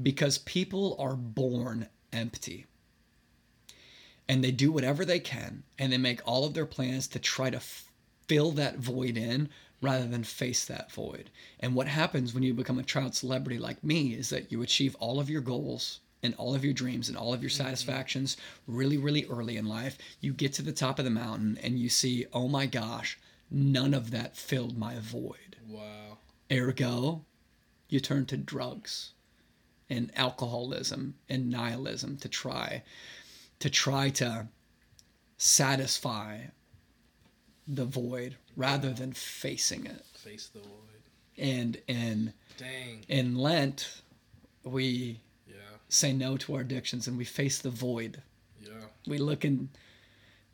because 0.00 0.38
people 0.38 0.96
are 0.98 1.16
born 1.16 1.88
empty 2.12 2.66
and 4.28 4.44
they 4.44 4.50
do 4.50 4.70
whatever 4.70 5.04
they 5.04 5.18
can 5.18 5.62
and 5.78 5.92
they 5.92 5.98
make 5.98 6.20
all 6.26 6.44
of 6.44 6.54
their 6.54 6.66
plans 6.66 7.08
to 7.08 7.18
try 7.18 7.50
to 7.50 7.56
f- 7.56 7.90
fill 8.26 8.52
that 8.52 8.76
void 8.76 9.16
in 9.16 9.48
rather 9.80 10.06
than 10.06 10.24
face 10.24 10.64
that 10.64 10.92
void. 10.92 11.30
And 11.60 11.74
what 11.74 11.86
happens 11.86 12.34
when 12.34 12.42
you 12.42 12.52
become 12.52 12.78
a 12.78 12.84
child 12.84 13.14
celebrity 13.14 13.58
like 13.58 13.82
me 13.82 14.12
is 14.12 14.30
that 14.30 14.50
you 14.52 14.62
achieve 14.62 14.96
all 14.96 15.20
of 15.20 15.30
your 15.30 15.40
goals 15.40 16.00
and 16.22 16.34
all 16.34 16.54
of 16.54 16.64
your 16.64 16.74
dreams 16.74 17.08
and 17.08 17.16
all 17.16 17.32
of 17.32 17.42
your 17.42 17.50
mm-hmm. 17.50 17.64
satisfactions 17.64 18.36
really, 18.66 18.96
really 18.96 19.24
early 19.26 19.56
in 19.56 19.66
life. 19.66 19.96
You 20.20 20.32
get 20.32 20.52
to 20.54 20.62
the 20.62 20.72
top 20.72 20.98
of 20.98 21.04
the 21.04 21.10
mountain 21.10 21.58
and 21.62 21.78
you 21.78 21.88
see, 21.88 22.26
oh 22.32 22.48
my 22.48 22.66
gosh, 22.66 23.18
none 23.50 23.94
of 23.94 24.10
that 24.10 24.36
filled 24.36 24.76
my 24.76 24.98
void. 24.98 25.56
Wow. 25.68 26.18
Ergo, 26.50 27.24
you 27.88 28.00
turn 28.00 28.26
to 28.26 28.36
drugs 28.36 29.12
and 29.88 30.10
alcoholism 30.16 31.14
and 31.28 31.48
nihilism 31.48 32.16
to 32.18 32.28
try 32.28 32.82
to 33.60 33.68
try 33.70 34.10
to 34.10 34.48
satisfy 35.36 36.38
the 37.66 37.84
void 37.84 38.36
rather 38.56 38.92
than 38.92 39.12
facing 39.12 39.86
it. 39.86 40.04
Face 40.14 40.48
the 40.48 40.60
void. 40.60 40.68
And 41.36 41.80
in 41.86 42.32
Dang. 42.56 43.04
in 43.08 43.36
Lent, 43.36 44.02
we 44.64 45.20
Yeah. 45.48 45.54
say 45.88 46.12
no 46.12 46.36
to 46.38 46.54
our 46.54 46.60
addictions 46.62 47.06
and 47.06 47.16
we 47.16 47.24
face 47.24 47.58
the 47.58 47.70
void. 47.70 48.22
Yeah. 48.60 48.86
We 49.06 49.18
look 49.18 49.44
in 49.44 49.68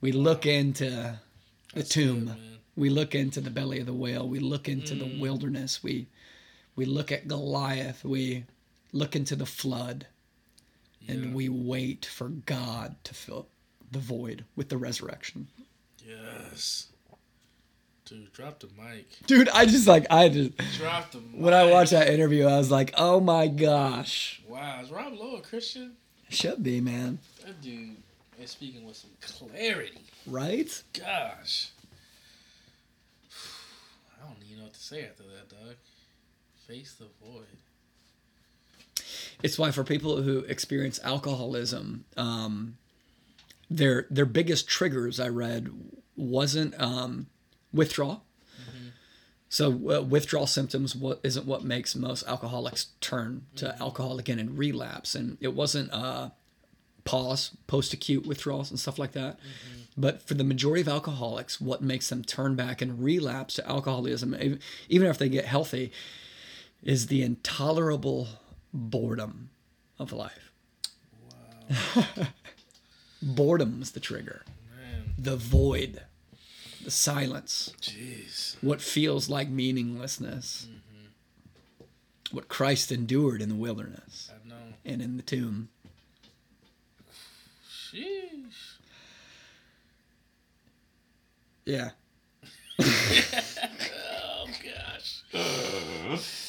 we 0.00 0.12
look 0.12 0.44
into 0.44 0.84
the 0.90 1.18
That's 1.72 1.88
tomb. 1.88 2.26
good, 2.26 2.58
we 2.76 2.90
look 2.90 3.14
into 3.14 3.40
the 3.40 3.48
belly 3.50 3.80
of 3.80 3.86
the 3.86 3.94
whale. 3.94 4.28
We 4.28 4.38
look 4.38 4.68
into 4.68 4.94
the 4.94 5.06
Mm. 5.06 5.18
wilderness. 5.20 5.82
We 5.82 6.08
we 6.76 6.84
look 6.84 7.10
at 7.12 7.28
Goliath. 7.28 8.04
We 8.04 8.44
look 8.92 9.14
into 9.16 9.36
the 9.36 9.46
flood. 9.46 10.06
Yeah. 11.06 11.14
and 11.14 11.34
we 11.34 11.48
wait 11.48 12.04
for 12.06 12.28
God 12.28 12.96
to 13.04 13.14
fill 13.14 13.48
the 13.90 13.98
void 13.98 14.44
with 14.56 14.68
the 14.68 14.76
resurrection. 14.78 15.48
Yes. 16.06 16.88
Dude, 18.06 18.32
drop 18.32 18.60
the 18.60 18.68
mic. 18.78 19.06
Dude, 19.26 19.48
I 19.48 19.64
just 19.64 19.86
like 19.86 20.06
I 20.10 20.28
just 20.28 20.56
Drop 20.78 21.10
the 21.10 21.18
mic. 21.18 21.40
when 21.40 21.54
I 21.54 21.70
watched 21.70 21.92
that 21.92 22.08
interview, 22.08 22.46
I 22.46 22.58
was 22.58 22.70
like, 22.70 22.92
oh 22.98 23.18
my 23.20 23.46
gosh, 23.48 24.42
Wow, 24.46 24.80
is 24.82 24.90
Rob 24.90 25.14
Lowe 25.14 25.36
a 25.36 25.40
Christian? 25.40 25.92
should 26.28 26.62
be 26.62 26.80
man, 26.80 27.18
That 27.46 27.60
dude 27.62 27.96
is 28.42 28.50
speaking 28.50 28.84
with 28.84 28.96
some 28.96 29.10
clarity. 29.20 30.02
right? 30.26 30.82
Gosh. 30.92 31.70
I 34.22 34.26
don't 34.26 34.36
even 34.44 34.58
know 34.58 34.64
what 34.64 34.74
to 34.74 34.80
say 34.80 35.04
after 35.04 35.22
that, 35.22 35.48
dog. 35.48 35.76
Face 36.66 36.94
the 36.98 37.06
void. 37.24 37.44
It's 39.44 39.58
why 39.58 39.70
for 39.72 39.84
people 39.84 40.22
who 40.22 40.38
experience 40.38 40.98
alcoholism, 41.04 42.06
um, 42.16 42.78
their 43.68 44.06
their 44.08 44.24
biggest 44.24 44.66
triggers 44.66 45.20
I 45.20 45.28
read 45.28 45.68
wasn't 46.16 46.80
um, 46.80 47.26
withdrawal. 47.70 48.24
So 49.50 49.66
uh, 49.68 50.02
withdrawal 50.02 50.46
symptoms 50.46 50.96
what 50.96 51.20
isn't 51.22 51.46
what 51.46 51.62
makes 51.62 51.94
most 51.94 52.26
alcoholics 52.26 52.86
turn 53.02 53.42
to 53.56 53.76
alcohol 53.78 54.18
again 54.18 54.38
and 54.38 54.56
relapse, 54.58 55.14
and 55.14 55.36
it 55.42 55.52
wasn't 55.52 55.92
uh, 55.92 56.30
pause, 57.04 57.50
post 57.66 57.92
acute 57.92 58.26
withdrawals 58.26 58.70
and 58.70 58.80
stuff 58.80 58.98
like 58.98 59.12
that. 59.12 59.38
But 59.94 60.22
for 60.22 60.32
the 60.32 60.42
majority 60.42 60.80
of 60.80 60.88
alcoholics, 60.88 61.60
what 61.60 61.82
makes 61.82 62.08
them 62.08 62.24
turn 62.24 62.56
back 62.56 62.80
and 62.80 63.04
relapse 63.04 63.56
to 63.56 63.68
alcoholism, 63.68 64.34
even 64.88 65.06
if 65.06 65.18
they 65.18 65.28
get 65.28 65.44
healthy, 65.44 65.92
is 66.82 67.08
the 67.08 67.22
intolerable 67.22 68.28
boredom 68.74 69.50
of 69.98 70.12
life. 70.12 70.50
Wow. 71.96 72.26
Boredom's 73.22 73.92
the 73.92 74.00
trigger. 74.00 74.44
Man. 74.76 75.14
The 75.16 75.36
void, 75.36 76.02
the 76.84 76.90
silence, 76.90 77.72
Jeez. 77.80 78.56
what 78.60 78.82
feels 78.82 79.30
like 79.30 79.48
meaninglessness. 79.48 80.66
Mm-hmm. 80.68 82.36
What 82.36 82.48
Christ 82.48 82.92
endured 82.92 83.40
in 83.40 83.48
the 83.48 83.54
wilderness 83.54 84.30
I 84.30 84.46
know. 84.46 84.54
and 84.84 85.00
in 85.00 85.16
the 85.16 85.22
tomb. 85.22 85.70
Sheesh. 87.66 88.76
Yeah. 91.64 91.90
oh 92.82 94.46
gosh. 94.62 95.22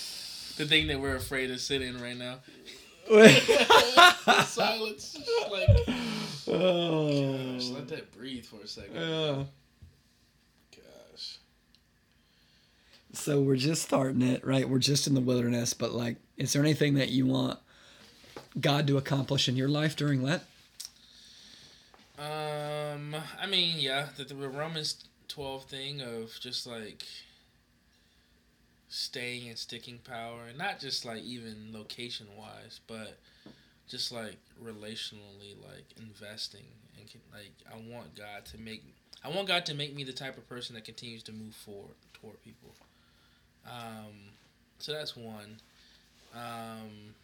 the 0.57 0.65
thing 0.65 0.87
that 0.87 0.99
we're 0.99 1.15
afraid 1.15 1.47
to 1.47 1.59
sit 1.59 1.81
in 1.81 2.01
right 2.01 2.17
now. 2.17 2.39
silence. 4.45 5.13
Just 5.13 5.51
like 5.51 5.85
gosh, 6.45 7.69
let 7.69 7.87
that 7.89 8.11
breathe 8.17 8.45
for 8.45 8.61
a 8.63 8.67
second. 8.67 8.95
Yeah. 8.95 9.43
Gosh. 10.75 11.39
So 13.13 13.41
we're 13.41 13.55
just 13.57 13.83
starting 13.83 14.21
it, 14.21 14.45
right? 14.45 14.67
We're 14.67 14.79
just 14.79 15.07
in 15.07 15.13
the 15.13 15.21
wilderness, 15.21 15.73
but 15.73 15.93
like, 15.93 16.17
is 16.37 16.53
there 16.53 16.63
anything 16.63 16.95
that 16.95 17.09
you 17.09 17.25
want 17.25 17.59
God 18.59 18.87
to 18.87 18.97
accomplish 18.97 19.47
in 19.47 19.55
your 19.55 19.69
life 19.69 19.95
during 19.95 20.23
Lent? 20.23 20.43
Um, 22.17 23.15
I 23.39 23.45
mean, 23.45 23.75
yeah, 23.77 24.07
the, 24.17 24.23
the 24.23 24.35
Romans 24.35 25.05
twelve 25.27 25.65
thing 25.65 26.01
of 26.01 26.31
just 26.39 26.65
like 26.65 27.03
staying 28.89 29.49
and 29.49 29.57
sticking 29.57 29.99
power, 29.99 30.45
and 30.49 30.57
not 30.57 30.79
just 30.79 31.05
like 31.05 31.23
even 31.23 31.71
location 31.73 32.27
wise, 32.37 32.79
but 32.87 33.17
just 33.87 34.11
like 34.11 34.37
relationally, 34.63 35.55
like 35.63 35.85
investing 35.97 36.65
and 36.97 37.09
can, 37.09 37.21
like 37.33 37.51
I 37.71 37.75
want 37.91 38.15
God 38.15 38.45
to 38.45 38.57
make 38.57 38.83
I 39.23 39.29
want 39.29 39.47
God 39.47 39.65
to 39.67 39.73
make 39.73 39.95
me 39.95 40.03
the 40.03 40.13
type 40.13 40.37
of 40.37 40.47
person 40.47 40.75
that 40.75 40.85
continues 40.85 41.23
to 41.23 41.31
move 41.31 41.55
forward 41.55 41.95
toward 42.13 42.41
people. 42.43 42.69
Um, 43.65 44.13
so 44.77 44.91
that's 44.91 45.15
one. 45.15 45.57
Um, 46.35 47.15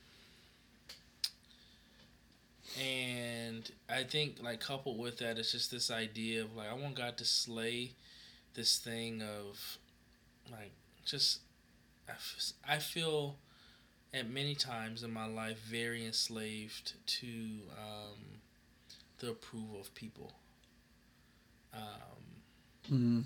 and 2.81 3.69
I 3.89 4.03
think 4.03 4.41
like 4.41 4.59
coupled 4.59 4.97
with 4.97 5.17
that, 5.19 5.37
it's 5.37 5.51
just 5.51 5.69
this 5.69 5.91
idea 5.91 6.41
of 6.43 6.55
like 6.55 6.69
I 6.69 6.73
want 6.73 6.95
God 6.95 7.17
to 7.17 7.25
slay 7.25 7.91
this 8.55 8.79
thing 8.79 9.21
of 9.21 9.77
like 10.51 10.71
just 11.05 11.39
I, 12.07 12.11
f- 12.13 12.53
I 12.67 12.77
feel 12.79 13.35
at 14.13 14.29
many 14.29 14.55
times 14.55 15.03
in 15.03 15.11
my 15.11 15.25
life 15.27 15.59
very 15.59 16.05
enslaved 16.05 16.93
to 17.05 17.27
um, 17.77 18.39
the 19.19 19.29
approval 19.31 19.79
of 19.79 19.93
people. 19.95 20.31
Um, 21.73 21.81
Mm. 22.91 23.23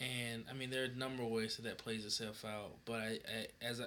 and 0.00 0.44
I 0.50 0.54
mean 0.54 0.70
there 0.70 0.82
are 0.82 0.86
a 0.86 0.96
number 0.96 1.22
of 1.22 1.30
ways 1.30 1.56
that 1.56 1.62
that 1.62 1.78
plays 1.78 2.04
itself 2.04 2.44
out. 2.44 2.70
But 2.84 2.94
I, 3.00 3.18
I 3.28 3.46
as 3.66 3.80
I 3.80 3.86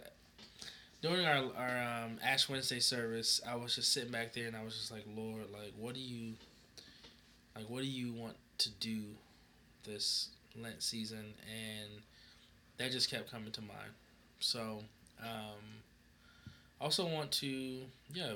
during 1.01 1.25
our 1.25 1.45
our 1.57 2.03
um, 2.05 2.19
Ash 2.23 2.49
Wednesday 2.49 2.79
service, 2.79 3.41
I 3.47 3.55
was 3.55 3.75
just 3.75 3.93
sitting 3.93 4.11
back 4.11 4.33
there 4.33 4.47
and 4.47 4.55
I 4.55 4.63
was 4.63 4.75
just 4.77 4.91
like, 4.91 5.05
Lord, 5.15 5.43
like 5.51 5.73
what 5.77 5.95
do 5.95 6.01
you 6.01 6.33
like 7.55 7.69
what 7.69 7.81
do 7.81 7.87
you 7.87 8.11
want 8.13 8.35
to 8.59 8.69
do 8.69 9.01
this 9.85 10.29
Lent 10.55 10.83
season? 10.83 11.33
And 11.49 11.89
that 12.77 12.91
just 12.91 13.09
kept 13.09 13.31
coming 13.31 13.51
to 13.51 13.61
mind. 13.61 13.91
So 14.39 14.83
um, 15.21 15.81
also 16.79 17.05
want 17.05 17.31
to 17.33 17.81
yeah 18.13 18.33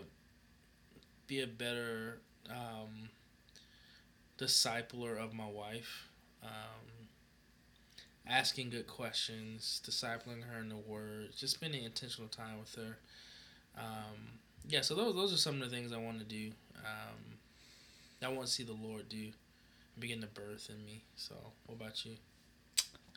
be 1.28 1.42
a 1.42 1.48
better 1.48 2.20
um, 2.50 3.10
discipler 4.38 5.18
of 5.18 5.34
my 5.34 5.48
wife. 5.48 6.08
Um, 6.44 7.08
asking 8.28 8.70
good 8.70 8.88
questions, 8.88 9.82
discipling 9.86 10.44
her 10.44 10.60
in 10.60 10.70
the 10.70 10.76
word, 10.76 11.30
just 11.38 11.56
spending 11.56 11.84
intentional 11.84 12.30
time 12.30 12.60
with 12.60 12.74
her. 12.76 12.98
Um, 13.78 14.40
yeah, 14.68 14.82
so 14.82 14.96
those 14.96 15.16
those 15.16 15.34
are 15.34 15.38
some 15.38 15.62
of 15.62 15.70
the 15.70 15.76
things 15.76 15.92
I 15.92 15.98
want 15.98 16.20
to 16.20 16.26
do. 16.26 16.52
Um, 16.78 17.38
I 18.24 18.30
want 18.30 18.48
to 18.48 18.54
see 18.54 18.64
the 18.64 18.74
Lord 18.74 19.08
do, 19.10 19.30
begin 20.00 20.22
to 20.22 20.28
birth 20.28 20.70
in 20.70 20.84
me. 20.86 21.04
So, 21.16 21.36
what 21.68 21.76
about 21.76 22.06
you? 22.06 22.14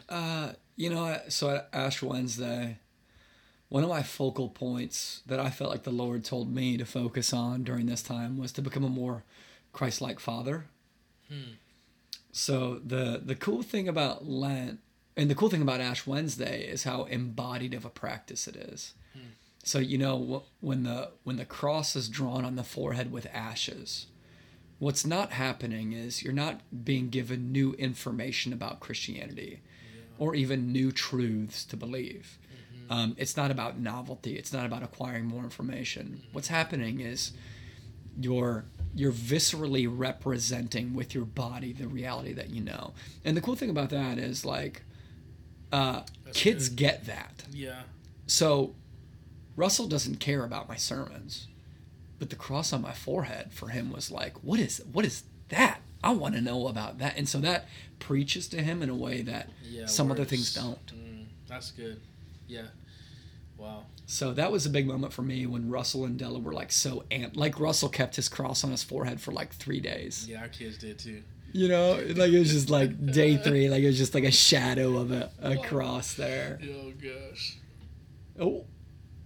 Uh, 0.08 0.52
you 0.76 0.88
know, 0.88 1.20
so 1.28 1.50
at 1.50 1.68
Ash 1.72 2.02
Wednesday, 2.02 2.78
one 3.68 3.82
of 3.82 3.90
my 3.90 4.02
focal 4.02 4.48
points 4.48 5.22
that 5.26 5.40
I 5.40 5.50
felt 5.50 5.70
like 5.70 5.82
the 5.82 5.90
Lord 5.90 6.24
told 6.24 6.54
me 6.54 6.76
to 6.78 6.86
focus 6.86 7.32
on 7.32 7.64
during 7.64 7.86
this 7.86 8.02
time 8.02 8.38
was 8.38 8.52
to 8.52 8.62
become 8.62 8.84
a 8.84 8.88
more 8.88 9.24
Christ-like 9.72 10.20
father. 10.20 10.66
Hmm. 11.28 11.54
So 12.32 12.80
the 12.84 13.20
the 13.22 13.34
cool 13.34 13.62
thing 13.62 13.88
about 13.88 14.26
Lent 14.26 14.80
and 15.16 15.28
the 15.28 15.34
cool 15.34 15.50
thing 15.50 15.62
about 15.62 15.80
Ash 15.80 16.06
Wednesday 16.06 16.62
is 16.62 16.84
how 16.84 17.04
embodied 17.04 17.74
of 17.74 17.84
a 17.84 17.90
practice 17.90 18.46
it 18.46 18.56
is. 18.56 18.94
Hmm. 19.12 19.32
So 19.64 19.78
you 19.78 19.98
know 19.98 20.44
when 20.60 20.84
the 20.84 21.10
when 21.24 21.36
the 21.36 21.44
cross 21.44 21.94
is 21.96 22.08
drawn 22.08 22.44
on 22.44 22.56
the 22.56 22.64
forehead 22.64 23.12
with 23.12 23.26
ashes, 23.34 24.06
what's 24.78 25.04
not 25.04 25.32
happening 25.32 25.92
is 25.92 26.22
you're 26.22 26.32
not 26.32 26.60
being 26.84 27.10
given 27.10 27.52
new 27.52 27.74
information 27.74 28.52
about 28.52 28.80
Christianity 28.80 29.60
or 30.18 30.34
even 30.34 30.72
new 30.72 30.92
truths 30.92 31.64
to 31.66 31.76
believe. 31.76 32.38
Um, 32.90 33.14
it's 33.18 33.36
not 33.36 33.50
about 33.50 33.78
novelty. 33.78 34.36
It's 34.36 34.52
not 34.52 34.64
about 34.64 34.82
acquiring 34.82 35.26
more 35.26 35.44
information. 35.44 36.22
What's 36.32 36.48
happening 36.48 37.00
is 37.00 37.32
you're 38.18 38.64
you're 38.94 39.12
viscerally 39.12 39.86
representing 39.90 40.94
with 40.94 41.14
your 41.14 41.24
body 41.24 41.72
the 41.72 41.86
reality 41.86 42.32
that 42.32 42.50
you 42.50 42.62
know. 42.62 42.94
And 43.24 43.36
the 43.36 43.40
cool 43.40 43.54
thing 43.54 43.70
about 43.70 43.90
that 43.90 44.18
is 44.18 44.44
like 44.44 44.82
uh, 45.70 46.02
kids 46.32 46.68
good. 46.68 46.76
get 46.76 47.06
that. 47.06 47.44
Yeah. 47.52 47.82
So 48.26 48.74
Russell 49.54 49.86
doesn't 49.86 50.18
care 50.20 50.44
about 50.44 50.68
my 50.68 50.76
sermons, 50.76 51.46
but 52.18 52.30
the 52.30 52.36
cross 52.36 52.72
on 52.72 52.80
my 52.80 52.92
forehead 52.92 53.52
for 53.52 53.68
him 53.68 53.92
was 53.92 54.10
like, 54.10 54.42
what 54.42 54.58
is 54.58 54.82
what 54.90 55.04
is 55.04 55.24
that? 55.50 55.80
I 56.02 56.12
want 56.12 56.34
to 56.34 56.40
know 56.40 56.68
about 56.68 56.98
that. 56.98 57.16
And 57.16 57.28
so 57.28 57.38
that 57.40 57.66
preaches 57.98 58.48
to 58.48 58.62
him 58.62 58.82
in 58.82 58.88
a 58.88 58.94
way 58.94 59.22
that 59.22 59.50
Yeah. 59.68 59.86
some 59.86 60.10
other 60.12 60.24
things 60.24 60.54
don't. 60.54 60.84
Mm, 60.86 61.26
that's 61.48 61.70
good. 61.72 62.00
Yeah. 62.46 62.66
Wow. 63.56 63.86
So 64.06 64.32
that 64.34 64.52
was 64.52 64.64
a 64.64 64.70
big 64.70 64.86
moment 64.86 65.12
for 65.12 65.22
me 65.22 65.44
when 65.46 65.68
Russell 65.68 66.04
and 66.04 66.18
Della 66.18 66.38
were 66.38 66.52
like 66.52 66.70
so 66.72 67.04
amped. 67.10 67.36
Like 67.36 67.58
Russell 67.58 67.88
kept 67.88 68.16
his 68.16 68.28
cross 68.28 68.62
on 68.64 68.70
his 68.70 68.82
forehead 68.84 69.20
for 69.20 69.32
like 69.32 69.52
three 69.54 69.80
days. 69.80 70.26
Yeah, 70.28 70.40
our 70.42 70.48
kids 70.48 70.78
did 70.78 70.98
too. 70.98 71.22
You 71.52 71.68
know, 71.68 71.94
like 72.14 72.30
it 72.30 72.38
was 72.38 72.52
just 72.52 72.70
like 72.70 73.10
day 73.12 73.36
three, 73.42 73.68
like 73.68 73.82
it 73.82 73.86
was 73.86 73.98
just 73.98 74.14
like 74.14 74.24
a 74.24 74.30
shadow 74.30 74.96
of 74.98 75.10
a, 75.10 75.30
a 75.42 75.56
cross 75.56 76.14
there. 76.14 76.60
Oh 76.62 76.92
gosh. 77.02 77.58
Oh, 78.40 78.64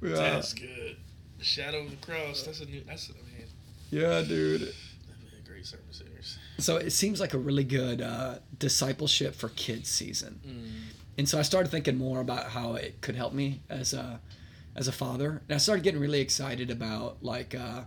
yeah, 0.01 0.14
That's 0.14 0.55
good. 0.55 0.97
The 1.39 1.45
Shadow 1.45 1.81
of 1.85 1.91
the 1.91 1.97
Cross. 2.07 2.45
That's 2.45 2.61
a 2.61 2.64
new. 2.64 2.81
That's 2.87 3.11
a 3.11 3.12
mean, 3.12 3.47
yeah, 3.91 4.23
dude. 4.23 4.61
that'd 4.62 4.75
be 5.31 5.37
a 5.45 5.49
great 5.49 5.66
sermon 5.66 5.85
series. 5.93 6.12
So 6.63 6.77
it 6.77 6.91
seems 6.91 7.21
like 7.21 7.35
a 7.35 7.39
really 7.39 7.65
good 7.65 8.01
uh, 8.01 8.37
discipleship 8.59 9.35
for 9.35 9.49
kids 9.51 9.89
season. 9.89 10.41
Mm. 10.47 10.95
And 11.19 11.29
so 11.29 11.39
I 11.39 11.43
started 11.43 11.71
thinking 11.71 11.99
more 11.99 12.21
about 12.21 12.51
how 12.51 12.75
it 12.75 13.01
could 13.01 13.17
help 13.17 13.33
me 13.33 13.61
as 13.69 13.93
a 13.93 14.21
as 14.75 14.89
a 14.89 14.93
father. 14.93 15.43
And 15.49 15.55
I 15.55 15.59
started 15.59 15.83
getting 15.85 16.01
really 16.01 16.21
excited 16.21 16.71
about 16.71 17.19
like 17.23 17.55
uh, 17.55 17.83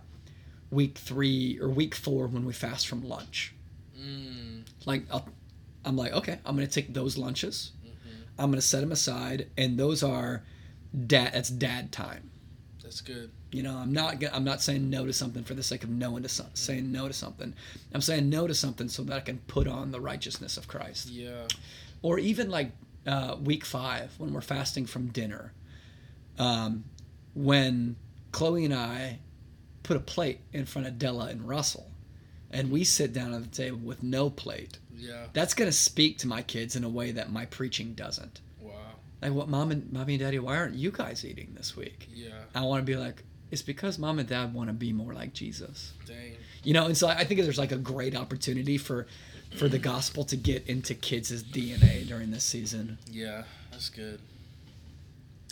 week 0.70 0.98
three 0.98 1.58
or 1.60 1.68
week 1.68 1.94
four 1.94 2.26
when 2.26 2.44
we 2.44 2.52
fast 2.52 2.86
from 2.86 3.02
lunch. 3.08 3.54
Mm. 3.98 4.64
Like 4.84 5.02
I'll, 5.10 5.28
I'm 5.84 5.96
like, 5.96 6.12
okay, 6.12 6.38
I'm 6.44 6.54
gonna 6.54 6.66
take 6.66 6.92
those 6.92 7.18
lunches. 7.18 7.72
hmm 7.82 7.90
I'm 8.38 8.50
gonna 8.50 8.60
set 8.60 8.80
them 8.82 8.92
aside, 8.92 9.48
and 9.56 9.78
those 9.78 10.02
are 10.02 10.44
dad. 11.06 11.32
That's 11.32 11.48
dad 11.48 11.90
time. 11.90 12.30
That's 12.82 13.00
good. 13.00 13.30
You 13.52 13.62
know, 13.62 13.76
I'm 13.76 13.92
not 13.92 14.22
I'm 14.32 14.44
not 14.44 14.60
saying 14.60 14.90
no 14.90 15.06
to 15.06 15.12
something 15.12 15.44
for 15.44 15.54
the 15.54 15.62
sake 15.62 15.84
of 15.84 15.90
no 15.90 16.18
to 16.18 16.28
some, 16.28 16.46
saying 16.54 16.90
no 16.90 17.06
to 17.06 17.14
something. 17.14 17.54
I'm 17.94 18.00
saying 18.00 18.28
no 18.28 18.46
to 18.46 18.54
something 18.54 18.88
so 18.88 19.02
that 19.04 19.16
I 19.16 19.20
can 19.20 19.38
put 19.46 19.68
on 19.68 19.92
the 19.92 20.00
righteousness 20.00 20.56
of 20.56 20.66
Christ. 20.66 21.08
Yeah. 21.08 21.46
Or 22.02 22.18
even 22.18 22.50
like 22.50 22.72
uh, 23.06 23.36
week 23.40 23.64
five 23.64 24.12
when 24.18 24.32
we're 24.32 24.40
fasting 24.40 24.86
from 24.86 25.08
dinner, 25.08 25.52
um, 26.38 26.84
when 27.34 27.96
Chloe 28.32 28.64
and 28.64 28.74
I 28.74 29.20
put 29.84 29.96
a 29.96 30.00
plate 30.00 30.40
in 30.52 30.66
front 30.66 30.88
of 30.88 30.98
Della 30.98 31.26
and 31.26 31.46
Russell, 31.48 31.88
and 32.50 32.70
we 32.70 32.82
sit 32.82 33.12
down 33.12 33.32
at 33.32 33.42
the 33.42 33.48
table 33.48 33.78
with 33.78 34.02
no 34.02 34.28
plate. 34.28 34.78
Yeah. 34.92 35.26
That's 35.32 35.54
gonna 35.54 35.72
speak 35.72 36.18
to 36.18 36.26
my 36.26 36.42
kids 36.42 36.74
in 36.74 36.82
a 36.82 36.88
way 36.88 37.12
that 37.12 37.30
my 37.30 37.46
preaching 37.46 37.94
doesn't. 37.94 38.40
Wow. 38.60 38.72
Like, 39.22 39.32
what, 39.32 39.48
mom 39.48 39.70
and 39.70 39.92
mommy 39.92 40.14
and 40.14 40.22
daddy? 40.22 40.40
Why 40.40 40.56
aren't 40.56 40.74
you 40.74 40.90
guys 40.90 41.24
eating 41.24 41.52
this 41.56 41.76
week? 41.76 42.08
Yeah. 42.12 42.30
I 42.54 42.62
want 42.62 42.84
to 42.84 42.84
be 42.84 42.96
like, 42.96 43.22
it's 43.50 43.62
because 43.62 43.98
mom 43.98 44.18
and 44.18 44.28
dad 44.28 44.52
want 44.52 44.68
to 44.68 44.74
be 44.74 44.92
more 44.92 45.12
like 45.12 45.32
Jesus. 45.32 45.92
Dang. 46.06 46.36
You 46.62 46.72
know, 46.72 46.86
and 46.86 46.96
so 46.96 47.08
I 47.08 47.24
think 47.24 47.40
there's 47.40 47.58
like 47.58 47.72
a 47.72 47.78
great 47.78 48.16
opportunity 48.16 48.78
for 48.78 49.06
for 49.56 49.68
the 49.68 49.78
gospel 49.78 50.24
to 50.24 50.36
get 50.36 50.66
into 50.66 50.94
kids' 50.94 51.42
DNA 51.42 52.06
during 52.06 52.30
this 52.30 52.44
season. 52.44 52.98
Yeah. 53.10 53.44
That's 53.76 53.90
good. 53.90 54.20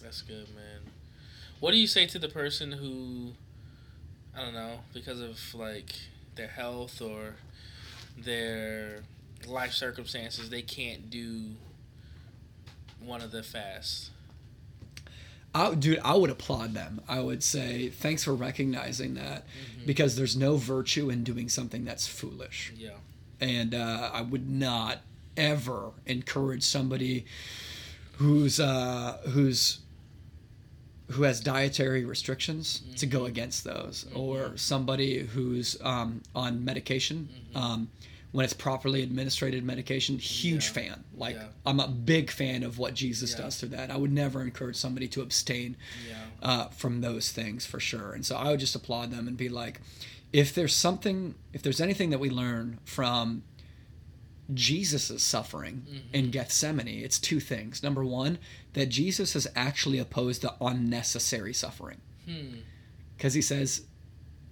That's 0.03 0.23
good, 0.23 0.49
man. 0.55 0.81
What 1.61 1.73
do 1.73 1.77
you 1.77 1.87
say 1.87 2.07
to 2.07 2.19
the 2.19 2.29
person 2.29 2.73
who, 2.73 3.33
I 4.35 4.43
don't 4.43 4.55
know, 4.55 4.81
because 4.95 5.21
of 5.21 5.39
like 5.55 5.95
their 6.35 6.49
health 6.49 7.03
or 7.03 7.35
their 8.17 9.03
life 9.47 9.73
circumstances, 9.73 10.49
they 10.49 10.63
can't 10.63 11.11
do 11.11 11.51
one 12.99 13.21
of 13.21 13.31
the 13.31 13.43
fasts? 13.43 14.11
I, 15.55 15.75
dude, 15.75 16.01
I 16.05 16.15
would 16.17 16.31
applaud 16.31 16.75
them. 16.75 17.01
I 17.09 17.21
would 17.21 17.43
say 17.43 17.89
thanks 17.89 18.25
for 18.25 18.35
recognizing 18.35 19.15
that 19.15 19.45
because 19.87 20.17
there's 20.17 20.37
no 20.37 20.57
virtue 20.57 21.11
in 21.11 21.23
doing 21.25 21.49
something 21.49 21.85
that's 21.85 22.07
foolish. 22.07 22.73
Yeah. 22.77 22.91
and 23.41 23.75
uh, 23.75 24.11
I 24.13 24.23
would 24.23 24.51
not 24.51 24.99
ever 25.37 25.91
encourage 26.07 26.63
somebody 26.65 27.25
who's 28.19 28.59
uh, 28.61 29.19
who's 29.31 29.81
who 31.11 31.23
has 31.25 31.41
dietary 31.41 32.05
restrictions 32.05 32.83
to 32.97 33.07
go 33.07 33.27
against 33.27 33.63
those, 33.65 34.07
or 34.15 34.57
somebody 34.57 35.19
who's 35.21 35.77
um, 35.83 36.23
on 36.35 36.65
medication. 36.65 37.29
Um, 37.55 37.89
when 38.35 38.43
it's 38.45 38.53
properly 38.53 39.01
administrated 39.01 39.63
medication, 39.63 40.19
huge 40.19 40.65
Yeah. 40.67 40.73
fan. 40.73 41.05
Like 41.17 41.37
Yeah. 41.37 41.47
I'm 41.65 41.79
a 41.79 41.87
big 41.87 42.33
fan 42.33 42.65
of 42.65 42.79
what 42.79 42.95
Jesus 42.95 43.31
Yeah. 43.31 43.43
does 43.45 43.57
through 43.59 43.69
that. 43.69 43.93
I 43.93 43.97
would 43.97 44.11
never 44.13 44.43
encourage 44.43 44.75
somebody 44.75 45.07
to 45.09 45.23
abstain 45.23 45.77
uh, 46.43 46.67
from 46.71 47.01
those 47.01 47.31
things 47.31 47.65
for 47.65 47.79
sure. 47.79 48.13
And 48.13 48.27
so 48.27 48.35
I 48.35 48.51
would 48.51 48.59
just 48.59 48.75
applaud 48.75 49.13
them 49.13 49.29
and 49.29 49.37
be 49.37 49.49
like, 49.49 49.81
if 50.33 50.53
there's 50.53 50.75
something, 50.75 51.37
if 51.53 51.63
there's 51.63 51.81
anything 51.81 52.11
that 52.11 52.19
we 52.19 52.29
learn 52.29 52.81
from 52.85 53.45
Jesus' 54.53 55.23
suffering 55.23 55.87
in 56.13 56.31
Gethsemane, 56.31 56.89
it's 56.89 57.19
two 57.19 57.39
things. 57.41 57.83
Number 57.85 58.05
one, 58.05 58.39
that 58.75 58.87
Jesus 58.91 59.33
has 59.35 59.47
actually 59.55 59.99
opposed 59.99 60.43
the 60.43 60.55
unnecessary 60.61 61.55
suffering. 61.55 62.01
Hmm. 62.27 62.57
because 63.17 63.35
he 63.35 63.43
says, 63.43 63.83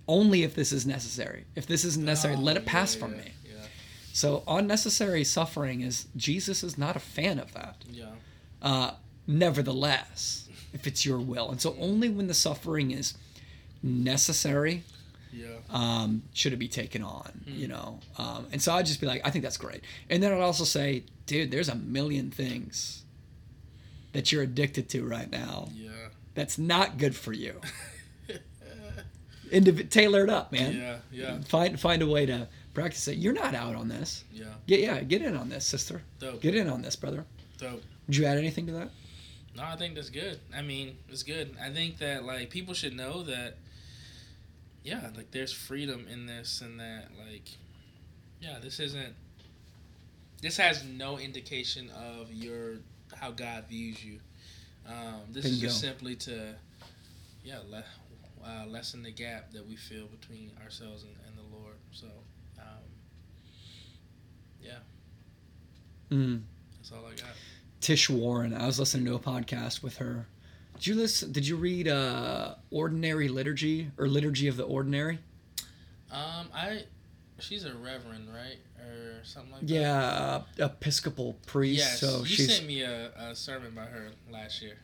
only 0.06 0.44
if 0.44 0.54
this 0.54 0.72
is 0.72 0.86
necessary. 0.86 1.46
If 1.56 1.66
this 1.66 1.84
isn't 1.84 2.04
necessary, 2.04 2.36
let 2.36 2.56
it 2.56 2.62
Oh, 2.64 2.66
pass 2.66 2.94
yeah, 2.94 3.00
from 3.00 3.12
yeah, 3.16 3.22
me. 3.22 3.32
So 4.12 4.42
unnecessary 4.46 5.24
suffering 5.24 5.80
is 5.80 6.06
Jesus 6.16 6.62
is 6.62 6.76
not 6.76 6.96
a 6.96 7.00
fan 7.00 7.38
of 7.38 7.52
that. 7.54 7.76
yeah, 7.90 8.10
Uh, 8.60 8.92
nevertheless, 9.26 10.48
if 10.72 10.86
it's 10.86 11.04
your 11.06 11.18
will, 11.18 11.50
and 11.50 11.60
so 11.60 11.76
only 11.80 12.08
when 12.08 12.26
the 12.26 12.34
suffering 12.34 12.90
is 12.90 13.14
necessary 13.82 14.84
yeah. 15.32 15.46
um, 15.70 16.22
should 16.34 16.52
it 16.52 16.58
be 16.58 16.68
taken 16.68 17.02
on, 17.02 17.30
you 17.46 17.66
know? 17.68 18.00
Um, 18.18 18.46
and 18.52 18.60
so 18.62 18.74
I'd 18.74 18.86
just 18.86 19.00
be 19.00 19.06
like, 19.06 19.22
I 19.26 19.30
think 19.30 19.42
that's 19.44 19.56
great. 19.56 19.82
And 20.10 20.22
then 20.22 20.30
I'd 20.32 20.40
also 20.40 20.64
say, 20.64 21.04
dude, 21.26 21.50
there's 21.50 21.68
a 21.70 21.74
million 21.74 22.30
things 22.30 23.02
that 24.12 24.30
you're 24.30 24.42
addicted 24.42 24.88
to 24.90 25.04
right 25.06 25.30
now 25.30 25.68
Yeah. 25.74 25.90
that's 26.34 26.58
not 26.58 26.98
good 26.98 27.16
for 27.16 27.32
you. 27.32 27.60
Indiv- 29.50 29.90
tailor 29.90 30.24
it 30.24 30.30
up, 30.30 30.52
man. 30.52 30.74
Yeah, 30.76 30.96
yeah, 31.10 31.40
Find 31.42 31.78
find 31.78 32.00
a 32.02 32.06
way 32.06 32.24
to 32.26 32.48
practice 32.74 33.06
it. 33.08 33.18
You're 33.18 33.32
not 33.32 33.54
out 33.54 33.74
on 33.74 33.88
this. 33.88 34.24
yeah. 34.32 34.44
Get 34.66 34.80
yeah, 34.80 35.00
get 35.02 35.22
in 35.22 35.36
on 35.36 35.48
this, 35.48 35.66
sister. 35.66 36.02
Dope. 36.18 36.40
Get 36.40 36.54
in 36.54 36.68
on 36.68 36.82
this, 36.82 36.96
brother. 36.96 37.24
Dope. 37.58 37.82
Would 38.06 38.16
you 38.16 38.24
add 38.24 38.38
anything 38.38 38.66
to 38.66 38.72
that? 38.72 38.90
No, 39.54 39.64
I 39.64 39.76
think 39.76 39.94
that's 39.94 40.10
good. 40.10 40.40
I 40.56 40.62
mean, 40.62 40.96
it's 41.08 41.22
good. 41.22 41.54
I 41.62 41.70
think 41.70 41.98
that 41.98 42.24
like 42.24 42.50
people 42.50 42.74
should 42.74 42.96
know 42.96 43.22
that 43.24 43.56
yeah, 44.82 45.10
like 45.16 45.30
there's 45.30 45.52
freedom 45.52 46.06
in 46.10 46.26
this 46.26 46.60
and 46.60 46.80
that 46.80 47.08
like 47.26 47.48
yeah, 48.40 48.58
this 48.60 48.80
isn't 48.80 49.14
this 50.40 50.56
has 50.56 50.84
no 50.84 51.18
indication 51.18 51.90
of 51.90 52.32
your 52.32 52.78
how 53.14 53.30
God 53.30 53.64
views 53.68 54.04
you. 54.04 54.18
Um, 54.88 55.20
this 55.30 55.44
is 55.44 55.60
just 55.60 55.80
simply 55.80 56.16
to 56.16 56.54
yeah, 57.44 57.58
le- 57.68 57.84
uh, 58.44 58.66
lessen 58.66 59.02
the 59.02 59.10
gap 59.12 59.52
that 59.52 59.66
we 59.66 59.76
feel 59.76 60.06
between 60.06 60.50
ourselves 60.64 61.04
and, 61.04 61.12
and 61.26 61.36
the 61.36 61.56
Lord. 61.56 61.76
So, 61.92 62.06
um, 62.58 62.82
yeah, 64.60 64.78
Mm. 66.12 66.42
that's 66.76 66.92
all 66.92 67.04
I 67.06 67.10
got. 67.14 67.30
Tish 67.80 68.08
Warren. 68.10 68.54
I 68.54 68.66
was 68.66 68.78
listening 68.78 69.06
to 69.06 69.14
a 69.14 69.18
podcast 69.18 69.82
with 69.82 69.96
her. 69.96 70.26
Did 70.76 70.86
you 70.86 70.94
listen? 70.94 71.32
Did 71.32 71.46
you 71.46 71.56
read 71.56 71.88
uh, 71.88 72.54
Ordinary 72.70 73.28
Liturgy 73.28 73.90
or 73.98 74.08
Liturgy 74.08 74.48
of 74.48 74.56
the 74.56 74.64
Ordinary? 74.64 75.18
Um, 76.10 76.48
I, 76.54 76.84
she's 77.40 77.64
a 77.64 77.72
reverend, 77.74 78.28
right, 78.34 78.58
or 78.84 79.24
something 79.24 79.52
like 79.52 79.60
that. 79.62 79.70
Yeah, 79.70 79.94
uh, 80.04 80.42
Episcopal 80.58 81.36
priest. 81.46 81.78
Yes, 81.78 82.00
so 82.00 82.18
you 82.20 82.26
she's 82.26 82.54
sent 82.54 82.66
me 82.66 82.82
a, 82.82 83.10
a 83.16 83.34
sermon 83.34 83.72
by 83.74 83.84
her 83.86 84.10
last 84.30 84.60
year. 84.60 84.76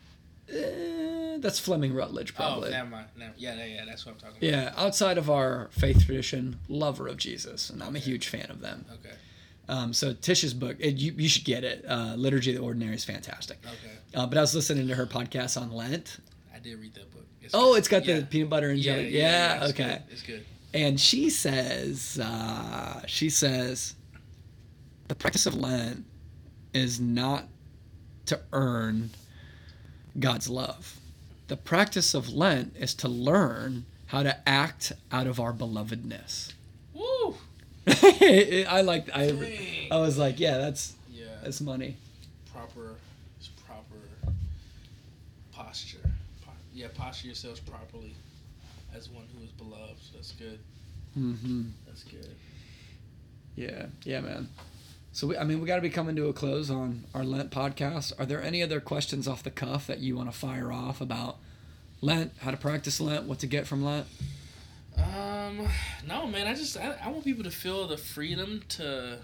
eh, 0.51 1.37
that's 1.41 1.59
Fleming 1.59 1.95
Rutledge 1.95 2.35
probably. 2.35 2.69
Oh, 2.69 2.73
never 2.73 2.89
mind. 2.91 3.07
Never, 3.19 3.35
yeah, 3.37 3.55
yeah, 3.57 3.65
yeah, 3.67 3.85
that's 3.87 4.07
what 4.07 4.13
I'm 4.15 4.19
talking 4.21 4.37
about. 4.39 4.51
yeah, 4.51 4.73
outside 4.77 5.19
of 5.19 5.29
our 5.29 5.69
faith 5.73 6.05
tradition, 6.07 6.59
lover 6.69 7.07
of 7.09 7.17
Jesus, 7.19 7.69
and 7.71 7.83
I'm 7.83 7.95
a 7.97 8.01
huge 8.01 8.29
fan 8.29 8.47
of 8.51 8.61
them. 8.61 8.87
Okay, 8.95 9.15
Um, 9.69 9.93
so 9.93 10.13
Tish's 10.15 10.55
book, 10.55 10.77
it, 10.81 10.95
you, 10.97 11.13
you 11.17 11.29
should 11.29 11.45
get 11.45 11.63
it. 11.65 11.85
Uh, 11.87 12.15
Liturgy 12.17 12.53
of 12.53 12.57
the 12.57 12.63
Ordinary 12.63 12.95
is 12.95 13.05
fantastic. 13.05 13.59
okay. 13.65 13.95
Uh, 14.15 14.27
but 14.27 14.39
I 14.39 14.41
was 14.41 14.55
listening 14.55 14.89
to 14.89 14.95
her 14.95 15.07
podcast 15.07 15.61
on 15.61 15.71
Lent. 15.71 16.19
I 16.55 16.59
did 16.59 16.79
read 16.81 16.95
that 16.95 17.13
book. 17.13 17.27
It's 17.43 17.55
Oh, 17.55 17.73
good. 17.73 17.79
it's 17.79 17.89
got 17.89 18.05
Yeah. 18.07 18.21
the 18.21 18.27
peanut 18.27 18.49
butter 18.51 18.71
and 18.71 18.81
jelly. 18.81 19.09
yeah, 19.11 19.21
Yeah, 19.21 19.55
yeah, 19.59 19.65
it's 19.65 19.71
okay. 19.75 19.89
Good. 19.89 20.03
It's 20.13 20.23
good. 20.23 20.45
And 20.75 20.99
she 21.01 21.29
says, 21.31 22.19
uh, 22.23 23.03
she 23.07 23.29
says, 23.31 23.95
the 25.09 25.15
practice 25.15 25.47
of 25.47 25.55
Lent 25.55 26.05
is 26.75 26.99
not 27.01 27.45
to 28.27 28.41
earn 28.53 29.11
God's 30.19 30.49
love. 30.49 30.99
The 31.49 31.57
practice 31.57 32.13
of 32.15 32.29
Lent 32.31 32.75
is 32.79 32.95
to 32.97 33.09
learn 33.09 33.87
how 34.07 34.23
to 34.23 34.49
act 34.49 34.93
out 35.13 35.27
of 35.27 35.41
our 35.41 35.53
belovedness. 35.53 36.53
I 38.69 38.83
like. 38.83 39.09
I. 39.15 39.31
Dang. 39.31 39.93
I 39.93 39.97
was 39.99 40.19
like, 40.19 40.39
yeah, 40.41 40.59
that's 40.59 40.95
Yeah, 41.11 41.27
that's 41.43 41.61
money. 41.61 41.97
proper, 42.53 42.95
it's 43.39 43.49
proper 43.67 43.97
posture. 45.53 45.99
Po- 46.45 46.53
yeah, 46.75 46.89
posture 46.95 47.27
yourselves 47.29 47.61
properly 47.61 48.15
as 48.95 49.09
one 49.09 49.25
who 49.37 49.45
is 49.45 49.51
beloved. 49.53 49.97
That's 50.15 50.33
good. 50.33 50.59
Mm-hmm. 51.19 51.63
That's 51.87 52.05
good. 52.05 52.35
Yeah, 53.57 53.87
yeah, 54.05 54.21
man. 54.21 54.49
So 55.13 55.27
we, 55.29 55.37
I 55.37 55.45
mean, 55.45 55.61
we 55.61 55.67
got 55.67 55.77
to 55.77 55.83
be 55.83 55.91
coming 55.91 56.15
to 56.17 56.29
a 56.29 56.33
close 56.33 56.71
on 56.71 57.05
our 57.15 57.25
Lent 57.25 57.51
podcast. 57.51 58.13
Are 58.21 58.27
there 58.27 58.43
any 58.43 58.63
other 58.63 58.79
questions 58.81 59.27
off 59.27 59.43
the 59.43 59.51
cuff 59.51 59.87
that 59.89 59.99
you 59.99 60.17
want 60.17 60.31
to 60.31 60.37
fire 60.37 60.71
off 60.71 61.01
about 61.01 61.39
Lent, 62.01 62.33
how 62.41 62.51
to 62.53 62.57
practice 62.57 63.01
Lent, 63.01 63.25
what 63.25 63.41
to 63.41 63.47
get 63.49 63.67
from 63.67 63.83
Lent? 63.85 64.07
Um, 64.99 65.69
no, 66.07 66.27
man. 66.27 66.47
I 66.47 66.55
just 66.55 66.77
I, 66.77 66.97
I 67.03 67.09
want 67.09 67.25
people 67.25 67.45
to 67.45 67.51
feel 67.51 67.87
the 67.87 67.97
freedom 67.97 68.63
to 68.71 69.19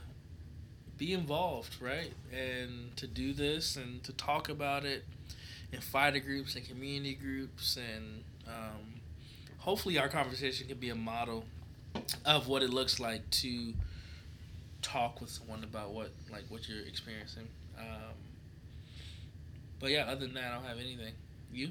be 0.96 1.12
involved, 1.12 1.76
right, 1.80 2.12
and 2.32 2.96
to 2.96 3.06
do 3.06 3.32
this 3.32 3.76
and 3.76 4.02
to 4.04 4.12
talk 4.12 4.48
about 4.48 4.84
it 4.84 5.04
in 5.72 5.80
fighter 5.80 6.20
groups 6.20 6.54
and 6.54 6.66
community 6.66 7.14
groups, 7.14 7.76
and 7.76 8.22
um, 8.46 9.00
hopefully 9.58 9.98
our 9.98 10.08
conversation 10.08 10.68
can 10.68 10.78
be 10.78 10.90
a 10.90 10.94
model 10.94 11.44
of 12.24 12.48
what 12.48 12.62
it 12.62 12.70
looks 12.70 13.00
like 13.00 13.28
to 13.30 13.74
talk 14.82 15.20
with 15.20 15.30
someone 15.30 15.64
about 15.64 15.90
what 15.90 16.10
like 16.30 16.44
what 16.48 16.68
you're 16.68 16.86
experiencing. 16.86 17.48
Um, 17.78 18.14
but 19.80 19.90
yeah, 19.90 20.04
other 20.04 20.26
than 20.26 20.34
that, 20.34 20.44
I 20.44 20.54
don't 20.54 20.64
have 20.64 20.78
anything. 20.78 21.14
You? 21.52 21.70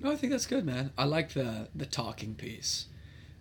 No, 0.00 0.12
I 0.12 0.16
think 0.16 0.32
that's 0.32 0.46
good, 0.46 0.64
man. 0.64 0.90
I 0.98 1.04
like 1.04 1.32
the 1.32 1.68
the 1.74 1.86
talking 1.86 2.34
piece. 2.34 2.86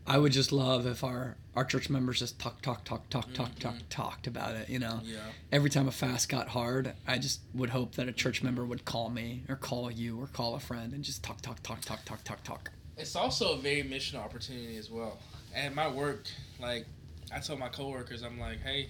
I 0.07 0.17
would 0.17 0.31
just 0.31 0.51
love 0.51 0.85
if 0.87 1.03
our 1.03 1.35
our 1.55 1.65
church 1.65 1.89
members 1.89 2.19
just 2.19 2.37
talk, 2.39 2.61
talk, 2.61 2.83
talk, 2.85 3.09
talk, 3.09 3.33
talk, 3.33 3.57
talk, 3.59 3.73
Mhm. 3.73 3.81
talked 3.89 4.27
about 4.27 4.55
it. 4.55 4.69
You 4.69 4.77
know, 4.77 5.01
Yeah. 5.03 5.31
every 5.51 5.71
time 5.71 5.87
a 5.87 5.91
fast 5.91 6.29
got 6.29 6.49
hard, 6.49 6.93
I 7.07 7.17
just 7.17 7.41
would 7.55 7.71
hope 7.71 7.95
that 7.95 8.07
a 8.07 8.11
church 8.13 8.43
member 8.43 8.63
would 8.63 8.85
call 8.85 9.09
me 9.09 9.43
or 9.49 9.55
call 9.55 9.89
you 9.89 10.21
or 10.21 10.27
call 10.27 10.53
a 10.53 10.59
friend 10.59 10.93
and 10.93 11.03
just 11.03 11.23
talk, 11.23 11.41
talk, 11.41 11.61
talk, 11.63 11.81
talk, 11.81 12.05
talk, 12.05 12.23
talk, 12.23 12.43
talk. 12.43 12.71
It's 12.95 13.15
also 13.15 13.53
a 13.53 13.57
very 13.57 13.81
missional 13.81 14.19
opportunity 14.19 14.77
as 14.77 14.91
well. 14.91 15.17
At 15.55 15.73
my 15.73 15.87
work, 15.87 16.27
like 16.59 16.85
I 17.31 17.39
told 17.39 17.57
my 17.59 17.69
coworkers, 17.69 18.21
I'm 18.21 18.39
like, 18.39 18.61
hey, 18.61 18.89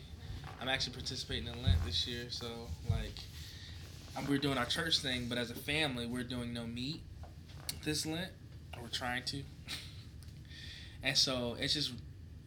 I'm 0.59 0.68
actually 0.68 0.93
participating 0.93 1.47
in 1.47 1.63
Lent 1.63 1.84
this 1.86 2.05
year, 2.05 2.30
so 2.30 2.68
like, 2.89 3.18
I'm, 4.15 4.28
we're 4.28 4.39
doing 4.39 4.57
our 4.57 4.65
church 4.65 4.99
thing, 4.99 5.30
but 5.30 5.38
as 5.38 5.51
a 5.51 5.55
family, 5.55 6.05
we're 6.05 6.24
doing 6.24 6.51
no 6.53 6.68
meat 6.68 7.01
this 7.86 8.05
Lent, 8.05 8.32
we're 8.82 8.89
trying 8.89 9.24
to. 9.26 9.43
And 11.03 11.17
so 11.17 11.55
it's 11.59 11.73
just, 11.73 11.91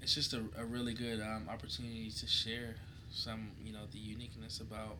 it's 0.02 0.14
just 0.14 0.32
a, 0.32 0.42
a 0.58 0.64
really 0.64 0.94
good 0.94 1.20
um, 1.20 1.48
opportunity 1.48 2.10
to 2.10 2.26
share 2.26 2.76
some, 3.10 3.48
you 3.64 3.72
know, 3.72 3.86
the 3.92 3.98
uniqueness 3.98 4.60
about 4.60 4.96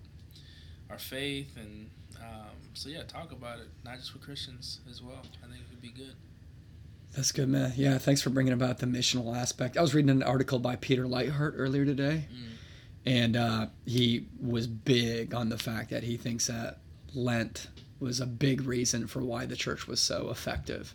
our 0.91 0.99
faith 0.99 1.57
and 1.57 1.89
um, 2.21 2.51
so 2.75 2.89
yeah, 2.89 3.03
talk 3.05 3.33
about 3.33 3.59
it, 3.61 3.69
not 3.85 3.97
just 3.99 4.13
with 4.13 4.23
Christians 4.23 4.81
as 4.91 5.01
well. 5.03 5.23
I 5.43 5.47
think 5.47 5.61
it 5.63 5.71
would 5.71 5.81
be 5.83 5.89
good. 5.91 6.15
That's 7.17 7.33
good, 7.33 7.49
man. 7.49 7.73
Yeah, 7.77 7.99
thanks 7.99 8.21
for 8.23 8.31
bringing 8.31 8.53
about 8.53 8.79
the 8.79 8.87
missional 8.87 9.35
aspect. 9.37 9.77
I 9.77 9.81
was 9.83 9.95
reading 9.95 10.11
an 10.11 10.23
article 10.23 10.59
by 10.59 10.77
Peter 10.77 11.05
Leithart 11.07 11.55
earlier 11.57 11.85
today, 11.85 12.27
Mm. 12.33 12.47
and 13.07 13.37
uh, 13.37 13.67
he 13.87 14.27
was 14.41 14.67
big 14.67 15.35
on 15.35 15.49
the 15.49 15.59
fact 15.59 15.91
that 15.91 16.03
he 16.05 16.17
thinks 16.17 16.47
that 16.49 16.79
Lent 17.15 17.69
was 17.99 18.21
a 18.21 18.27
big 18.27 18.63
reason 18.63 19.07
for 19.07 19.21
why 19.21 19.47
the 19.47 19.57
church 19.57 19.87
was 19.89 20.01
so 20.01 20.31
effective 20.31 20.95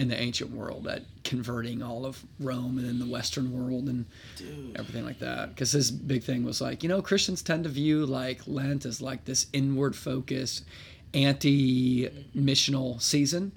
in 0.00 0.08
the 0.08 0.18
ancient 0.18 0.50
world 0.50 0.88
at 0.88 1.02
converting 1.24 1.82
all 1.82 2.06
of 2.06 2.24
Rome 2.40 2.78
and 2.78 2.88
then 2.88 2.98
the 2.98 3.04
Western 3.04 3.52
world 3.52 3.86
and 3.86 4.06
Dude. 4.36 4.74
everything 4.78 5.04
like 5.04 5.18
that. 5.18 5.50
Because 5.50 5.72
his 5.72 5.90
big 5.90 6.22
thing 6.22 6.42
was 6.42 6.62
like, 6.62 6.82
you 6.82 6.88
know, 6.88 7.02
Christians 7.02 7.42
tend 7.42 7.64
to 7.64 7.70
view 7.70 8.06
like 8.06 8.40
Lent 8.46 8.86
as 8.86 9.02
like 9.02 9.26
this 9.26 9.46
inward 9.52 9.94
focused, 9.94 10.64
anti 11.12 12.08
missional 12.34 13.00
season. 13.02 13.52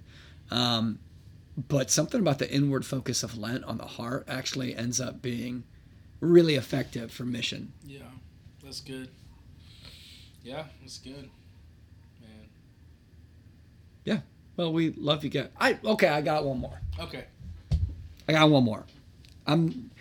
Um, 0.52 1.00
but 1.70 1.90
something 1.90 2.20
about 2.20 2.40
the 2.40 2.52
inward 2.52 2.86
focus 2.86 3.24
of 3.24 3.38
Lent 3.38 3.64
on 3.64 3.78
the 3.78 3.86
heart 3.86 4.26
actually 4.28 4.76
ends 4.76 5.00
up 5.00 5.22
being 5.22 5.64
really 6.20 6.56
effective 6.56 7.10
for 7.10 7.24
mission. 7.24 7.72
Yeah, 7.86 8.02
that's 8.62 8.82
good. 8.82 9.08
Yeah, 10.44 10.66
that's 10.82 10.98
good. 10.98 11.30
Man. 12.20 12.50
Well, 14.56 14.72
we 14.72 14.92
love 14.92 15.24
you 15.24 15.30
guys. 15.30 15.50
I 15.60 15.80
okay, 15.84 16.08
I 16.08 16.22
got 16.22 16.46
one 16.46 16.60
more. 16.60 16.80
Okay. 17.00 17.26
I 18.28 18.32
got 18.34 18.50
one 18.50 18.64
more. 18.64 18.86
I'm 19.46 19.92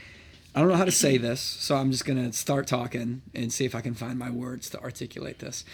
I 0.54 0.60
don't 0.60 0.68
know 0.68 0.76
how 0.76 0.84
to 0.84 0.92
say 0.92 1.16
this, 1.16 1.40
so 1.40 1.76
I'm 1.76 1.90
just 1.90 2.04
gonna 2.04 2.32
start 2.32 2.66
talking 2.66 3.22
and 3.34 3.52
see 3.52 3.64
if 3.64 3.74
I 3.74 3.80
can 3.80 3.94
find 3.94 4.18
my 4.18 4.30
words 4.30 4.68
to 4.70 4.80
articulate 4.80 5.38
this. 5.38 5.64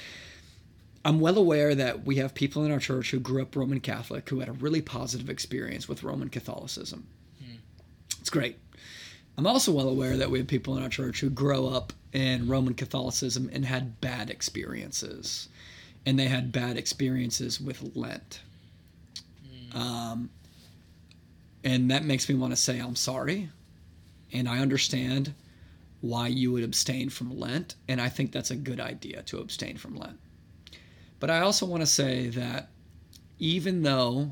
I'm 1.04 1.20
well 1.20 1.38
aware 1.38 1.74
that 1.74 2.04
we 2.04 2.16
have 2.16 2.34
people 2.34 2.64
in 2.64 2.72
our 2.72 2.78
church 2.78 3.10
who 3.10 3.20
grew 3.20 3.42
up 3.42 3.56
Roman 3.56 3.80
Catholic 3.80 4.28
who 4.28 4.40
had 4.40 4.48
a 4.48 4.52
really 4.52 4.82
positive 4.82 5.30
experience 5.30 5.88
with 5.88 6.02
Roman 6.02 6.28
Catholicism. 6.28 7.06
Hmm. 7.42 7.56
It's 8.20 8.30
great. 8.30 8.58
I'm 9.36 9.46
also 9.46 9.70
well 9.70 9.88
aware 9.88 10.16
that 10.16 10.30
we 10.30 10.38
have 10.38 10.48
people 10.48 10.76
in 10.76 10.82
our 10.82 10.88
church 10.88 11.20
who 11.20 11.30
grow 11.30 11.68
up 11.68 11.92
in 12.12 12.48
Roman 12.48 12.74
Catholicism 12.74 13.48
and 13.52 13.64
had 13.64 14.00
bad 14.00 14.30
experiences. 14.30 15.48
And 16.04 16.18
they 16.18 16.26
had 16.26 16.50
bad 16.50 16.76
experiences 16.76 17.60
with 17.60 17.94
Lent. 17.96 18.40
Um, 19.74 20.30
and 21.64 21.90
that 21.90 22.04
makes 22.04 22.28
me 22.28 22.34
want 22.34 22.52
to 22.52 22.56
say 22.56 22.78
I'm 22.78 22.96
sorry, 22.96 23.50
and 24.32 24.48
I 24.48 24.58
understand 24.58 25.34
why 26.00 26.28
you 26.28 26.52
would 26.52 26.62
abstain 26.62 27.10
from 27.10 27.38
Lent, 27.38 27.74
and 27.88 28.00
I 28.00 28.08
think 28.08 28.32
that's 28.32 28.50
a 28.50 28.56
good 28.56 28.80
idea 28.80 29.22
to 29.22 29.38
abstain 29.38 29.76
from 29.76 29.96
Lent. 29.96 30.18
But 31.20 31.30
I 31.30 31.40
also 31.40 31.66
want 31.66 31.82
to 31.82 31.86
say 31.86 32.28
that 32.28 32.70
even 33.38 33.82
though 33.82 34.30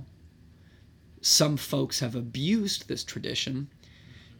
some 1.20 1.56
folks 1.56 2.00
have 2.00 2.14
abused 2.14 2.86
this 2.86 3.02
tradition, 3.02 3.68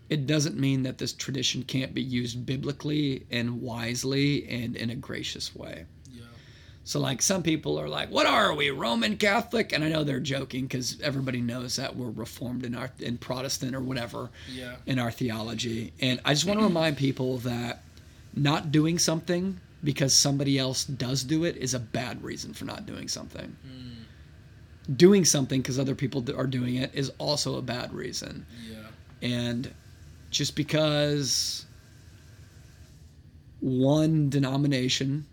it 0.09 0.27
doesn't 0.27 0.57
mean 0.57 0.85
that 0.85 0.99
this 0.99 1.13
tradition 1.13 1.65
can't 1.65 1.93
be 1.93 2.03
used 2.03 2.47
biblically 2.47 3.27
and 3.31 3.61
wisely 3.61 4.49
and 4.49 4.77
in 4.77 4.91
a 4.91 4.95
gracious 4.95 5.55
way. 5.55 5.87
So, 6.87 7.01
like, 7.01 7.21
some 7.21 7.43
people 7.43 7.81
are 7.81 7.89
like, 7.89 8.13
"What 8.13 8.27
are 8.27 8.55
we, 8.55 8.71
Roman 8.71 9.17
Catholic?" 9.17 9.73
And 9.73 9.83
I 9.83 9.89
know 9.89 10.05
they're 10.05 10.21
joking 10.21 10.67
because 10.69 11.01
everybody 11.01 11.41
knows 11.41 11.75
that 11.75 11.97
we're 11.97 12.11
Reformed 12.11 12.65
in 12.65 12.77
our 12.77 12.93
in 13.01 13.19
Protestant 13.19 13.75
or 13.75 13.81
whatever 13.81 14.31
Yeah. 14.55 14.77
in 14.87 15.01
our 15.01 15.11
theology. 15.11 15.93
And 16.01 16.21
I 16.25 16.33
just 16.35 16.47
want 16.47 16.61
to 16.61 16.65
remind 16.65 16.97
people 16.97 17.39
that 17.39 17.83
not 18.37 18.71
doing 18.71 19.01
something 19.01 19.59
because 19.83 20.13
somebody 20.15 20.61
else 20.61 20.85
does 20.85 21.25
do 21.25 21.43
it 21.43 21.57
is 21.57 21.75
a 21.75 21.81
bad 21.81 22.23
reason 22.23 22.55
for 22.55 22.65
not 22.67 22.87
doing 22.87 23.09
something. 23.09 23.57
Hmm. 23.67 24.95
Doing 24.95 25.25
something 25.25 25.63
because 25.63 25.81
other 25.81 25.97
people 25.97 26.25
are 26.37 26.47
doing 26.47 26.77
it 26.77 26.93
is 26.95 27.11
also 27.19 27.57
a 27.59 27.63
bad 27.63 27.93
reason. 27.93 28.47
Yeah. 28.71 28.79
And 29.29 29.75
just 30.31 30.55
because 30.55 31.67
one 33.59 34.31
denomination 34.31 35.27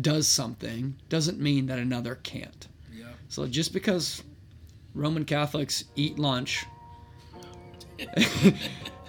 does 0.00 0.26
something 0.26 0.96
doesn't 1.08 1.40
mean 1.40 1.66
that 1.66 1.78
another 1.78 2.16
can't. 2.16 2.68
Yeah. 2.94 3.06
So 3.28 3.46
just 3.46 3.72
because 3.72 4.22
Roman 4.94 5.24
Catholics 5.24 5.84
eat 5.96 6.18
lunch, 6.18 6.66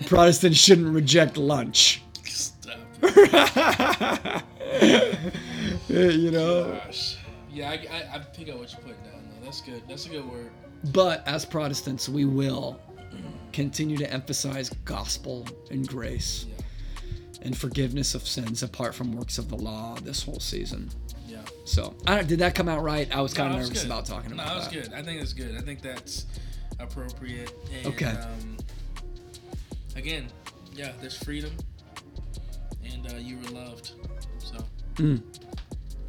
Protestants 0.08 0.58
shouldn't 0.58 0.94
reject 0.94 1.38
lunch. 1.38 2.02
Stop. 2.24 2.80
you 5.90 6.32
know? 6.32 6.80
Gosh. 6.86 7.18
Yeah, 7.52 7.70
I, 7.70 7.74
I, 7.92 8.16
I 8.16 8.20
pick 8.20 8.50
up 8.50 8.60
what 8.60 8.72
you're 8.72 8.82
putting 8.82 9.04
down 9.04 9.24
though. 9.30 9.46
That's 9.46 9.62
good. 9.62 9.84
That's 9.88 10.06
a 10.06 10.10
good 10.10 10.30
word. 10.30 10.52
But 10.94 11.28
as 11.28 11.46
Protestants, 11.46 12.08
we 12.08 12.26
will 12.26 12.80
continue 13.52 13.98
to 13.98 14.12
emphasize 14.14 14.70
gospel 14.86 15.46
and 15.72 15.88
grace 15.88 16.46
Yeah. 16.48 16.56
And 17.42 17.58
forgiveness 17.58 18.16
of 18.16 18.28
sins 18.28 18.64
apart 18.64 18.94
from 18.94 19.14
works 19.14 19.38
of 19.38 19.50
the 19.50 19.56
law 19.56 19.96
this 20.04 20.24
whole 20.24 20.40
season. 20.40 20.90
Yeah. 21.28 21.38
So, 21.66 21.96
I 22.08 22.16
don't, 22.16 22.28
did 22.28 22.40
that 22.40 22.56
come 22.56 22.68
out 22.68 22.84
right? 22.84 23.14
I 23.16 23.22
was 23.22 23.34
kind 23.34 23.50
No, 23.50 23.56
of 23.56 23.60
was 23.62 23.70
nervous 23.70 23.86
about 23.86 24.06
talking 24.06 24.30
No, 24.32 24.36
about 24.36 24.48
that 24.48 24.56
was 24.56 24.68
that. 24.68 24.74
good. 24.74 24.94
I 24.94 25.02
think 25.04 25.22
it's 25.22 25.34
good. 25.34 25.56
I 25.56 25.62
think 25.62 25.82
that's 25.82 26.26
appropriate. 26.80 27.52
And, 27.78 27.88
Okay. 27.88 28.06
Um, 28.08 28.58
again, 29.96 30.28
yeah, 30.76 30.92
there's 31.02 31.18
freedom, 31.18 31.52
and 32.84 33.12
uh, 33.12 33.16
you 33.18 33.38
were 33.38 33.50
loved. 33.52 33.92
So. 34.40 34.58
Mm. 34.96 35.22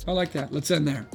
I 0.07 0.13
like 0.13 0.33
that. 0.33 0.53
Let's 0.53 0.71
end 0.71 0.87
there. 0.89 1.07